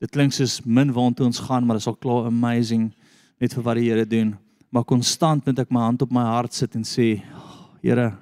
Dit 0.00 0.10
klink 0.10 0.32
soos 0.32 0.60
min 0.64 0.92
waartoe 0.92 1.26
ons 1.26 1.38
gaan, 1.38 1.66
maar 1.66 1.76
dit 1.76 1.82
is 1.82 1.86
al 1.86 1.96
klaar 1.96 2.26
amazing 2.26 2.92
net 3.40 3.54
vir 3.54 3.62
wat 3.62 3.76
die 3.76 3.90
Here 3.90 4.06
doen. 4.06 4.38
Maar 4.70 4.84
konstant 4.84 5.46
moet 5.46 5.58
ek 5.58 5.70
my 5.70 5.80
hand 5.80 6.02
op 6.02 6.10
my 6.10 6.22
hart 6.22 6.54
sit 6.54 6.74
en 6.74 6.84
sê, 6.84 7.22
Here, 7.82 8.12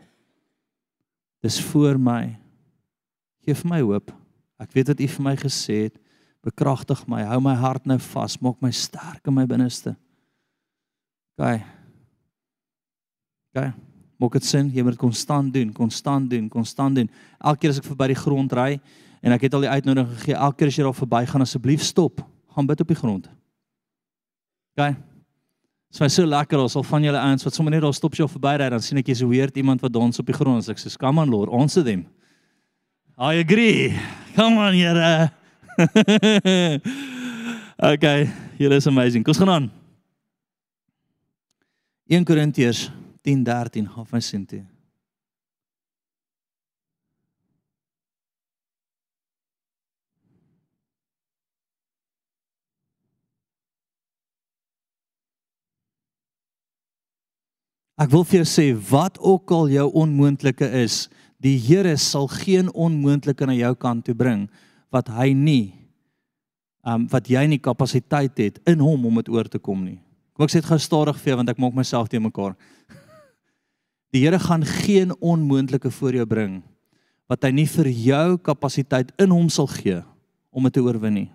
dis 1.42 1.60
voor 1.60 1.98
my. 1.98 2.47
Gee 3.48 3.56
vir 3.56 3.70
my 3.70 3.80
hoop. 3.80 4.12
Ek 4.60 4.74
weet 4.76 4.90
wat 4.92 5.00
U 5.00 5.06
vir 5.08 5.24
my 5.24 5.32
gesê 5.40 5.78
het. 5.86 5.94
Bekragtig 6.44 7.00
my, 7.08 7.22
hou 7.30 7.38
my 7.40 7.54
hart 7.56 7.86
nou 7.88 7.96
vas, 8.10 8.36
maak 8.44 8.58
my 8.60 8.68
sterk 8.76 9.24
in 9.26 9.34
my 9.34 9.46
binneste. 9.48 9.94
OK. 11.38 11.62
OK. 13.48 13.64
Maak 14.20 14.36
dit 14.36 14.44
sin, 14.44 14.68
jy 14.74 14.84
moet 14.84 14.98
dit 14.98 15.00
konstant 15.00 15.48
doen, 15.54 15.72
konstant 15.72 16.28
doen, 16.28 16.50
konstant 16.52 17.00
doen. 17.00 17.08
Elke 17.40 17.62
keer 17.62 17.72
as 17.72 17.80
ek 17.80 17.88
verby 17.88 18.10
die 18.12 18.18
grond 18.18 18.52
ry 18.58 18.74
en 19.24 19.34
ek 19.34 19.46
het 19.46 19.56
al 19.56 19.64
die 19.64 19.72
uitnodiging 19.72 20.20
gegee, 20.20 20.36
elke 20.36 20.60
keer 20.60 20.72
as 20.74 20.78
jy 20.78 20.86
daar 20.86 20.98
verby 20.98 21.22
gaan 21.32 21.46
asseblief 21.46 21.86
stop, 21.86 22.20
gaan 22.54 22.68
bid 22.68 22.84
op 22.84 22.92
die 22.92 22.98
grond. 23.00 23.30
OK. 24.76 24.92
Dit 25.88 26.02
was 26.04 26.20
so 26.20 26.28
lekker 26.28 26.60
ons 26.60 26.76
al 26.76 26.84
van 26.84 27.08
julle 27.08 27.24
ouens 27.24 27.48
wat 27.48 27.56
sommer 27.56 27.72
net 27.72 27.86
daar 27.86 27.96
stop 27.96 28.18
jy 28.18 28.28
of 28.28 28.36
verby 28.36 28.58
ry 28.60 28.68
dan 28.76 28.84
sien 28.84 29.00
ek 29.00 29.08
jy's 29.08 29.24
weird 29.24 29.56
iemand 29.56 29.80
wat 29.80 29.96
dans 29.96 30.20
op 30.20 30.28
die 30.28 30.36
grond. 30.36 30.68
Ek 30.68 30.76
sê, 30.76 30.92
"Come 31.00 31.22
on 31.24 31.32
Lord, 31.32 31.48
ons 31.48 31.72
se 31.72 31.82
them." 31.82 32.04
I 33.20 33.34
agree. 33.34 33.98
Come 34.36 34.58
on, 34.58 34.74
Here. 34.74 35.32
okay, 37.82 38.30
julle 38.56 38.76
is 38.78 38.86
amazing. 38.86 39.24
Kom 39.24 39.34
ons 39.34 39.38
gaan 39.42 39.50
aan. 39.50 39.66
1 42.06 42.24
Korintiërs 42.24 42.90
10:13 43.26 43.90
gaan 43.90 44.06
van 44.06 44.22
sien 44.22 44.46
toe. 44.46 44.62
Ek 57.98 58.14
wil 58.14 58.22
vir 58.22 58.44
jou 58.44 58.46
sê 58.46 58.70
wat 58.92 59.18
ook 59.18 59.50
al 59.50 59.74
jou 59.74 59.90
onmoontlike 60.06 60.70
is, 60.86 61.08
die 61.42 61.56
Here 61.58 61.96
sal 61.96 62.26
geen 62.30 62.70
onmoontlike 62.74 63.46
na 63.46 63.54
jou 63.54 63.74
kant 63.78 64.04
toe 64.06 64.14
bring 64.14 64.46
wat 64.94 65.10
hy 65.12 65.32
nie 65.36 65.74
um 66.88 67.04
wat 67.12 67.28
jy 67.28 67.44
nie 67.50 67.60
kapasiteit 67.60 68.38
het 68.40 68.60
in 68.68 68.80
hom 68.80 69.06
om 69.06 69.20
dit 69.20 69.28
oor 69.28 69.48
te 69.50 69.60
kom 69.60 69.80
nie. 69.84 69.98
Kom 70.34 70.46
ek 70.46 70.54
sê 70.54 70.62
dit 70.62 70.70
gou 70.70 70.78
stadig 70.80 71.18
vir 71.20 71.32
jou 71.32 71.38
want 71.40 71.52
ek 71.52 71.60
maak 71.60 71.76
myself 71.76 72.08
te 72.08 72.20
mekaar. 72.22 72.56
Die 74.14 74.22
Here 74.24 74.38
gaan 74.40 74.64
geen 74.64 75.12
onmoontlike 75.20 75.90
voor 75.92 76.22
jou 76.22 76.26
bring 76.26 76.60
wat 77.28 77.44
hy 77.44 77.50
nie 77.52 77.66
vir 77.68 77.90
jou 77.92 78.38
kapasiteit 78.40 79.12
in 79.20 79.34
hom 79.34 79.50
sal 79.52 79.68
gee 79.68 80.00
om 80.48 80.64
dit 80.64 80.78
te 80.78 80.80
oorwin 80.80 81.12
nie. 81.12 81.28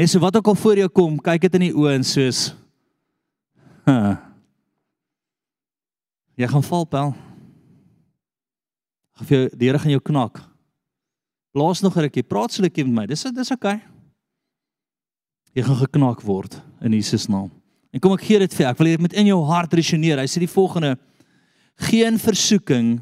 Net 0.00 0.08
so 0.08 0.22
wat 0.22 0.38
ook 0.38 0.48
al 0.48 0.56
voor 0.56 0.80
jou 0.80 0.88
kom, 0.88 1.18
kyk 1.20 1.44
dit 1.44 1.58
in 1.58 1.66
die 1.68 1.74
oë 1.76 1.98
en 1.98 2.06
soos 2.08 2.46
huh, 3.90 4.16
Jy 6.40 6.48
gaan 6.48 6.64
val, 6.64 6.86
pel. 6.88 7.10
Of 9.20 9.28
jy 9.28 9.48
die 9.52 9.68
Here 9.68 9.78
gaan 9.78 9.92
jou 9.92 10.02
knak. 10.02 10.40
Blaas 11.52 11.82
nog 11.82 11.96
'n 11.96 12.02
rukkie, 12.06 12.22
praat 12.22 12.52
so 12.52 12.62
'n 12.62 12.64
rukkie 12.66 12.84
met 12.84 12.94
my. 12.94 13.06
Dis 13.06 13.22
dis. 13.22 13.50
Okay. 13.50 13.80
Jy 15.54 15.62
gaan 15.62 15.76
geknak 15.76 16.22
word 16.22 16.62
in 16.80 16.92
Jesus 16.92 17.26
naam. 17.26 17.50
En 17.92 18.00
kom 18.00 18.12
ek 18.12 18.22
gee 18.22 18.38
dit 18.38 18.54
vir 18.54 18.64
jou. 18.64 18.70
Ek 18.70 18.78
wil 18.78 18.86
dit 18.86 19.00
moet 19.00 19.12
in 19.12 19.26
jou 19.26 19.44
hart 19.44 19.72
resoneer. 19.74 20.18
Hy 20.18 20.26
sê 20.26 20.38
die 20.38 20.46
volgende: 20.46 20.98
Geen 21.76 22.18
versoeking 22.18 23.00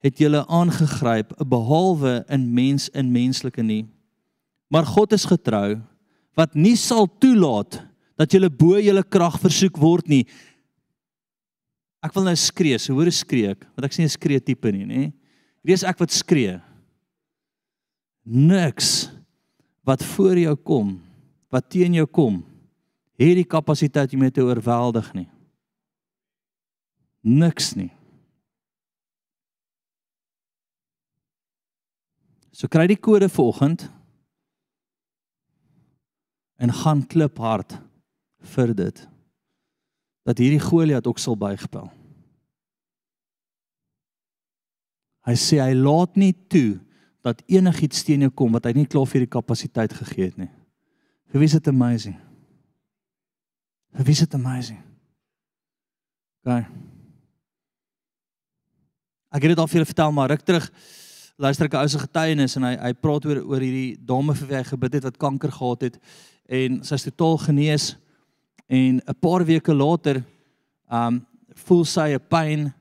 het 0.00 0.18
julle 0.18 0.46
aangegryp 0.48 1.34
behalwe 1.44 2.24
in 2.28 2.54
mens 2.54 2.88
in 2.88 3.12
menslike 3.12 3.62
nie. 3.62 3.86
Maar 4.70 4.86
God 4.86 5.12
is 5.12 5.26
getrou 5.28 5.80
wat 6.38 6.54
nie 6.54 6.76
sal 6.76 7.06
toelaat 7.20 7.82
dat 8.16 8.32
julle 8.32 8.48
bo 8.48 8.78
julle 8.80 9.02
krag 9.02 9.38
versoek 9.40 9.76
word 9.80 10.08
nie. 10.08 10.24
Ek 12.00 12.14
wil 12.16 12.24
nou 12.24 12.36
skree, 12.36 12.78
so 12.80 12.94
hoor 12.96 13.10
ek 13.10 13.18
skree 13.18 13.50
ek, 13.52 13.66
want 13.76 13.84
ek 13.84 13.92
sien 13.92 14.04
'n 14.04 14.08
skree 14.08 14.40
tipe 14.40 14.72
nie, 14.72 14.86
nê? 14.86 15.12
Wees 15.66 15.84
ek 15.86 16.00
wat 16.00 16.12
skree. 16.14 16.58
Niks 18.24 19.10
wat 19.86 20.02
voor 20.14 20.38
jou 20.38 20.54
kom, 20.56 20.94
wat 21.50 21.70
teen 21.72 21.96
jou 21.96 22.06
kom, 22.06 22.40
het 23.20 23.36
die 23.36 23.48
kapasiteit 23.48 24.12
om 24.14 24.24
jou 24.24 24.32
te 24.32 24.44
oorweldig 24.44 25.08
nie. 25.16 25.28
Niks 27.20 27.74
nie. 27.76 27.90
So 32.52 32.68
kry 32.68 32.86
die 32.90 33.00
kode 33.00 33.28
vanoggend 33.32 33.86
en 36.60 36.72
gaan 36.82 37.06
kliphard 37.08 37.78
vir 38.54 38.74
dit 38.76 39.06
dat 40.28 40.40
hierdie 40.40 40.60
Goliat 40.60 41.06
ook 41.08 41.18
sal 41.18 41.38
buigpel. 41.40 41.88
Hy 45.26 45.36
sê 45.36 45.60
hy 45.60 45.74
laat 45.76 46.16
nie 46.16 46.32
toe 46.48 46.78
dat 47.24 47.42
enigiets 47.46 48.04
teen 48.04 48.24
jou 48.24 48.30
kom 48.32 48.52
wat 48.56 48.66
hy 48.68 48.72
nie 48.72 48.88
klaar 48.88 49.08
vir 49.08 49.26
die 49.26 49.30
kapasiteit 49.30 49.92
gegee 49.92 50.30
het 50.30 50.38
nie. 50.40 50.50
Wie 51.32 51.44
is 51.44 51.52
dit 51.52 51.68
amazing? 51.68 52.16
Wie 54.00 54.14
is 54.14 54.22
dit 54.24 54.34
amazing? 54.34 54.80
Gaan. 56.46 56.64
Ek 59.30 59.44
het 59.44 59.52
dit 59.52 59.60
al 59.60 59.68
vir 59.68 59.80
julle 59.80 59.92
vertel 59.92 60.16
maar 60.16 60.32
ruk 60.32 60.42
terug 60.42 60.70
luister 61.40 61.66
ek 61.66 61.74
'n 61.74 61.80
ou 61.80 61.88
se 61.88 61.98
getuienis 61.98 62.56
en 62.56 62.64
hy 62.64 62.76
hy 62.76 62.92
praat 62.92 63.24
oor 63.24 63.38
oor 63.40 63.60
hierdie 63.60 63.96
dame 63.96 64.34
vir 64.34 64.48
wie 64.48 64.56
hy 64.56 64.64
gebid 64.64 64.94
het 64.94 65.04
wat 65.04 65.16
kanker 65.16 65.52
gehad 65.52 65.80
het 65.82 65.96
en 66.48 66.82
sy's 66.84 67.04
totaal 67.04 67.38
genees 67.38 67.96
en 68.68 69.00
'n 69.00 69.20
paar 69.20 69.44
weke 69.44 69.72
later 69.72 70.24
um 70.90 71.26
voel 71.54 71.84
sy 71.84 72.12
'n 72.12 72.26
pyn 72.28 72.74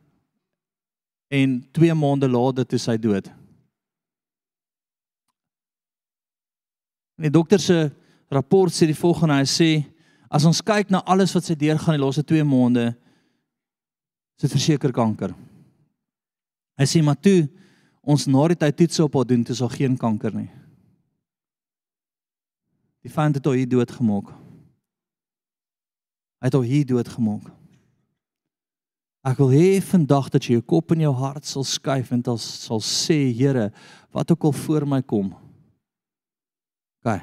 en 1.29 1.59
2 1.71 1.93
maande 1.93 2.29
later 2.29 2.65
toe 2.65 2.79
sy 2.81 2.97
dood. 2.97 3.29
Die 7.19 7.31
dokter 7.31 7.59
se 7.61 7.89
rapport 8.31 8.73
sê 8.73 8.87
die 8.89 8.97
volgende 8.97 9.37
hy 9.41 9.47
sê 9.49 9.69
as 10.29 10.45
ons 10.45 10.61
kyk 10.65 10.91
na 10.93 11.03
alles 11.09 11.33
wat 11.35 11.45
sy 11.45 11.57
deurgaan 11.57 11.97
die 11.97 12.03
laaste 12.03 12.23
2 12.25 12.45
maande 12.47 12.89
is 14.39 14.45
dit 14.45 14.55
verseker 14.55 14.93
kanker. 14.95 15.33
Hy 16.79 16.87
sê 16.87 17.01
maar 17.03 17.19
toe 17.19 17.49
ons 18.01 18.25
na 18.31 18.47
die 18.49 18.57
tyd 18.57 18.77
toets 18.79 19.01
op 19.03 19.17
haar 19.19 19.27
doen, 19.27 19.43
dis 19.43 19.61
al 19.61 19.73
geen 19.73 19.97
kanker 19.99 20.33
nie. 20.33 20.49
Die 23.03 23.11
vyand 23.11 23.37
het 23.37 23.45
haar 23.45 23.59
hier 23.59 23.69
doodgemaak. 23.69 24.31
Hy 26.39 26.47
het 26.47 26.55
haar 26.55 26.67
hier 26.67 26.87
doodgemaak. 26.87 27.58
Ek 29.27 29.37
wil 29.41 29.51
hê 29.51 29.81
vandag 29.83 30.29
dat 30.31 30.45
jy 30.47 30.55
jou 30.57 30.63
kop 30.63 30.93
in 30.95 31.03
jou 31.03 31.11
hart 31.13 31.45
sal 31.45 31.65
skuif 31.67 32.13
en 32.15 32.21
dan 32.23 32.37
sal 32.39 32.79
sê 32.79 33.33
Here, 33.35 33.71
wat 34.15 34.31
ook 34.31 34.43
al 34.47 34.55
voor 34.55 34.85
my 34.87 35.01
kom. 35.01 35.33
OK. 37.03 37.19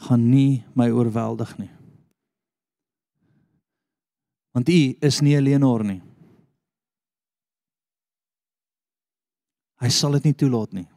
gaan 0.00 0.22
nie 0.30 0.62
my 0.74 0.88
oorweldig 0.90 1.50
nie. 1.58 1.70
Want 4.56 4.68
U 4.68 4.80
is 5.06 5.20
nie 5.20 5.36
'n 5.36 5.44
leenaar 5.44 5.84
nie. 5.84 6.00
Hy 9.80 9.88
sal 9.88 10.12
dit 10.12 10.24
nie 10.24 10.34
toelaat 10.34 10.72
nie. 10.72 10.88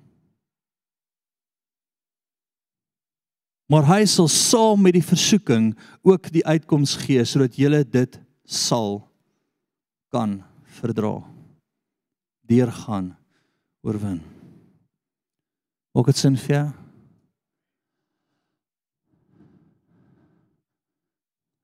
Maar 3.70 3.86
hy 3.86 4.06
sal 4.06 4.28
saam 4.28 4.82
met 4.82 4.94
die 4.94 5.06
versoeking 5.06 5.74
ook 6.04 6.32
die 6.32 6.46
uitkoms 6.46 6.96
gee 6.96 7.24
sodat 7.26 7.56
jy 7.58 7.84
dit 7.84 8.20
sal 8.54 9.02
kan 10.14 10.38
verdra. 10.78 11.18
Deurgaan, 12.46 13.14
oorwin. 13.82 14.22
Ook 15.94 16.10
dit 16.12 16.18
sin 16.18 16.38
vir 16.38 16.56
jou? 16.56 16.68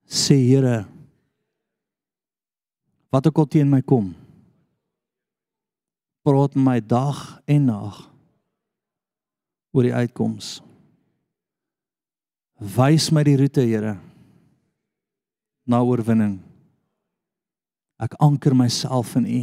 Sê 0.10 0.40
Here, 0.41 0.88
wat 3.14 3.28
ook 3.30 3.44
al 3.44 3.49
teen 3.53 3.70
my 3.70 3.82
kom, 3.86 4.10
praat 6.26 6.57
my 6.57 6.80
dag 6.82 7.20
en 7.49 7.70
nag 7.70 8.02
oor 9.74 9.86
die 9.86 9.94
uitkoms. 9.94 10.60
Wys 12.57 13.11
my 13.14 13.22
die 13.26 13.38
roete, 13.38 13.66
Here, 13.66 13.98
na 15.70 15.84
oorwinning. 15.86 16.40
Ek 17.99 18.15
anker 18.23 18.55
myself 18.55 19.15
in 19.19 19.26
U. 19.27 19.41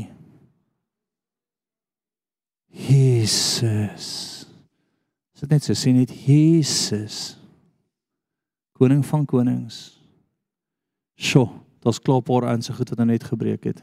Jesus. 2.77 4.47
Dit 5.37 5.53
net 5.53 5.65
so 5.65 5.77
sien 5.77 5.99
net 6.01 6.13
Jesus. 6.13 7.37
Koning 8.77 9.05
van 9.05 9.25
konings. 9.29 9.97
Sjoe, 11.17 11.49
daar's 11.85 12.01
klaar 12.01 12.21
'n 12.21 12.29
paar 12.29 12.49
aanse 12.49 12.73
goed 12.73 12.89
wat 12.89 12.99
nou 12.99 13.09
net 13.09 13.25
gebreek 13.25 13.65
het. 13.65 13.83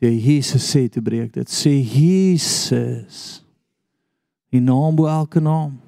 Die 0.00 0.20
Jesus 0.20 0.76
sê 0.76 0.88
te 0.88 1.00
breek 1.00 1.32
dit. 1.32 1.48
Sê 1.48 1.72
Jesus. 1.80 3.42
Die 4.52 4.60
naam 4.60 4.96
bo 4.96 5.06
elke 5.06 5.40
naam. 5.40 5.80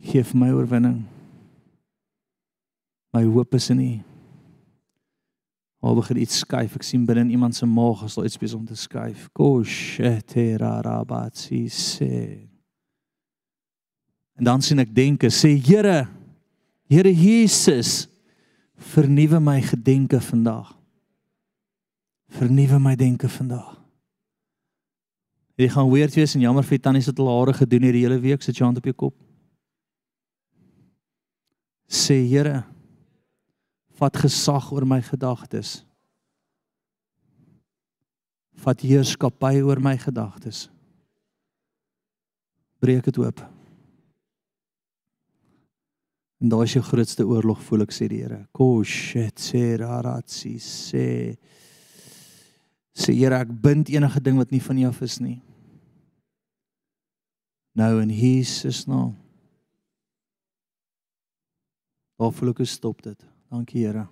Geef 0.00 0.34
my 0.34 0.50
oorwinning. 0.52 1.04
My 3.12 3.24
hoop 3.24 3.54
is 3.54 3.70
in 3.70 3.80
U. 3.80 4.13
Al 5.84 5.92
begin 5.98 6.22
iets 6.22 6.38
skuif. 6.40 6.78
Ek 6.78 6.84
sien 6.86 7.02
binne 7.04 7.26
in 7.26 7.34
iemand 7.36 7.52
se 7.56 7.66
maag 7.68 8.04
as 8.06 8.14
daar 8.16 8.24
iets 8.24 8.40
besig 8.40 8.56
om 8.56 8.64
te 8.64 8.76
skuif. 8.78 9.28
Kosheterarabatsi 9.36 11.68
sê. 11.68 12.48
En 14.40 14.44
dan 14.48 14.64
sien 14.64 14.80
ek 14.80 14.96
denke, 14.96 15.28
sê 15.28 15.60
Here, 15.60 16.08
Here 16.88 17.12
Jesus, 17.12 18.08
vernuwe 18.94 19.40
my 19.40 19.60
gedenke 19.64 20.20
vandag. 20.20 20.84
Vernuwe 22.34 22.78
my 22.82 22.96
denke 22.98 23.28
vandag. 23.28 23.80
Jy 25.60 25.68
gaan 25.70 25.90
weer 25.92 26.10
wees 26.10 26.34
en 26.34 26.40
jammer 26.42 26.64
vir 26.66 26.78
tannie 26.82 27.02
se 27.04 27.12
te 27.14 27.22
hare 27.22 27.52
gedoen 27.54 27.82
hierdie 27.86 28.02
hele 28.08 28.18
week, 28.24 28.42
sit 28.42 28.58
jou 28.58 28.66
hand 28.66 28.78
op 28.80 28.86
jou 28.88 28.96
kop. 29.04 29.14
Sê 31.86 32.26
Here, 32.26 32.64
vat 33.98 34.16
gesag 34.18 34.70
oor 34.74 34.86
my 34.86 35.00
gedagtes. 35.02 35.82
Vat 38.64 38.82
heerskappy 38.82 39.60
oor 39.62 39.80
my 39.82 39.96
gedagtes. 39.98 40.68
Breek 42.82 43.06
dit 43.06 43.18
oop. 43.22 43.40
En 46.42 46.50
daai 46.52 46.66
is 46.66 46.74
jou 46.76 46.84
grootste 46.84 47.24
oorlog 47.24 47.60
voel 47.64 47.86
ek 47.86 47.94
sê 47.94 48.08
die 48.10 48.20
Here. 48.20 48.42
Koshet 48.52 49.40
sê 49.40 49.78
raratsi 49.80 50.58
sê 50.60 51.08
sê 52.94 53.14
Here 53.16 53.38
ek 53.40 53.52
bind 53.62 53.88
enige 53.88 54.20
ding 54.20 54.36
wat 54.38 54.52
nie 54.52 54.62
van 54.62 54.82
U 54.82 54.88
af 54.90 55.00
is 55.06 55.20
nie. 55.22 55.38
Nou 57.74 58.02
in 58.02 58.12
Jesus 58.12 58.84
naam. 58.86 59.14
Daar 62.20 62.30
voel 62.30 62.52
ek 62.52 62.62
stop 62.70 63.00
dit. 63.02 63.33
Dankie 63.50 63.84
Here. 63.84 64.06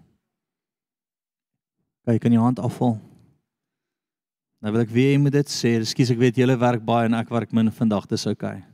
Kyk 2.07 2.23
kan 2.25 2.35
jy 2.35 2.43
hand 2.43 2.59
afval. 2.59 2.99
Nou 4.63 4.73
wil 4.75 4.85
ek 4.85 4.93
weer 4.95 5.15
jy 5.15 5.23
moet 5.23 5.35
dit 5.35 5.51
sê. 5.51 5.77
Ekskuus 5.79 6.13
ek 6.15 6.21
weet 6.21 6.39
julle 6.39 6.59
werk 6.59 6.83
baie 6.87 7.09
en 7.09 7.19
ek 7.19 7.31
werk 7.35 7.55
min 7.55 7.71
vandag, 7.75 8.07
dis 8.11 8.27
oukei. 8.31 8.59
Okay. 8.59 8.69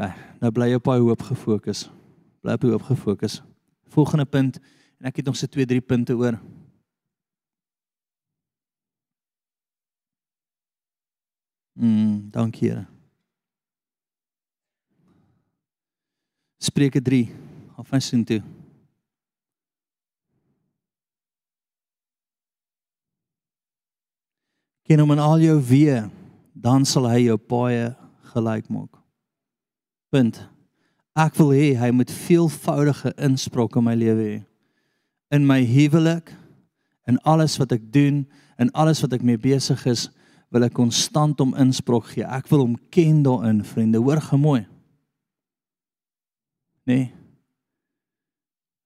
Okay, 0.00 0.14
nou 0.40 0.48
bly 0.56 0.70
op 0.78 0.86
daai 0.88 1.02
hoop 1.04 1.22
gefokus. 1.28 1.84
Bly 2.40 2.54
op 2.56 2.62
die 2.64 2.70
hoop 2.72 2.86
gefokus. 2.88 3.40
Volgende 3.92 4.24
punt 4.24 4.56
en 4.96 5.10
ek 5.10 5.20
het 5.20 5.28
nog 5.28 5.36
se 5.36 5.48
2, 5.48 5.66
3 5.68 5.82
punte 5.84 6.16
oor. 6.16 6.38
Mm, 11.76 12.30
dankie 12.32 12.70
Here. 12.70 12.86
Spreuke 16.60 17.02
3 17.02 17.28
af 17.76 17.92
en 17.92 18.02
sien 18.02 18.24
toe. 18.24 18.40
Ken 24.90 24.98
hom 24.98 25.12
in 25.14 25.20
al 25.22 25.38
jou 25.38 25.54
weë, 25.62 26.08
dan 26.58 26.82
sal 26.82 27.04
hy 27.06 27.28
jou 27.28 27.36
paaie 27.38 27.92
gelyk 28.32 28.64
maak. 28.74 28.96
Punt. 30.10 30.40
Ek 31.14 31.36
wil 31.38 31.52
hê 31.54 31.68
hy 31.78 31.92
moet 31.94 32.10
veelvoudige 32.10 33.12
inspraak 33.22 33.78
in 33.78 33.86
my 33.86 33.94
lewe 33.94 34.24
hê. 34.24 34.40
In 35.30 35.46
my 35.46 35.60
huwelik, 35.62 36.32
in 37.06 37.22
alles 37.22 37.54
wat 37.62 37.76
ek 37.78 37.86
doen, 37.94 38.24
in 38.58 38.74
alles 38.74 38.98
wat 39.04 39.14
ek 39.14 39.22
mee 39.22 39.38
besig 39.38 39.86
is, 39.86 40.08
wil 40.50 40.66
ek 40.66 40.74
konstant 40.74 41.38
om 41.38 41.54
inspraak 41.54 42.10
gee. 42.10 42.26
Ek 42.26 42.50
wil 42.50 42.64
hom 42.64 42.76
ken 42.90 43.22
daarin, 43.22 43.62
vriende. 43.62 44.02
Hoor 44.02 44.18
gemooi. 44.26 44.64
Nee. 46.90 47.12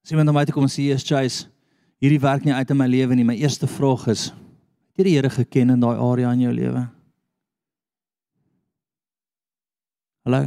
As 0.05 0.13
iemand 0.13 0.29
na 0.29 0.37
my 0.37 0.45
toe 0.45 0.53
kom 0.53 0.69
en 0.69 0.69
sê, 0.69 0.85
"Jesus, 0.85 1.09
Chase, 1.09 1.49
hierdie 1.97 2.21
werk 2.21 2.45
nie 2.45 2.53
uit 2.53 2.71
in 2.71 2.77
my 2.77 2.87
lewe 2.87 3.15
nie." 3.17 3.25
My 3.25 3.41
eerste 3.41 3.67
vraag 3.67 4.09
is, 4.09 4.35
het 4.95 5.03
jy 5.03 5.09
die 5.09 5.17
Here 5.17 5.31
geken 5.31 5.73
in 5.75 5.81
daai 5.83 5.97
area 5.99 6.31
in 6.33 6.45
jou 6.45 6.53
lewe? 6.55 6.85
Hallo. 10.25 10.41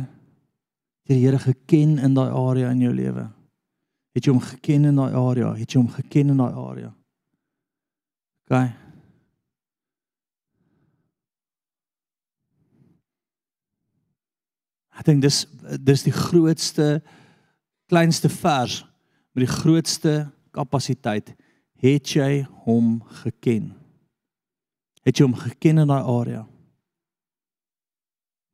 Het 1.04 1.12
jy 1.12 1.18
die 1.18 1.26
Here 1.26 1.40
geken 1.40 1.98
in 2.00 2.16
daai 2.16 2.32
area 2.32 2.72
in 2.72 2.86
jou 2.86 2.94
lewe? 2.96 3.28
Het 4.16 4.26
jy 4.26 4.34
hom 4.34 4.42
geken 4.42 4.88
in 4.90 4.96
daai 4.98 5.14
area? 5.20 5.52
Het 5.60 5.76
jy 5.76 5.82
hom 5.82 5.90
geken 5.92 6.32
in 6.32 6.40
daai 6.40 6.54
area? 6.64 6.94
OK. 8.48 8.62
Ek 14.98 15.10
dink 15.12 15.22
dis 15.22 15.44
dis 15.84 16.06
die 16.08 16.16
grootste 16.16 17.02
kleinste 17.92 18.32
vers 18.32 18.80
met 19.36 19.44
die 19.44 19.52
grootste 19.52 20.14
kapasiteit. 20.56 21.36
Het 21.84 22.16
jy 22.16 22.32
hom 22.64 22.96
geken? 23.20 23.76
Het 25.08 25.22
jy 25.22 25.24
hom 25.24 25.38
geken 25.40 25.86
in 25.86 25.88
daai 25.88 26.04
area? 26.04 26.44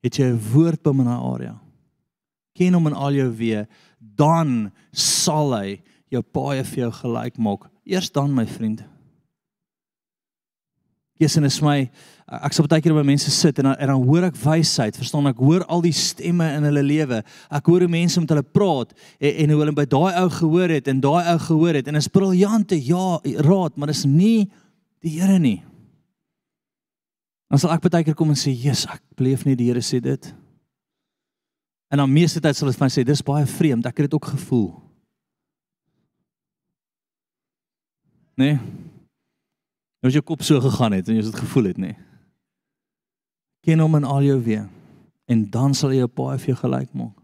Het 0.06 0.20
jy 0.20 0.30
'n 0.30 0.42
woord 0.54 0.84
by 0.84 0.92
in 0.92 1.10
daai 1.10 1.34
area? 1.34 1.56
Ken 2.54 2.74
hom 2.74 2.88
in 2.88 2.94
al 2.94 3.14
jou 3.14 3.32
weë, 3.32 3.68
dan 4.00 4.72
sal 4.92 5.54
hy 5.58 5.82
jou 6.12 6.22
paai 6.22 6.64
vir 6.64 6.84
jou 6.86 6.92
gelyk 6.92 7.38
maak. 7.38 7.70
Eers 7.86 8.12
dan 8.12 8.34
my 8.34 8.46
vriend. 8.46 8.84
Jesus 11.20 11.44
is 11.44 11.62
my 11.62 11.90
ek 12.28 12.54
sal 12.54 12.68
baie 12.68 12.82
keer 12.82 12.94
by 12.94 13.04
mense 13.04 13.30
sit 13.32 13.60
en 13.60 13.64
dan, 13.64 13.76
en 13.76 13.88
dan 13.88 14.06
hoor 14.08 14.24
ek 14.24 14.36
wysheid, 14.36 14.96
verstaan 14.98 15.28
ek 15.28 15.38
hoor 15.38 15.64
al 15.70 15.82
die 15.82 15.92
stemme 15.92 16.46
in 16.58 16.64
hulle 16.64 16.84
lewe. 16.84 17.24
Ek 17.52 17.66
hoor 17.66 17.86
hoe 17.86 17.92
mense 17.92 18.20
met 18.20 18.30
hulle 18.30 18.44
praat 18.44 18.94
en, 19.20 19.34
en 19.44 19.50
hoe 19.50 19.60
hulle 19.60 19.76
by 19.76 19.86
daai 19.86 20.22
ou 20.22 20.30
gehoor 20.30 20.70
het 20.70 20.88
en 20.88 21.02
daai 21.04 21.32
ou 21.34 21.38
gehoor 21.40 21.74
het 21.74 21.88
en 21.88 21.96
is 21.96 22.08
briljante 22.08 22.78
ja 22.78 23.20
raad, 23.46 23.78
maar 23.78 23.88
dis 23.88 24.06
nie 24.06 24.50
die 25.04 25.20
Here 25.20 25.40
nie. 25.40 25.62
Dan 27.52 27.60
sal 27.60 27.74
ek 27.76 27.84
baie 27.86 28.04
keer 28.04 28.16
kom 28.16 28.30
en 28.30 28.40
sê, 28.40 28.52
"Jesus, 28.52 28.86
ek 28.88 29.02
beleef 29.16 29.46
nie 29.46 29.56
die 29.56 29.68
Here 29.68 29.82
sê 29.82 30.02
dit." 30.02 30.34
En 31.92 31.98
dan 31.98 32.14
meeste 32.14 32.42
tyd 32.42 32.56
sal 32.56 32.70
dit 32.70 32.78
vir 32.78 32.86
my 32.86 32.90
sê, 32.90 33.06
"Dis 33.06 33.22
baie 33.22 33.46
vreemd, 33.46 33.86
ek 33.86 33.98
het 33.98 34.10
dit 34.10 34.14
ook 34.14 34.26
gevoel." 34.26 34.82
Nee. 38.36 38.54
Nou 38.54 40.10
as 40.10 40.14
jou 40.14 40.22
kop 40.22 40.42
so 40.42 40.60
gegaan 40.60 40.92
het 40.92 41.08
en 41.08 41.16
jy 41.16 41.24
het 41.24 41.36
gevoel 41.36 41.64
het, 41.64 41.78
nê. 41.78 41.94
Nee. 41.94 41.98
Ken 43.64 43.80
hom 43.80 43.96
in 43.96 44.04
al 44.04 44.22
jou 44.22 44.40
weë 44.44 44.70
en 45.26 45.50
dan 45.50 45.74
sal 45.74 45.90
hy 45.90 46.02
jou 46.02 46.08
paai 46.08 46.38
vir 46.38 46.48
jou 46.52 46.60
gelyk 46.60 46.94
maak. 46.94 47.23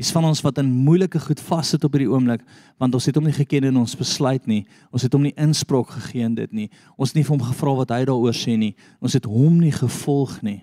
Dis 0.00 0.14
van 0.16 0.24
ons 0.24 0.40
wat 0.40 0.56
in 0.62 0.70
moeilike 0.86 1.20
goed 1.20 1.40
vassit 1.44 1.82
op 1.84 1.92
hierdie 1.92 2.08
oomblik 2.08 2.40
want 2.80 2.94
ons 2.96 3.04
het 3.04 3.18
hom 3.18 3.26
nie 3.28 3.36
geken 3.36 3.66
in 3.68 3.76
ons 3.76 3.98
besluit 4.00 4.46
nie. 4.48 4.62
Ons 4.96 5.04
het 5.04 5.12
hom 5.12 5.26
nie 5.26 5.34
inspraak 5.36 5.92
gegee 5.92 6.24
in 6.24 6.38
dit 6.38 6.54
nie. 6.56 6.68
Ons 6.96 7.12
het 7.12 7.20
nie 7.20 7.26
vir 7.26 7.34
hom 7.34 7.44
gevra 7.50 7.74
wat 7.82 7.92
hy 7.92 8.06
daaroor 8.08 8.36
sê 8.36 8.56
nie. 8.56 8.72
Ons 9.04 9.18
het 9.18 9.28
hom 9.28 9.58
nie 9.60 9.74
gevolg 9.76 10.38
nie. 10.46 10.62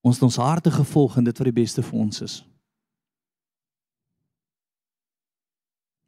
Ons 0.00 0.16
het 0.16 0.24
ons 0.30 0.40
harte 0.40 0.72
gevolg 0.72 1.20
en 1.20 1.28
dit 1.28 1.36
wat 1.36 1.50
die 1.50 1.58
beste 1.60 1.84
vir 1.84 2.00
ons 2.00 2.24
is. 2.24 2.40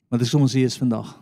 Maar 0.09 0.24
dis 0.24 0.32
hoe 0.32 0.40
ons 0.40 0.56
hier 0.56 0.72
is 0.72 0.80
vandag. 0.80 1.12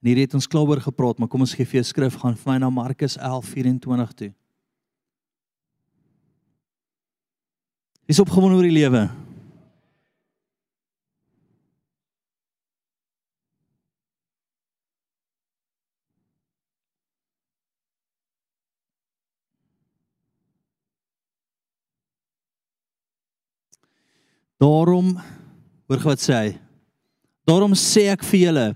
En 0.00 0.08
hier 0.08 0.22
het 0.22 0.34
ons 0.34 0.46
klaar 0.46 0.70
oor 0.70 0.80
gepraat, 0.80 1.18
maar 1.18 1.28
kom 1.28 1.42
ons 1.42 1.58
gee 1.58 1.66
vir 1.66 1.82
jou 1.82 1.88
skrif 1.90 2.22
gaan 2.22 2.38
vir 2.38 2.52
my 2.52 2.62
na 2.62 2.70
Markus 2.70 3.18
11:24 3.18 4.14
toe. 4.14 4.30
Is 8.10 8.18
opgewonde 8.18 8.56
oor 8.58 8.66
die 8.66 8.74
lewe. 8.74 9.04
Daarom 24.58 25.14
hoor 25.86 26.02
wat 26.02 26.18
sê 26.18 26.34
hy. 26.34 26.50
Daarom 27.46 27.78
sê 27.78 28.08
ek 28.10 28.26
vir 28.26 28.46
julle 28.48 28.68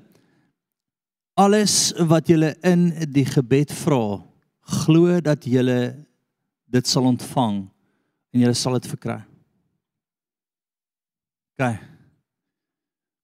alles 1.34 1.90
wat 2.06 2.30
julle 2.30 2.54
in 2.62 2.86
die 3.10 3.26
gebed 3.26 3.74
vra, 3.82 4.22
glo 4.84 5.18
dat 5.18 5.42
julle 5.50 5.80
dit 6.70 6.86
sal 6.86 7.10
ontvang 7.10 7.64
en 8.34 8.42
julle 8.42 8.56
sal 8.58 8.76
dit 8.78 8.88
verkry. 8.90 9.20
OK. 11.54 11.68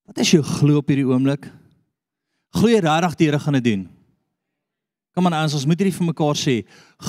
Wat 0.07 0.21
is 0.23 0.31
jou 0.33 0.43
glo 0.43 0.79
op 0.79 0.91
hierdie 0.91 1.07
oomblik? 1.07 1.49
Glo 2.55 2.71
jy 2.71 2.79
regtig 2.83 3.17
die 3.19 3.27
Here 3.27 3.39
gaan 3.39 3.59
dit 3.59 3.67
doen? 3.67 3.83
Kom 5.11 5.27
aan 5.27 5.35
ons, 5.43 5.57
ons 5.59 5.67
moet 5.67 5.79
hierdie 5.79 5.97
vir 5.97 6.07
mekaar 6.07 6.39
sê. 6.39 6.61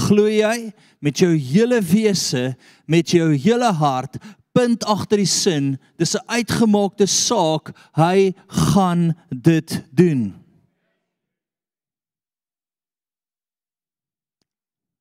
Glo 0.09 0.27
jy 0.27 0.73
met 1.03 1.23
jou 1.23 1.31
hele 1.31 1.79
wese, 1.87 2.57
met 2.91 3.15
jou 3.15 3.31
hele 3.33 3.70
hart, 3.79 4.19
punt 4.53 4.85
agter 4.91 5.23
die 5.23 5.31
sin, 5.31 5.79
dis 5.99 6.15
'n 6.19 6.27
uitgemaakte 6.27 7.07
saak, 7.07 7.73
hy 7.95 8.35
gaan 8.49 9.15
dit 9.31 9.83
doen. 9.95 10.43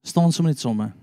staan 0.02 0.32
sommer 0.32 0.52
net 0.52 0.62
sommer. 0.62 0.94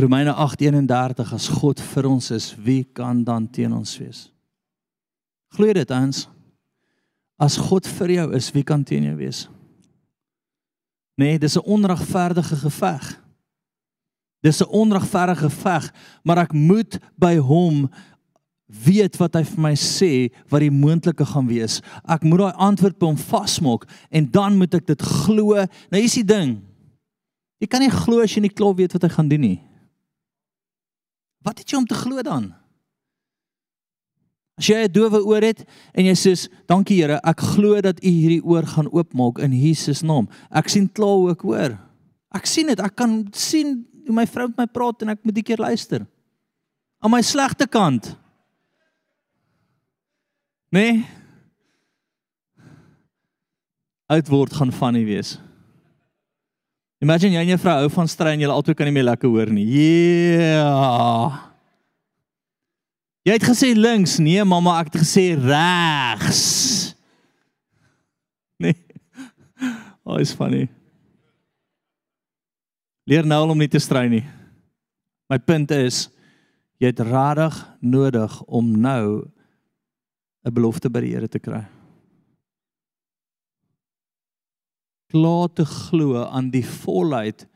Romeine 0.00 0.32
8:31 0.32 1.32
as 1.32 1.48
God 1.48 1.80
vir 1.80 2.06
ons 2.08 2.30
is, 2.30 2.54
wie 2.56 2.84
kan 2.84 3.24
dan 3.24 3.50
teen 3.50 3.72
ons 3.76 3.98
wees? 3.98 4.30
Glo 5.52 5.72
dit 5.72 5.90
ons? 5.90 6.28
As 7.40 7.56
God 7.56 7.88
vir 7.98 8.14
jou 8.14 8.28
is, 8.36 8.50
wie 8.52 8.64
kan 8.64 8.84
teen 8.84 9.08
jou 9.10 9.16
wees? 9.16 9.48
Nee, 11.20 11.38
dis 11.38 11.56
'n 11.56 11.64
onregverdige 11.64 12.56
geveg. 12.56 13.20
Dis 14.40 14.60
'n 14.60 14.68
onregverdige 14.68 15.50
geveg, 15.50 15.92
maar 16.24 16.38
ek 16.38 16.52
moet 16.52 16.98
by 17.16 17.36
hom 17.36 17.90
weet 18.66 19.16
wat 19.16 19.34
hy 19.34 19.42
vir 19.42 19.60
my 19.60 19.74
sê 19.74 20.30
wat 20.48 20.60
die 20.60 20.70
moontlike 20.70 21.26
gaan 21.26 21.46
wees. 21.46 21.80
Ek 22.08 22.22
moet 22.22 22.38
daai 22.38 22.56
antwoord 22.56 22.98
by 22.98 23.06
hom 23.06 23.16
vasmaak 23.18 23.88
en 24.10 24.30
dan 24.30 24.56
moet 24.56 24.74
ek 24.74 24.86
dit 24.86 25.02
glo. 25.02 25.54
Nou 25.90 26.00
hier's 26.00 26.14
die 26.14 26.24
ding. 26.24 26.60
Jy 27.60 27.66
kan 27.66 27.80
nie 27.80 27.90
glo 27.90 28.22
as 28.22 28.34
jy 28.34 28.40
nie 28.40 28.54
klaar 28.54 28.74
weet 28.74 28.92
wat 28.92 29.02
hy 29.02 29.08
gaan 29.08 29.28
doen 29.28 29.40
nie. 29.40 29.69
Wat 31.44 31.58
het 31.58 31.70
jy 31.70 31.78
om 31.80 31.86
te 31.88 31.96
glo 31.96 32.22
dan? 32.22 32.50
As 34.60 34.68
jy 34.68 34.84
'n 34.84 34.92
dowe 34.92 35.24
oor 35.24 35.42
het 35.42 35.64
en 35.94 36.04
jy 36.04 36.12
sê, 36.12 36.48
"Dankie 36.66 37.00
Here, 37.00 37.20
ek 37.24 37.40
glo 37.40 37.80
dat 37.80 38.04
U 38.04 38.08
hierdie 38.08 38.44
oor 38.44 38.66
gaan 38.66 38.92
oopmaak 38.92 39.38
in 39.38 39.52
Jesus 39.52 40.02
naam." 40.02 40.28
Ek 40.50 40.68
sien 40.68 40.92
klaar 40.92 41.30
ook 41.30 41.42
hoor. 41.42 41.78
Ek 42.34 42.46
sien 42.46 42.66
dit. 42.66 42.78
Ek 42.78 42.94
kan 42.94 43.26
sien 43.32 43.86
hoe 44.06 44.14
my 44.14 44.26
vrou 44.26 44.48
met 44.48 44.56
my 44.56 44.66
praat 44.66 45.02
en 45.02 45.08
ek 45.08 45.24
moet 45.24 45.38
'n 45.38 45.42
keer 45.42 45.58
luister. 45.58 46.06
Aan 47.00 47.10
my 47.10 47.22
slegte 47.22 47.66
kant. 47.66 48.16
Nee. 50.70 51.06
Oud 54.06 54.28
word 54.28 54.52
gaan 54.52 54.72
van 54.72 54.92
nie 54.92 55.04
wees. 55.04 55.38
Imagine 57.00 57.38
jy 57.38 57.44
en 57.46 57.52
jou 57.54 57.60
vrou 57.62 57.76
hou 57.80 57.92
van 57.94 58.08
stry 58.12 58.34
en 58.34 58.42
julle 58.44 58.52
albei 58.52 58.76
kan 58.76 58.88
nie 58.88 58.92
meer 58.92 59.06
lekker 59.08 59.30
hoor 59.32 59.48
nie. 59.56 59.64
Yeah. 59.72 61.38
Jy 63.24 63.36
het 63.38 63.46
gesê 63.48 63.70
links, 63.76 64.18
nee 64.20 64.44
mamma, 64.44 64.78
ek 64.82 64.92
het 64.92 65.02
gesê 65.04 65.30
regs. 65.36 66.42
Nee. 68.60 68.76
Oh, 70.04 70.18
is 70.20 70.34
funny. 70.36 70.66
Leer 73.08 73.24
nou 73.24 73.38
om 73.48 73.56
nie 73.56 73.70
te 73.72 73.80
stry 73.80 74.02
nie. 74.12 74.26
My 75.32 75.38
punt 75.40 75.72
is 75.72 76.10
jy 76.76 76.90
het 76.90 77.00
radig 77.08 77.56
nodig 77.80 78.34
om 78.44 78.68
nou 78.76 79.24
'n 80.44 80.52
belofte 80.52 80.92
by 80.92 81.00
die 81.00 81.14
Here 81.16 81.28
te 81.28 81.40
kry. 81.40 81.64
Klaar 85.10 85.48
te 85.52 85.64
glo 85.66 86.24
aan 86.24 86.50
die 86.50 86.64
volheid 86.64 87.46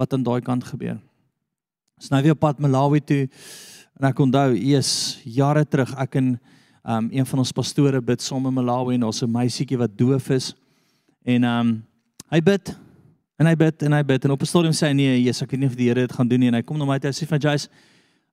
wat 0.00 0.12
aan 0.14 0.24
daai 0.24 0.40
kant 0.40 0.64
gebeur. 0.64 0.98
Ons 2.00 2.08
nou 2.08 2.22
weer 2.24 2.32
op 2.32 2.40
pad 2.40 2.60
Malawi 2.62 3.02
toe 3.04 3.26
en 4.00 4.08
ek 4.08 4.22
onthou 4.24 4.54
eers 4.56 5.20
jare 5.28 5.66
terug 5.68 5.92
ek 6.00 6.16
en 6.20 6.38
um 6.90 7.10
een 7.12 7.26
van 7.28 7.42
ons 7.42 7.52
pastore 7.52 8.00
bid 8.00 8.22
saam 8.24 8.46
in 8.48 8.56
Malawi 8.56 8.94
en 8.96 9.04
ons 9.10 9.22
'n 9.22 9.30
meisietjie 9.30 9.78
wat 9.78 9.98
doof 9.98 10.30
is 10.30 10.54
en 11.24 11.44
um 11.44 11.82
hy 12.30 12.40
bid 12.40 12.72
en 13.38 13.46
hy 13.46 13.54
bid 13.54 13.82
en 13.82 13.92
hy 13.92 14.02
bid 14.02 14.24
en 14.24 14.30
op 14.30 14.40
'n 14.40 14.46
stadium 14.46 14.72
sê 14.72 14.88
hy 14.88 14.94
nee, 14.94 15.22
Jesus, 15.24 15.42
ek 15.42 15.50
weet 15.50 15.60
nie 15.60 15.68
of 15.68 15.76
die 15.76 15.88
Here 15.88 16.00
dit 16.00 16.12
gaan 16.12 16.28
doen 16.28 16.40
nie 16.40 16.48
en 16.48 16.54
hy 16.54 16.62
kom 16.62 16.78
na 16.78 16.84
my 16.84 16.98
toe 16.98 17.08
en 17.08 17.14
sê 17.14 17.26
van 17.26 17.38
Jace 17.38 17.68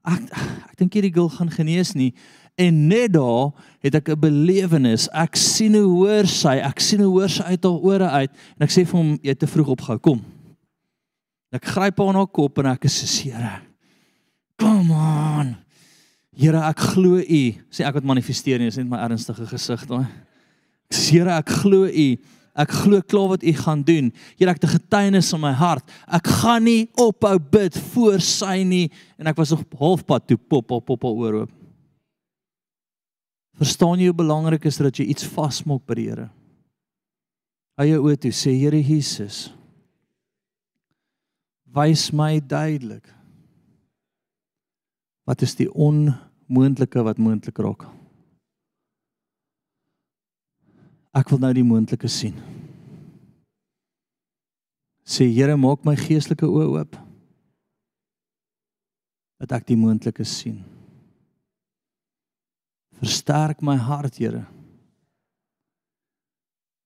ek 0.08 0.32
ek 0.72 0.76
dink 0.80 0.98
hierdie 0.98 1.14
girl 1.14 1.30
gaan 1.34 1.52
genees 1.52 1.94
nie. 1.98 2.14
En 2.58 2.88
net 2.90 3.14
daar 3.14 3.52
het 3.86 3.96
ek 3.96 4.10
'n 4.10 4.20
belewenis. 4.20 5.08
Ek 5.14 5.36
sien 5.36 5.76
hoe 5.76 5.86
hoor 5.86 6.26
sy 6.26 6.58
ek 6.58 6.80
sien 6.80 7.02
hoe 7.02 7.20
hoor 7.20 7.30
sy 7.30 7.44
uit 7.44 7.64
haar 7.64 7.80
ore 7.84 8.10
uit 8.10 8.32
en 8.32 8.66
ek 8.66 8.72
sê 8.72 8.86
vir 8.86 8.98
hom 8.98 9.20
jy 9.22 9.34
te 9.34 9.48
vroeg 9.48 9.68
opgehou. 9.68 10.00
Kom. 10.00 10.22
Ek 11.52 11.66
gryp 11.66 11.98
haar 11.98 12.08
aan 12.08 12.16
haar 12.16 12.32
kop 12.32 12.58
en 12.58 12.66
ek 12.66 12.86
sê 12.86 13.06
Here 13.24 13.62
come 14.58 14.94
on. 14.94 15.56
Here 16.36 16.58
ek 16.58 16.80
glo 16.80 17.18
u. 17.18 17.54
Sê 17.70 17.86
ek 17.86 17.94
wat 17.94 18.04
manifesteer 18.04 18.60
nie 18.60 18.68
is 18.68 18.78
net 18.78 18.88
my 18.88 18.98
ernstige 18.98 19.46
gesig 19.46 19.86
daai 19.88 20.08
Here 20.90 21.38
ek 21.38 21.50
glo 21.50 21.86
u 21.86 22.18
Ek 22.58 22.74
glo 22.74 23.04
klaar 23.06 23.36
wat 23.36 23.44
u 23.46 23.54
gaan 23.54 23.84
doen. 23.86 24.10
Here 24.38 24.50
ek 24.50 24.62
het 24.62 24.70
'n 24.70 24.78
getuienis 24.80 25.34
in 25.34 25.42
my 25.42 25.54
hart. 25.54 25.86
Ek 26.08 26.28
gaan 26.28 26.64
nie 26.64 26.90
ophou 26.98 27.38
bid 27.40 27.78
voor 27.94 28.20
sy 28.20 28.64
nie 28.64 28.92
en 29.18 29.28
ek 29.28 29.38
was 29.38 29.52
op 29.52 29.74
halfpad 29.78 30.28
toe 30.28 30.38
pop 30.38 30.68
pop 30.68 30.86
pop 30.86 31.04
oor 31.04 31.34
oop. 31.34 31.52
Verstaan 33.58 34.00
jy 34.00 34.06
hoe 34.06 34.14
belangrik 34.14 34.66
is 34.66 34.78
dat 34.78 34.98
jy 34.98 35.06
iets 35.06 35.26
vasmaak 35.26 35.86
by 35.86 35.96
die 35.96 36.10
Here? 36.10 36.30
Hy 37.78 37.86
jou 37.86 38.04
oë 38.06 38.18
toe 38.18 38.32
sê 38.32 38.54
Here 38.58 38.82
Jesus. 38.82 39.52
Wys 41.74 42.12
my 42.12 42.40
duidelik. 42.40 43.06
Wat 45.26 45.42
is 45.42 45.56
die 45.56 45.68
onmoontlike 45.74 47.04
wat 47.04 47.18
moontlik 47.18 47.58
raak? 47.60 47.97
Ek 51.18 51.32
wil 51.34 51.42
nou 51.42 51.50
die 51.56 51.66
moontlike 51.66 52.10
sien. 52.12 52.36
Sê 55.08 55.26
Here, 55.32 55.56
maak 55.58 55.86
my 55.88 55.96
geestelike 55.98 56.46
oë 56.46 56.68
oop. 56.76 56.98
Dat 59.42 59.56
ek 59.58 59.70
die 59.72 59.78
moontlike 59.80 60.26
sien. 60.28 60.60
Versterk 63.00 63.64
my 63.66 63.78
hart, 63.82 64.20
Here. 64.22 64.44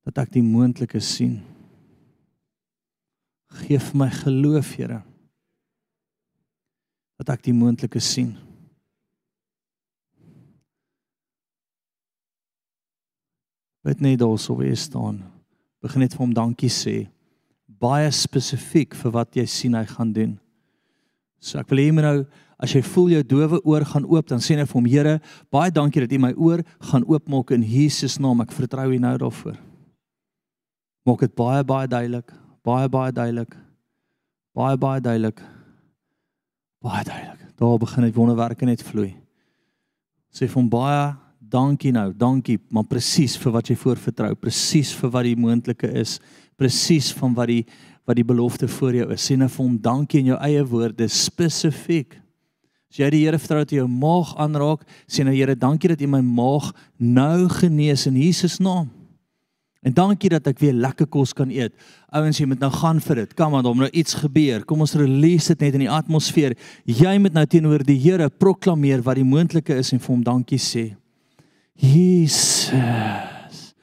Dat 0.07 0.21
ek 0.23 0.35
die 0.37 0.45
moontlike 0.45 1.01
sien. 1.03 1.39
Geef 3.65 3.91
my 3.97 4.07
geloof, 4.21 4.75
Here. 4.77 5.01
Dat 7.19 7.35
ek 7.35 7.49
die 7.49 7.57
moontlike 7.57 7.99
sien. 8.03 8.35
Wat 13.85 14.01
net 14.03 14.19
daarso 14.21 14.55
wees 14.59 14.85
staan. 14.89 15.23
Begin 15.81 16.03
net 16.05 16.13
vir 16.13 16.25
hom 16.25 16.35
dankie 16.35 16.69
sê. 16.69 17.07
Baie 17.81 18.11
spesifiek 18.13 18.93
vir 18.97 19.13
wat 19.15 19.35
jy 19.35 19.47
sien 19.49 19.77
hy 19.77 19.85
gaan 19.89 20.13
doen. 20.13 20.35
So 21.41 21.57
ek 21.57 21.71
wil 21.71 21.81
hê 21.81 21.87
jy 21.89 21.95
moet 21.97 22.05
nou 22.05 22.17
as 22.61 22.75
jy 22.75 22.83
voel 22.85 23.15
jou 23.15 23.23
dowe 23.25 23.57
oor 23.65 23.83
gaan 23.89 24.05
oop, 24.05 24.27
dan 24.29 24.43
sê 24.43 24.53
net 24.53 24.69
vir 24.69 24.77
hom 24.77 24.85
Here, 24.85 25.15
baie 25.49 25.73
dankie 25.73 26.03
dat 26.03 26.13
U 26.13 26.19
my 26.21 26.29
oor 26.37 26.61
gaan 26.91 27.07
oopmaak 27.09 27.55
in 27.55 27.65
Jesus 27.65 28.19
naam. 28.21 28.43
Ek 28.45 28.53
vertrou 28.53 28.85
U 28.93 28.99
nou 29.01 29.15
daarvoor. 29.23 29.57
Maak 31.09 31.25
dit 31.25 31.33
baie 31.33 31.63
baie 31.65 31.89
duidelik, 31.89 32.29
baie 32.61 32.89
baie 32.93 33.09
duidelik. 33.09 33.57
Baie 34.53 34.77
baie 34.77 35.01
duidelik. 35.01 35.41
Baie 36.83 37.03
duidelik. 37.07 37.41
Daar 37.57 37.77
begin 37.79 38.03
dit 38.03 38.15
wonderwerke 38.15 38.65
net 38.65 38.83
vloei. 38.83 39.15
Sê 40.29 40.45
vir 40.45 40.59
hom 40.59 40.69
baie 40.69 41.15
dankie 41.51 41.91
nou, 41.95 42.09
dankie, 42.15 42.57
maar 42.71 42.87
presies 42.89 43.35
vir 43.39 43.53
wat 43.55 43.69
jy 43.71 43.75
voorvertrou, 43.79 44.31
presies 44.39 44.93
vir 44.97 45.11
wat 45.13 45.27
die 45.27 45.37
moontlike 45.39 45.89
is, 46.01 46.17
presies 46.59 47.11
van 47.17 47.35
wat 47.37 47.51
die 47.51 47.63
wat 48.09 48.17
die 48.17 48.25
belofte 48.25 48.67
voor 48.67 48.95
jou 48.97 49.05
is. 49.13 49.23
Sê 49.23 49.35
net 49.37 49.51
vir 49.53 49.61
hom 49.61 49.75
dankie 49.77 50.23
in 50.23 50.31
jou 50.31 50.37
eie 50.41 50.63
woorde 50.67 51.05
spesifiek. 51.07 52.15
As 52.91 52.97
jy 52.99 53.07
die 53.13 53.21
Here 53.23 53.37
vertrou 53.39 53.61
dat 53.61 53.71
jy 53.71 53.77
jou 53.77 53.87
maag 53.87 54.33
aanraak, 54.41 54.81
sê 55.07 55.23
nou 55.23 55.35
Here, 55.35 55.55
dankie 55.55 55.93
dat 55.93 56.01
U 56.01 56.09
my 56.11 56.19
maag 56.25 56.71
nou 56.97 57.45
genees 57.61 58.07
in 58.09 58.17
Jesus 58.19 58.57
naam. 58.59 58.89
En 59.81 59.93
dankie 59.97 60.29
dat 60.29 60.45
ek 60.51 60.59
weer 60.61 60.75
lekker 60.77 61.07
kos 61.09 61.31
kan 61.33 61.49
eet. 61.49 61.73
Ouens, 62.13 62.37
jy 62.37 62.45
moet 62.51 62.61
nou 62.61 62.69
gaan 62.73 62.99
vir 63.01 63.23
dit. 63.23 63.31
Kom 63.37 63.55
aan, 63.57 63.65
moet 63.65 63.87
nou 63.87 63.93
iets 63.97 64.13
gebeur. 64.19 64.65
Kom 64.69 64.83
ons 64.85 64.93
release 64.99 65.49
dit 65.53 65.63
net 65.65 65.77
in 65.79 65.87
die 65.87 65.93
atmosfeer. 65.93 66.53
Jy 66.85 67.15
moet 67.23 67.33
nou 67.33 67.45
teenoor 67.49 67.85
die 67.87 67.97
Here 68.01 68.29
proklameer 68.29 69.01
wat 69.05 69.17
die 69.17 69.25
moontlike 69.25 69.79
is 69.81 69.93
en 69.95 70.03
vir 70.03 70.13
hom 70.13 70.25
dankie 70.25 70.61
sê. 70.61 70.91
Jesus. 71.81 73.73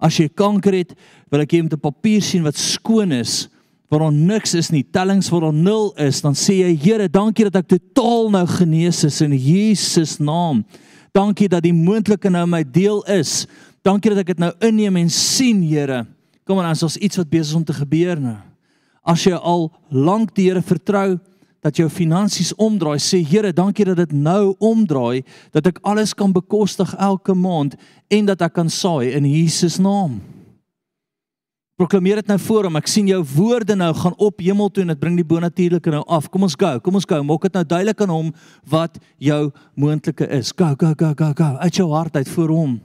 As 0.00 0.16
jy 0.18 0.28
kanker 0.32 0.74
het, 0.80 0.94
wil 1.30 1.44
ek 1.44 1.52
jy 1.52 1.62
met 1.62 1.74
'n 1.74 1.80
papier 1.80 2.22
sien 2.22 2.42
wat 2.42 2.56
skoon 2.56 3.12
is, 3.12 3.48
waar 3.88 4.00
daar 4.00 4.12
niks 4.12 4.54
is 4.54 4.70
nie, 4.70 4.82
tellings 4.82 5.28
waar 5.30 5.40
daar 5.40 5.54
nul 5.54 5.92
is, 5.96 6.20
dan 6.20 6.34
sê 6.34 6.64
jy 6.64 6.76
Here, 6.76 7.08
dankie 7.08 7.44
dat 7.44 7.56
ek 7.56 7.68
totaal 7.68 8.30
nou 8.30 8.46
genees 8.46 9.04
is 9.04 9.20
in 9.20 9.32
Jesus 9.32 10.18
naam. 10.18 10.64
Dankie 11.12 11.48
dat 11.48 11.62
die 11.62 11.72
moontlike 11.72 12.30
nou 12.30 12.46
my 12.46 12.64
deel 12.64 13.02
is. 13.04 13.46
Dankie 13.84 14.10
dat 14.10 14.24
ek 14.24 14.26
dit 14.26 14.38
nou 14.38 14.52
inneem 14.60 14.96
en 14.96 15.10
sien, 15.10 15.62
Here. 15.62 16.06
Kom 16.44 16.58
aan, 16.58 16.74
ons 16.74 16.96
iets 16.96 17.16
wat 17.16 17.30
besig 17.30 17.52
is 17.52 17.54
om 17.54 17.64
te 17.64 17.72
gebeur 17.72 18.20
nou. 18.20 18.36
As 19.04 19.24
jy 19.24 19.36
al 19.36 19.70
lank 19.90 20.34
die 20.34 20.48
Here 20.48 20.62
vertrou, 20.62 21.20
dat 21.64 21.80
jou 21.80 21.88
finansies 21.88 22.52
omdraai. 22.60 22.98
Sê 23.00 23.22
Here, 23.24 23.52
dankie 23.56 23.86
dat 23.88 24.02
dit 24.02 24.12
nou 24.12 24.52
omdraai, 24.60 25.24
dat 25.56 25.72
ek 25.72 25.80
alles 25.88 26.12
kan 26.16 26.34
bekostig 26.34 26.92
elke 27.00 27.34
maand 27.34 27.78
en 28.12 28.28
dat 28.28 28.44
ek 28.44 28.58
kan 28.60 28.70
saai 28.70 29.14
in 29.16 29.24
Jesus 29.28 29.80
naam. 29.80 30.20
Proklameer 31.74 32.20
dit 32.20 32.28
nou 32.30 32.38
voor 32.38 32.68
hom. 32.68 32.76
Ek 32.78 32.86
sien 32.86 33.08
jou 33.10 33.18
woorde 33.32 33.74
nou 33.74 33.90
gaan 33.98 34.14
op 34.22 34.42
hemel 34.44 34.68
toe 34.70 34.84
en 34.84 34.92
dit 34.92 35.00
bring 35.00 35.16
die 35.18 35.26
bonatuurlike 35.26 35.90
nou 35.90 36.04
af. 36.06 36.28
Kom 36.30 36.46
ons 36.46 36.54
gou. 36.54 36.76
Kom 36.84 37.00
ons 37.00 37.08
gou. 37.10 37.18
Maak 37.26 37.48
dit 37.48 37.56
nou 37.58 37.64
duidelik 37.72 38.04
aan 38.04 38.12
hom 38.14 38.28
wat 38.70 39.00
jou 39.18 39.40
moontlike 39.74 40.28
is. 40.36 40.52
Go, 40.54 40.70
go, 40.78 40.92
go, 40.94 41.10
go, 41.18 41.32
go. 41.34 41.48
Uit 41.64 41.80
jou 41.80 41.88
hart 41.90 42.20
uit 42.20 42.30
voor 42.30 42.54
hom. 42.54 42.76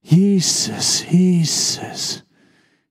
Jesus, 0.00 1.02
Jesus. 1.10 2.22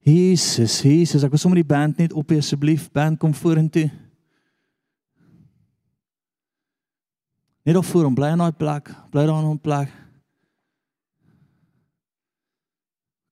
Jesus, 0.05 0.77
Jesus. 0.85 1.25
Ek 1.25 1.33
wil 1.33 1.41
sommer 1.41 1.57
die 1.57 1.67
band 1.67 1.97
net 1.97 2.13
op 2.13 2.29
asseblief. 2.37 2.85
Band 2.93 3.17
kom 3.21 3.33
vorentoe. 3.33 3.89
Net 7.63 7.77
op 7.77 7.85
voor 7.85 8.03
hom, 8.03 8.15
bly 8.17 8.31
in 8.33 8.41
daai 8.41 8.55
plek, 8.57 8.89
bly 9.13 9.25
daar 9.25 9.41
in 9.41 9.51
hom 9.51 9.59
plek. 9.59 9.91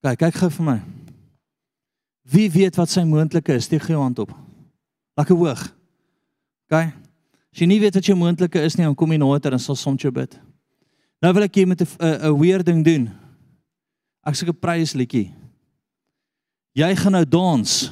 Kyk, 0.06 0.20
kyk 0.22 0.36
gou 0.40 0.50
vir 0.60 0.66
my. 0.68 0.78
Wie 2.30 2.46
weet 2.54 2.78
wat 2.78 2.92
sy 2.94 3.04
moontlike 3.10 3.56
is? 3.58 3.66
Steek 3.66 3.88
jou 3.90 4.00
hand 4.00 4.20
op. 4.22 4.32
Lekker 5.18 5.36
hoog. 5.36 5.64
OK. 6.70 6.78
As 7.50 7.64
jy 7.64 7.68
nie 7.68 7.80
weet 7.82 7.98
wat 7.98 8.06
jou 8.06 8.16
moontlike 8.18 8.62
is 8.62 8.78
nie, 8.78 8.86
dan 8.86 8.96
kom 8.96 9.12
jy 9.12 9.18
nader 9.20 9.58
en 9.58 9.64
sal 9.64 9.78
soms 9.80 10.06
jou 10.06 10.12
bid. 10.14 10.38
Nou 11.20 11.34
wil 11.36 11.48
ek 11.48 11.58
jy 11.58 11.66
met 11.66 11.82
'n 11.82 11.88
'n 12.00 12.40
weird 12.40 12.66
ding 12.66 12.86
doen. 12.86 13.10
Ek 14.24 14.36
soek 14.36 14.50
'n 14.50 14.60
prysliedjie. 14.60 15.34
Jy 16.76 16.96
gaan 16.96 17.12
nou 17.12 17.26
dans. 17.26 17.92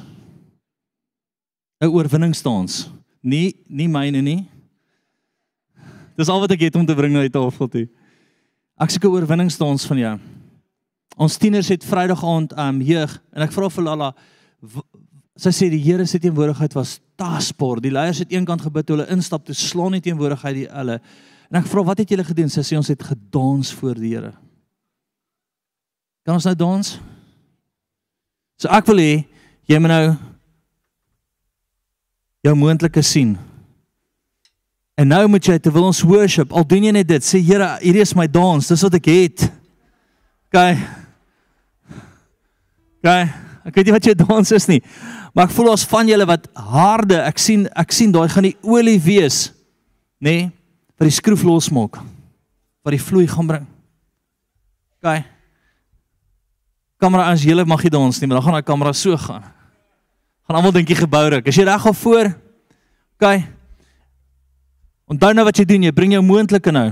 'n 1.80 1.86
Oorwinningsdans. 1.86 2.88
Nie 3.22 3.54
nie 3.68 3.88
myne 3.88 4.22
nie. 4.22 4.48
Dis 6.18 6.28
al 6.28 6.42
wat 6.42 6.50
ek 6.56 6.66
het 6.66 6.76
om 6.76 6.86
te 6.86 6.96
bring 6.98 7.14
na 7.14 7.22
die 7.22 7.32
tafel 7.32 7.70
toe. 7.70 7.86
Ek 8.78 8.90
soek 8.90 9.04
'n 9.04 9.14
oorwinningsdans 9.14 9.86
van 9.86 9.98
jou. 9.98 10.18
Ons 11.16 11.38
tieners 11.38 11.68
het 11.68 11.84
Vrydag 11.84 12.24
aand 12.24 12.52
um 12.58 12.80
jeug 12.82 13.22
en 13.32 13.42
ek 13.42 13.52
vra 13.52 13.68
vir 13.68 13.84
Lala 13.84 14.14
sy 15.38 15.50
sê 15.50 15.70
die 15.70 15.82
Here 15.82 16.06
se 16.06 16.18
teenwoordigheid 16.18 16.74
was 16.74 16.98
tasbaar. 17.16 17.80
Die 17.80 17.90
leiers 17.94 18.18
het 18.18 18.32
eenkant 18.32 18.62
gebid 18.62 18.86
toe 18.86 18.96
hulle 18.96 19.10
instap 19.14 19.44
te 19.46 19.54
slaan 19.54 19.92
die 19.92 20.00
teenwoordigheid 20.00 20.54
die 20.54 20.68
hulle. 20.68 21.00
En 21.50 21.60
ek 21.62 21.66
vra 21.70 21.84
wat 21.84 21.98
het 21.98 22.10
julle 22.10 22.24
gedoen? 22.24 22.50
Sy 22.50 22.60
sê 22.60 22.76
ons 22.76 22.88
het 22.88 23.02
gedans 23.02 23.72
voor 23.72 23.94
die 23.94 24.14
Here. 24.16 24.32
Kan 26.26 26.34
ons 26.34 26.44
nou 26.44 26.54
dans? 26.54 26.98
So 28.58 28.68
ek 28.68 28.86
wil 28.90 28.98
hê 28.98 29.12
jy 29.70 29.78
moet 29.78 29.94
nou 29.94 30.16
jou 32.42 32.54
moontlike 32.54 33.02
sien. 33.02 33.36
En 34.98 35.06
nou 35.06 35.24
moet 35.30 35.46
jy 35.46 35.54
terwyl 35.62 35.86
ons 35.92 36.00
worship, 36.02 36.50
al 36.50 36.66
doen 36.66 36.88
jy 36.88 36.92
net 36.96 37.06
dit, 37.06 37.22
sê 37.22 37.38
Here, 37.44 37.76
hierdie 37.84 38.02
is 38.02 38.16
my 38.18 38.26
dans, 38.26 38.66
dis 38.66 38.82
wat 38.82 38.96
ek 38.98 39.10
het. 39.12 39.44
OK. 40.48 40.62
OK. 42.98 43.12
Ek 43.68 43.76
weet 43.76 43.86
nie 43.86 43.94
wat 43.94 44.08
jou 44.08 44.14
dans 44.18 44.52
is 44.56 44.66
nie. 44.66 44.80
Maar 45.36 45.46
ek 45.46 45.54
voel 45.54 45.70
ons 45.74 45.84
van 45.86 46.08
julle 46.08 46.26
wat 46.26 46.48
harde, 46.72 47.18
ek 47.20 47.38
sien 47.38 47.66
ek 47.78 47.94
sien 47.94 48.14
daai 48.14 48.26
gaan 48.32 48.48
die 48.48 48.56
olie 48.66 48.96
wees, 49.04 49.50
nê, 50.18 50.32
nee, 50.32 50.46
wat 50.98 51.06
die 51.06 51.14
skroef 51.14 51.44
losmaak, 51.46 52.00
wat 52.82 52.96
die 52.96 53.02
vloei 53.02 53.28
gaan 53.30 53.50
bring. 53.50 53.68
OK. 54.98 55.20
Kamera 56.98 57.28
as 57.30 57.44
julle 57.46 57.62
mag 57.68 57.84
nie 57.86 57.92
dans 57.94 58.18
nie, 58.18 58.26
maar 58.26 58.40
dan 58.40 58.48
gaan 58.48 58.58
daai 58.58 58.66
kamera 58.66 58.94
so 58.96 59.14
gaan. 59.28 59.46
Gaan 60.48 60.58
almal 60.58 60.74
dink 60.74 60.90
jy 60.90 60.98
gebou 61.04 61.22
ruk. 61.36 61.46
Is 61.46 61.60
jy 61.60 61.68
reg 61.68 61.86
al 61.86 61.96
voor? 62.00 62.32
OK. 63.20 63.57
Onthou 65.08 65.32
nou 65.32 65.44
wat 65.48 65.56
jy 65.56 65.64
doen, 65.68 65.86
jy 65.88 65.92
bring 65.96 66.12
jou 66.12 66.24
moontlike 66.24 66.72
nou. 66.74 66.90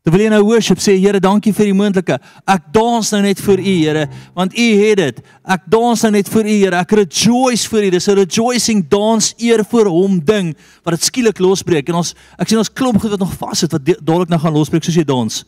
Terwyl 0.00 0.22
jy 0.24 0.28
nou 0.32 0.44
worship 0.48 0.80
sê 0.80 0.94
Here, 0.96 1.20
dankie 1.20 1.52
vir 1.52 1.68
die 1.68 1.76
moontlike. 1.76 2.16
Ek 2.48 2.70
dans 2.72 3.10
nou 3.12 3.20
net 3.20 3.40
vir 3.44 3.60
U, 3.60 3.74
Here, 3.82 4.06
want 4.36 4.56
U 4.56 4.68
het 4.80 5.00
dit. 5.02 5.18
Ek 5.44 5.66
dans 5.68 6.04
nou 6.06 6.10
net 6.14 6.30
vir 6.32 6.48
U, 6.48 6.54
Here. 6.54 6.80
Ek 6.80 6.94
rejoice 7.02 7.68
vir 7.68 7.90
U. 7.90 7.90
Dis 7.92 8.08
'n 8.08 8.16
rejoicing 8.16 8.80
dance 8.88 9.34
eer 9.36 9.62
vir 9.62 9.92
hom 9.92 10.18
ding 10.24 10.56
wat 10.84 10.96
dit 10.96 11.04
skielik 11.04 11.38
losbreek. 11.38 11.88
En 11.90 12.00
ons 12.00 12.14
ek 12.38 12.48
sien 12.48 12.58
ons 12.58 12.72
klomp 12.72 12.98
goed 12.98 13.10
wat 13.10 13.20
nog 13.20 13.36
vas 13.36 13.58
sit 13.58 13.72
wat 13.72 13.84
dadelik 13.84 14.30
nou 14.30 14.40
gaan 14.40 14.54
losbreek 14.54 14.84
soos 14.84 14.96
jy 14.96 15.04
dans. 15.04 15.44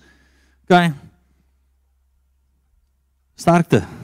OK. 0.68 0.92
Sterkte. 3.36 4.01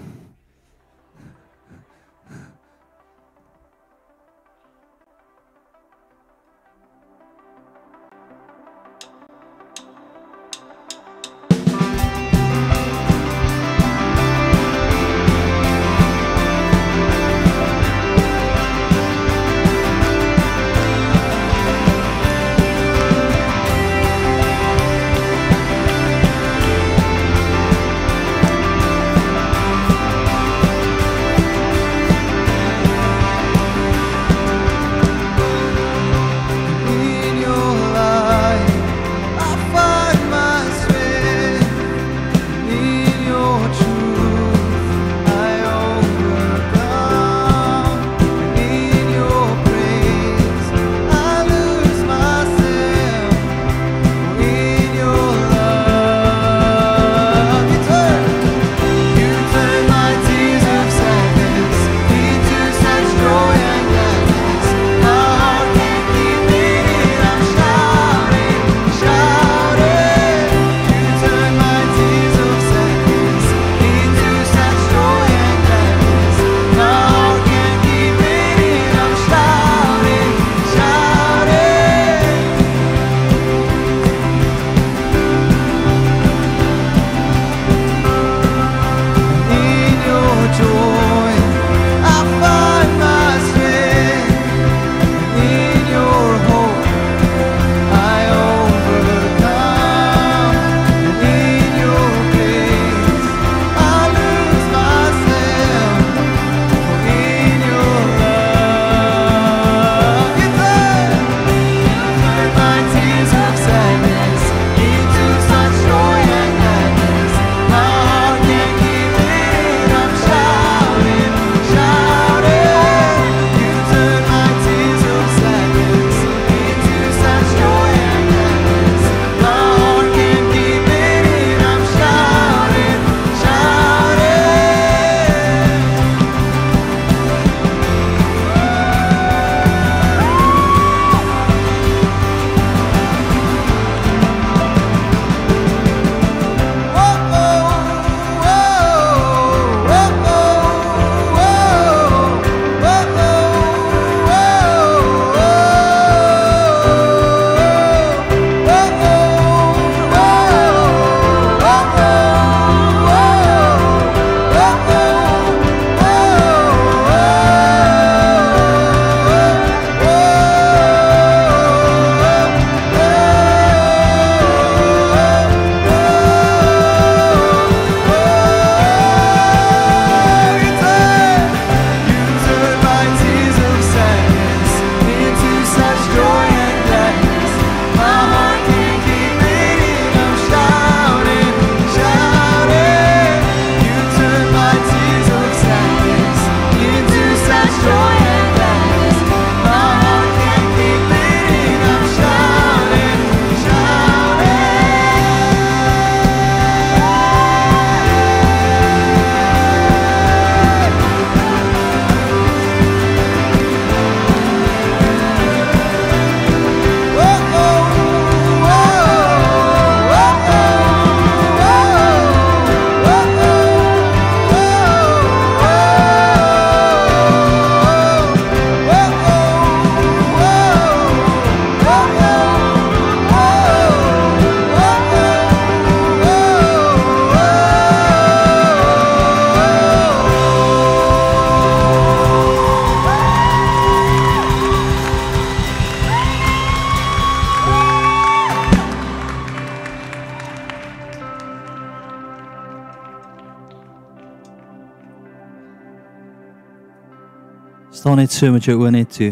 net 258.19 258.35
so 258.35 258.51
met 258.51 258.67
jou 258.67 258.75
oë 258.81 258.91
net 258.91 259.13
toe. 259.15 259.31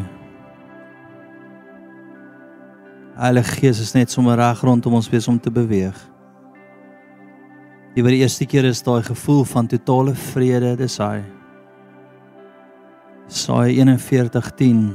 Heilige 3.16 3.56
Gees 3.58 3.80
is 3.82 3.94
net 3.96 4.12
sommer 4.12 4.36
reg 4.38 4.60
rondom 4.62 4.94
ons 4.98 5.08
wees 5.10 5.26
om 5.26 5.38
te 5.42 5.50
beweeg. 5.50 5.96
Die 7.96 8.04
vir 8.04 8.12
die 8.12 8.20
eerste 8.20 8.46
keer 8.46 8.68
is 8.68 8.84
daai 8.84 9.00
gevoel 9.02 9.42
van 9.48 9.66
totale 9.66 10.12
vrede, 10.28 10.74
dis 10.78 10.98
hy. 11.00 11.24
Saai 13.26 13.74
41:10 13.80 14.94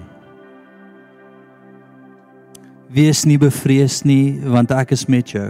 Wees 2.91 3.25
nie 3.25 3.39
bevrees 3.39 4.03
nie, 4.03 4.39
want 4.45 4.71
ek 4.71 4.91
is 4.91 5.07
met 5.07 5.31
jou. 5.31 5.49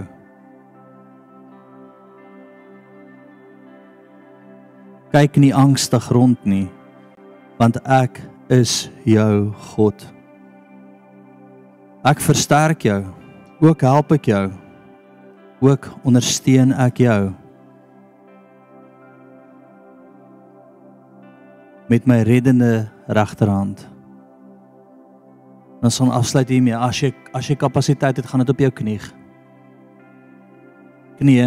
Kyk 5.11 5.37
nie 5.37 5.53
angstig 5.53 6.09
rond 6.09 6.45
nie, 6.45 6.69
want 7.59 7.77
ek 7.83 8.30
is 8.51 8.89
jou 9.07 9.51
God. 9.71 10.03
Ek 12.03 12.19
versterk 12.19 12.83
jou, 12.83 13.03
ook 13.61 13.85
help 13.85 14.11
ek 14.17 14.31
jou, 14.33 14.47
ook 15.61 15.87
ondersteun 16.03 16.73
ek 16.75 17.05
jou. 17.05 17.21
met 21.91 22.07
my 22.07 22.21
reddende 22.23 22.87
regterhand. 23.11 23.83
Ons 25.83 25.97
gaan 25.99 26.13
afsluit 26.15 26.53
hiermee. 26.53 26.77
As 26.77 27.01
jy 27.01 27.11
as 27.35 27.49
jy 27.49 27.57
kapasiteit 27.59 28.21
het, 28.21 28.27
gaan 28.29 28.43
dit 28.43 28.53
op 28.53 28.63
jou 28.63 28.69
knie. 28.71 28.99
Knie. 31.19 31.41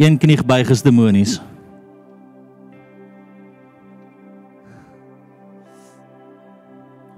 Een 0.00 0.16
knie 0.22 0.38
buig 0.46 0.72
is 0.72 0.84
demonies. 0.86 1.40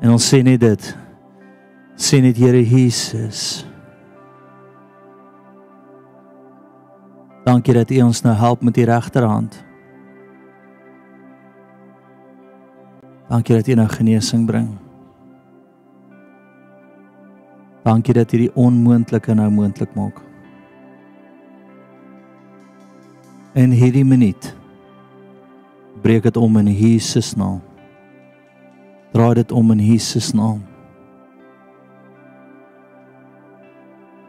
En 0.02 0.10
ons 0.10 0.24
sê 0.28 0.42
net 0.42 0.58
dit. 0.58 0.88
Sê 1.94 2.18
net 2.22 2.38
Here 2.40 2.58
Jesus. 2.66 3.62
Dankie 7.46 7.74
dat 7.74 7.90
U 7.90 8.00
ons 8.02 8.22
nou 8.26 8.34
help 8.38 8.62
met 8.66 8.74
die 8.74 8.86
regterhand. 8.86 9.54
Dankie 13.30 13.56
dat 13.56 13.70
U 13.70 13.78
nou 13.78 13.88
genesing 13.94 14.46
bring. 14.46 14.68
Dankie 17.86 18.14
dat 18.14 18.34
U 18.34 18.44
die 18.44 18.52
onmoontlike 18.58 19.34
nou 19.38 19.50
moontlik 19.54 19.94
maak. 19.94 20.18
In 23.54 23.70
hierdie 23.70 24.06
minuut 24.06 24.54
breek 26.02 26.24
dit 26.26 26.38
om 26.40 26.56
in 26.58 26.72
Jesus 26.74 27.36
naam. 27.38 27.60
Draai 29.12 29.34
dit 29.34 29.52
om 29.52 29.70
in 29.70 29.80
Jesus 29.84 30.32
naam. 30.32 30.62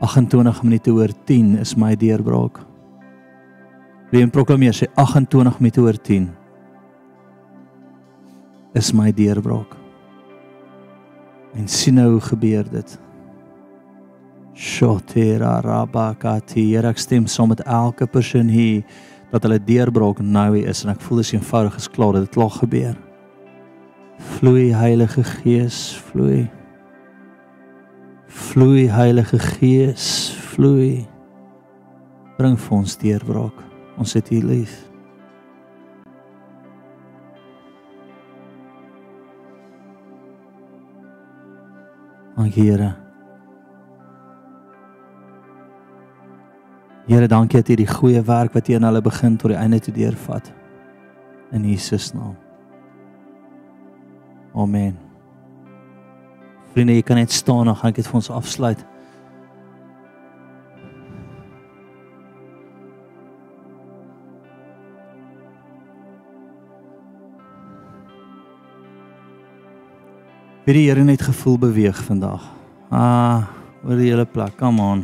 28 0.03 0.63
minute 0.63 0.91
oor 0.91 1.11
10 1.25 1.57
is 1.61 1.75
my 1.79 1.95
deurbraak. 1.95 2.59
Wie 4.11 4.25
proklameer 4.27 4.75
sê 4.75 4.89
28 4.99 5.61
minute 5.63 5.81
oor 5.81 5.95
10 5.95 6.27
is 8.75 8.91
my 8.91 9.13
deurbraak. 9.15 9.77
En 11.55 11.67
sien 11.71 11.95
nou 11.95 12.09
hoe 12.17 12.25
gebeur 12.27 12.67
dit. 12.67 12.97
Shotera 14.53 15.61
rabakati. 15.63 16.67
Here 16.73 16.91
ek 16.91 16.99
stem 16.99 17.25
saam 17.31 17.53
met 17.53 17.63
elke 17.63 18.09
persoon 18.09 18.51
hier 18.51 18.83
dat 19.31 19.47
hulle 19.47 19.61
deurbraak 19.63 20.19
nou 20.19 20.59
is 20.59 20.83
en 20.83 20.91
ek 20.93 21.01
voel 21.07 21.23
dis 21.23 21.33
eenvoudig 21.37 21.79
is 21.79 21.89
klaar 21.89 22.19
dit 22.19 22.27
het 22.27 22.35
klaar 22.35 22.53
gebeur. 22.59 23.12
Vloei 24.23 24.71
Heilige 24.71 25.23
Gees, 25.23 25.95
vloei. 25.95 26.51
Vloei 28.27 28.87
Heilige 28.87 29.39
Gees, 29.39 30.31
vloei. 30.53 31.05
Bring 32.37 32.57
vir 32.59 32.77
ons 32.77 32.97
deurbraak. 32.99 33.61
Ons 33.99 34.15
het 34.17 34.31
U 34.31 34.39
lief. 34.47 34.73
Dankie 42.35 42.63
Here. 42.71 42.93
Here, 47.07 47.27
dankie 47.27 47.59
dat 47.61 47.69
U 47.69 47.75
die 47.75 47.87
goeie 47.87 48.23
werk 48.23 48.55
wat 48.55 48.69
U 48.69 48.73
in 48.79 48.87
hulle 48.87 49.01
begin 49.03 49.37
tot 49.37 49.53
die 49.53 49.59
einde 49.59 49.79
toe 49.79 49.93
deurvat. 49.93 50.51
In 51.51 51.67
Jesus 51.69 52.11
naam. 52.13 52.42
Amen. 54.53 54.97
Vriende, 56.73 56.93
jy 56.93 57.05
kan 57.05 57.17
net 57.17 57.31
staan 57.33 57.67
en 57.67 57.77
gaan 57.77 57.93
ek 57.93 58.01
dit 58.01 58.07
vir 58.09 58.19
ons 58.19 58.29
afsluit. 58.33 58.81
Het 70.63 70.77
die 70.77 70.85
Here 70.87 71.03
net 71.03 71.21
gevoel 71.21 71.57
beweeg 71.59 71.97
vandag? 72.05 72.45
Ah, 72.87 73.49
oor 73.83 73.99
die 73.99 74.13
hele 74.13 74.25
plek. 74.25 74.55
Come 74.61 74.81
on. 74.81 75.03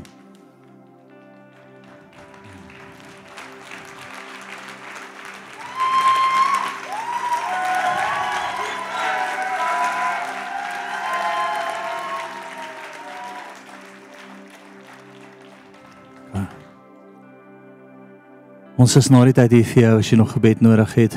Ons 18.80 18.94
is 18.96 19.10
na 19.12 19.20
die 19.28 19.34
tyd 19.36 19.52
hier 19.52 19.66
vir 19.68 19.82
jou 19.82 19.96
as 20.00 20.08
jy 20.08 20.16
nog 20.16 20.30
gebed 20.32 20.62
nodig 20.64 20.92
het. 20.96 21.16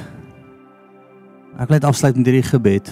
Ek 1.63 1.69
wil 1.69 1.77
net 1.77 1.85
afsluit 1.87 2.17
met 2.19 2.27
hierdie 2.27 2.49
gebed. 2.49 2.89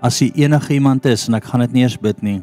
As 0.00 0.22
jy 0.22 0.30
enige 0.40 0.72
iemand 0.72 1.04
is 1.04 1.26
en 1.28 1.36
ek 1.36 1.50
gaan 1.50 1.60
dit 1.66 1.74
nie 1.74 1.84
eers 1.84 1.98
bid 2.00 2.24
nie 2.24 2.38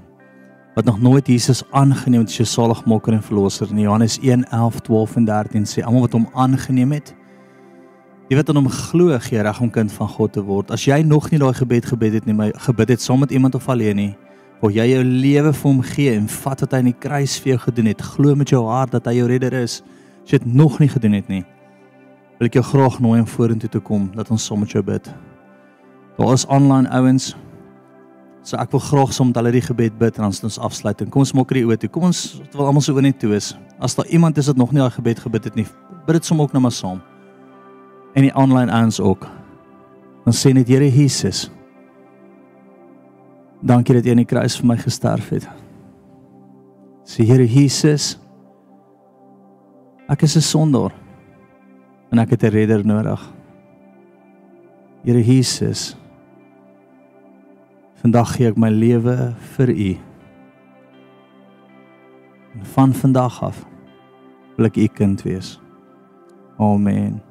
wat 0.77 0.85
nog 0.85 0.99
nooit 1.01 1.31
Jesus 1.33 1.63
aangeneem 1.73 2.21
het 2.21 2.29
as 2.29 2.37
jou 2.37 2.45
saligmaker 2.45 3.15
en 3.17 3.25
verlosser 3.25 3.73
nie. 3.73 3.87
Johannes 3.87 4.19
1:11, 4.21 4.77
12 4.85 5.17
en 5.17 5.25
13 5.25 5.65
sê 5.65 5.81
almal 5.81 6.05
wat 6.05 6.13
hom 6.13 6.29
aangeneem 6.37 6.93
het, 6.93 7.15
die 8.29 8.37
wat 8.37 8.53
aan 8.53 8.61
hom 8.61 8.69
glo, 8.69 9.17
gee 9.17 9.41
reg 9.41 9.61
om 9.65 9.73
kind 9.73 9.91
van 9.97 10.13
God 10.13 10.37
te 10.37 10.45
word. 10.45 10.69
As 10.69 10.85
jy 10.85 11.01
nog 11.01 11.31
nie 11.31 11.41
daai 11.41 11.57
gebed 11.57 11.89
gebed 11.89 12.19
het 12.19 12.29
nie, 12.29 12.37
maar 12.37 12.53
gebid 12.53 12.93
het 12.93 13.01
saam 13.01 13.25
met 13.25 13.33
iemand 13.33 13.57
of 13.57 13.65
alleen 13.69 13.95
nie, 13.95 14.13
wil 14.61 14.69
jy 14.69 14.91
jou 14.93 15.03
lewe 15.03 15.53
vir 15.53 15.71
hom 15.71 15.81
gee 15.81 16.13
en 16.13 16.29
vat 16.29 16.61
wat 16.61 16.71
hy 16.71 16.77
aan 16.77 16.93
die 16.93 16.99
kruis 16.99 17.41
vir 17.41 17.55
jou 17.55 17.59
gedoen 17.65 17.89
het. 17.95 18.01
Glo 18.13 18.35
met 18.35 18.53
jou 18.53 18.67
hart 18.69 18.91
dat 18.91 19.09
hy 19.09 19.17
jou 19.17 19.27
redder 19.33 19.63
is. 19.65 19.81
As 20.27 20.33
jy 20.35 20.41
dit 20.43 20.53
nog 20.59 20.81
nie 20.83 20.89
gedoen 20.91 21.13
het 21.15 21.29
nie, 21.31 21.45
wil 22.35 22.49
ek 22.49 22.57
jou 22.59 22.65
graag 22.67 22.99
nooi 22.99 23.21
om 23.23 23.27
vorentoe 23.31 23.69
te 23.71 23.79
kom 23.79 24.09
dat 24.11 24.27
ons 24.27 24.43
saam 24.43 24.59
met 24.59 24.73
jou 24.75 24.83
bid. 24.83 25.07
Daar 26.17 26.33
is 26.35 26.43
online 26.51 26.91
ouens 26.91 27.31
So 28.47 28.55
ek 28.55 28.71
wil 28.71 28.79
graag 28.79 29.11
saam 29.11 29.27
met 29.27 29.39
hulle 29.41 29.51
die 29.51 29.63
gebed 29.65 29.97
bid 29.99 30.19
en 30.19 30.29
dan 30.29 30.35
ons 30.47 30.59
afsluit. 30.63 31.01
En 31.03 31.09
kom 31.11 31.25
ons 31.25 31.33
maak 31.35 31.49
die 31.51 31.65
oë 31.67 31.75
toe. 31.81 31.89
Kom 31.91 32.05
ons 32.07 32.37
terwyl 32.47 32.69
almal 32.69 32.83
se 32.85 32.93
oë 32.93 33.03
net 33.03 33.17
toe 33.19 33.33
is. 33.35 33.49
As 33.83 33.97
daar 33.97 34.07
iemand 34.07 34.37
is 34.39 34.47
wat 34.47 34.59
nog 34.59 34.71
nie 34.71 34.79
daai 34.79 34.93
gebed 34.95 35.19
gebid 35.19 35.49
het 35.49 35.57
nie, 35.59 35.65
bid 36.07 36.15
dit 36.15 36.27
sommer 36.29 36.47
ook 36.47 36.55
nou 36.55 36.61
maar 36.63 36.75
saam. 36.75 37.01
En 38.15 38.23
die 38.23 38.31
online 38.35 38.71
ouens 38.71 39.01
ook. 39.03 39.27
Dan 40.23 40.35
sê 40.35 40.53
net 40.55 40.71
Here 40.71 40.87
Jesus. 40.87 41.49
Dankie 43.59 43.97
dat 43.97 44.07
U 44.07 44.13
aan 44.13 44.23
die 44.23 44.29
kruis 44.29 44.55
vir 44.59 44.71
my 44.71 44.77
gesterf 44.79 45.27
het. 45.35 45.49
Sê 47.03 47.27
Here 47.27 47.47
Jesus. 47.47 48.15
Ek 50.07 50.21
is 50.23 50.37
'n 50.37 50.41
sondaar 50.41 50.93
en 52.11 52.19
ek 52.19 52.29
het 52.29 52.43
'n 52.43 52.55
redder 52.55 52.85
nodig. 52.85 53.33
Here 55.03 55.23
Jesus. 55.23 55.97
Vandag 58.01 58.35
gee 58.35 58.47
ek 58.47 58.57
my 58.57 58.69
lewe 58.69 59.35
vir 59.55 59.69
U. 59.69 59.97
En 62.53 62.65
van 62.65 62.93
vandag 62.93 63.43
af 63.43 63.65
wil 64.55 64.65
ek 64.65 64.77
U 64.77 64.87
kind 64.87 65.21
wees. 65.23 65.59
Amen. 66.57 67.21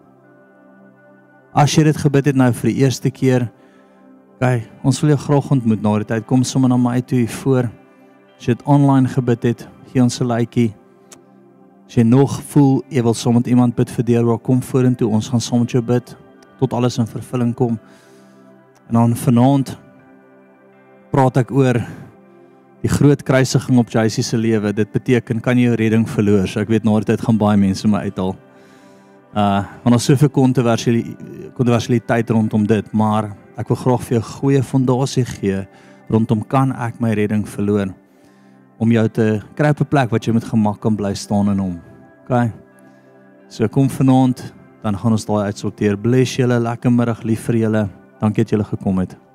As 1.55 1.75
jy 1.75 1.85
dit 1.85 1.97
gebid 1.97 2.25
het 2.25 2.37
nou 2.37 2.53
vir 2.53 2.71
die 2.71 2.81
eerste 2.85 3.11
keer, 3.11 3.51
kyk, 4.39 4.69
ons 4.85 5.01
wil 5.01 5.11
jou 5.11 5.19
graag 5.19 5.51
ontmoet 5.51 5.83
na 5.83 5.97
die 5.97 6.05
tyd. 6.05 6.27
Kom 6.27 6.43
sommer 6.43 6.69
na 6.69 6.77
my 6.77 7.01
toe 7.01 7.19
hier 7.19 7.37
voor. 7.43 7.71
As 8.37 8.47
jy 8.47 8.55
dit 8.55 8.67
online 8.67 9.09
gebid 9.09 9.43
het, 9.43 9.69
gee 9.93 10.03
ons 10.03 10.21
'n 10.21 10.27
likeie. 10.27 10.75
As 11.87 11.95
jy 11.95 12.03
nog 12.03 12.41
voel 12.51 12.81
jy 12.91 13.03
wil 13.07 13.15
sommer 13.15 13.45
met 13.45 13.51
iemand 13.53 13.77
bid 13.79 13.91
vir 13.95 14.07
deurbraak, 14.09 14.43
kom 14.43 14.63
vorentoe. 14.63 15.07
Ons 15.07 15.29
gaan 15.31 15.43
saam 15.43 15.63
met 15.63 15.75
jou 15.77 15.83
bid 15.87 16.17
tot 16.59 16.73
alles 16.75 16.99
in 16.99 17.07
vervulling 17.07 17.53
kom. 17.55 17.77
En 18.89 18.99
dan 18.99 19.15
vanaand 19.17 19.77
praat 21.13 21.39
ek 21.45 21.53
oor 21.55 21.79
die 22.83 22.91
groot 22.91 23.23
kruisiging 23.27 23.79
op 23.79 23.93
Jesus 23.95 24.33
se 24.33 24.39
lewe. 24.39 24.73
Dit 24.75 24.91
beteken 24.95 25.41
kan 25.43 25.59
jy 25.59 25.69
jou 25.71 25.77
redding 25.79 26.09
verloor. 26.11 26.49
So 26.51 26.63
ek 26.63 26.73
weet 26.75 26.87
na 26.87 26.97
die 27.03 27.13
tyd 27.13 27.23
gaan 27.23 27.39
baie 27.39 27.61
mense 27.61 27.89
my 27.91 28.03
uithaal. 28.09 28.35
Uh, 29.37 29.63
want 29.85 29.99
ons 29.99 30.07
soveel 30.09 30.33
kontroversiële 30.33 31.53
kontroversiëliteit 31.57 32.31
rondom 32.33 32.65
dit, 32.67 32.87
maar 32.97 33.31
ek 33.61 33.69
wil 33.69 33.79
graag 33.81 34.03
vir 34.09 34.17
jou 34.17 34.25
goeie 34.31 34.63
fondasie 34.65 35.25
gee 35.29 35.63
rondom 36.13 36.43
kan 36.49 36.73
ek 36.73 37.01
my 37.03 37.13
redding 37.17 37.45
verloor 37.49 37.91
om 38.79 38.93
jou 38.93 39.09
te 39.09 39.41
kry 39.55 39.71
op 39.71 39.81
'n 39.81 39.89
plek 39.89 40.11
wat 40.11 40.25
jy 40.25 40.33
met 40.33 40.45
gemak 40.45 40.81
kan 40.81 40.97
bly 40.97 41.15
staan 41.15 41.51
in 41.51 41.59
hom. 41.59 41.81
OK. 42.29 42.51
So 43.49 43.69
kom 43.69 43.91
vanaand, 43.91 44.55
dan 44.83 44.99
gaan 44.99 45.13
ons 45.13 45.25
daai 45.25 45.45
uitsorteer. 45.45 45.97
Bless 45.97 46.37
julle, 46.37 46.59
lekker 46.61 46.93
middag, 46.93 47.23
lief 47.23 47.41
vir 47.47 47.57
julle. 47.57 47.89
Dankie 48.21 48.45
dat 48.45 48.51
julle 48.51 48.65
gekom 48.65 48.99
het. 48.99 49.26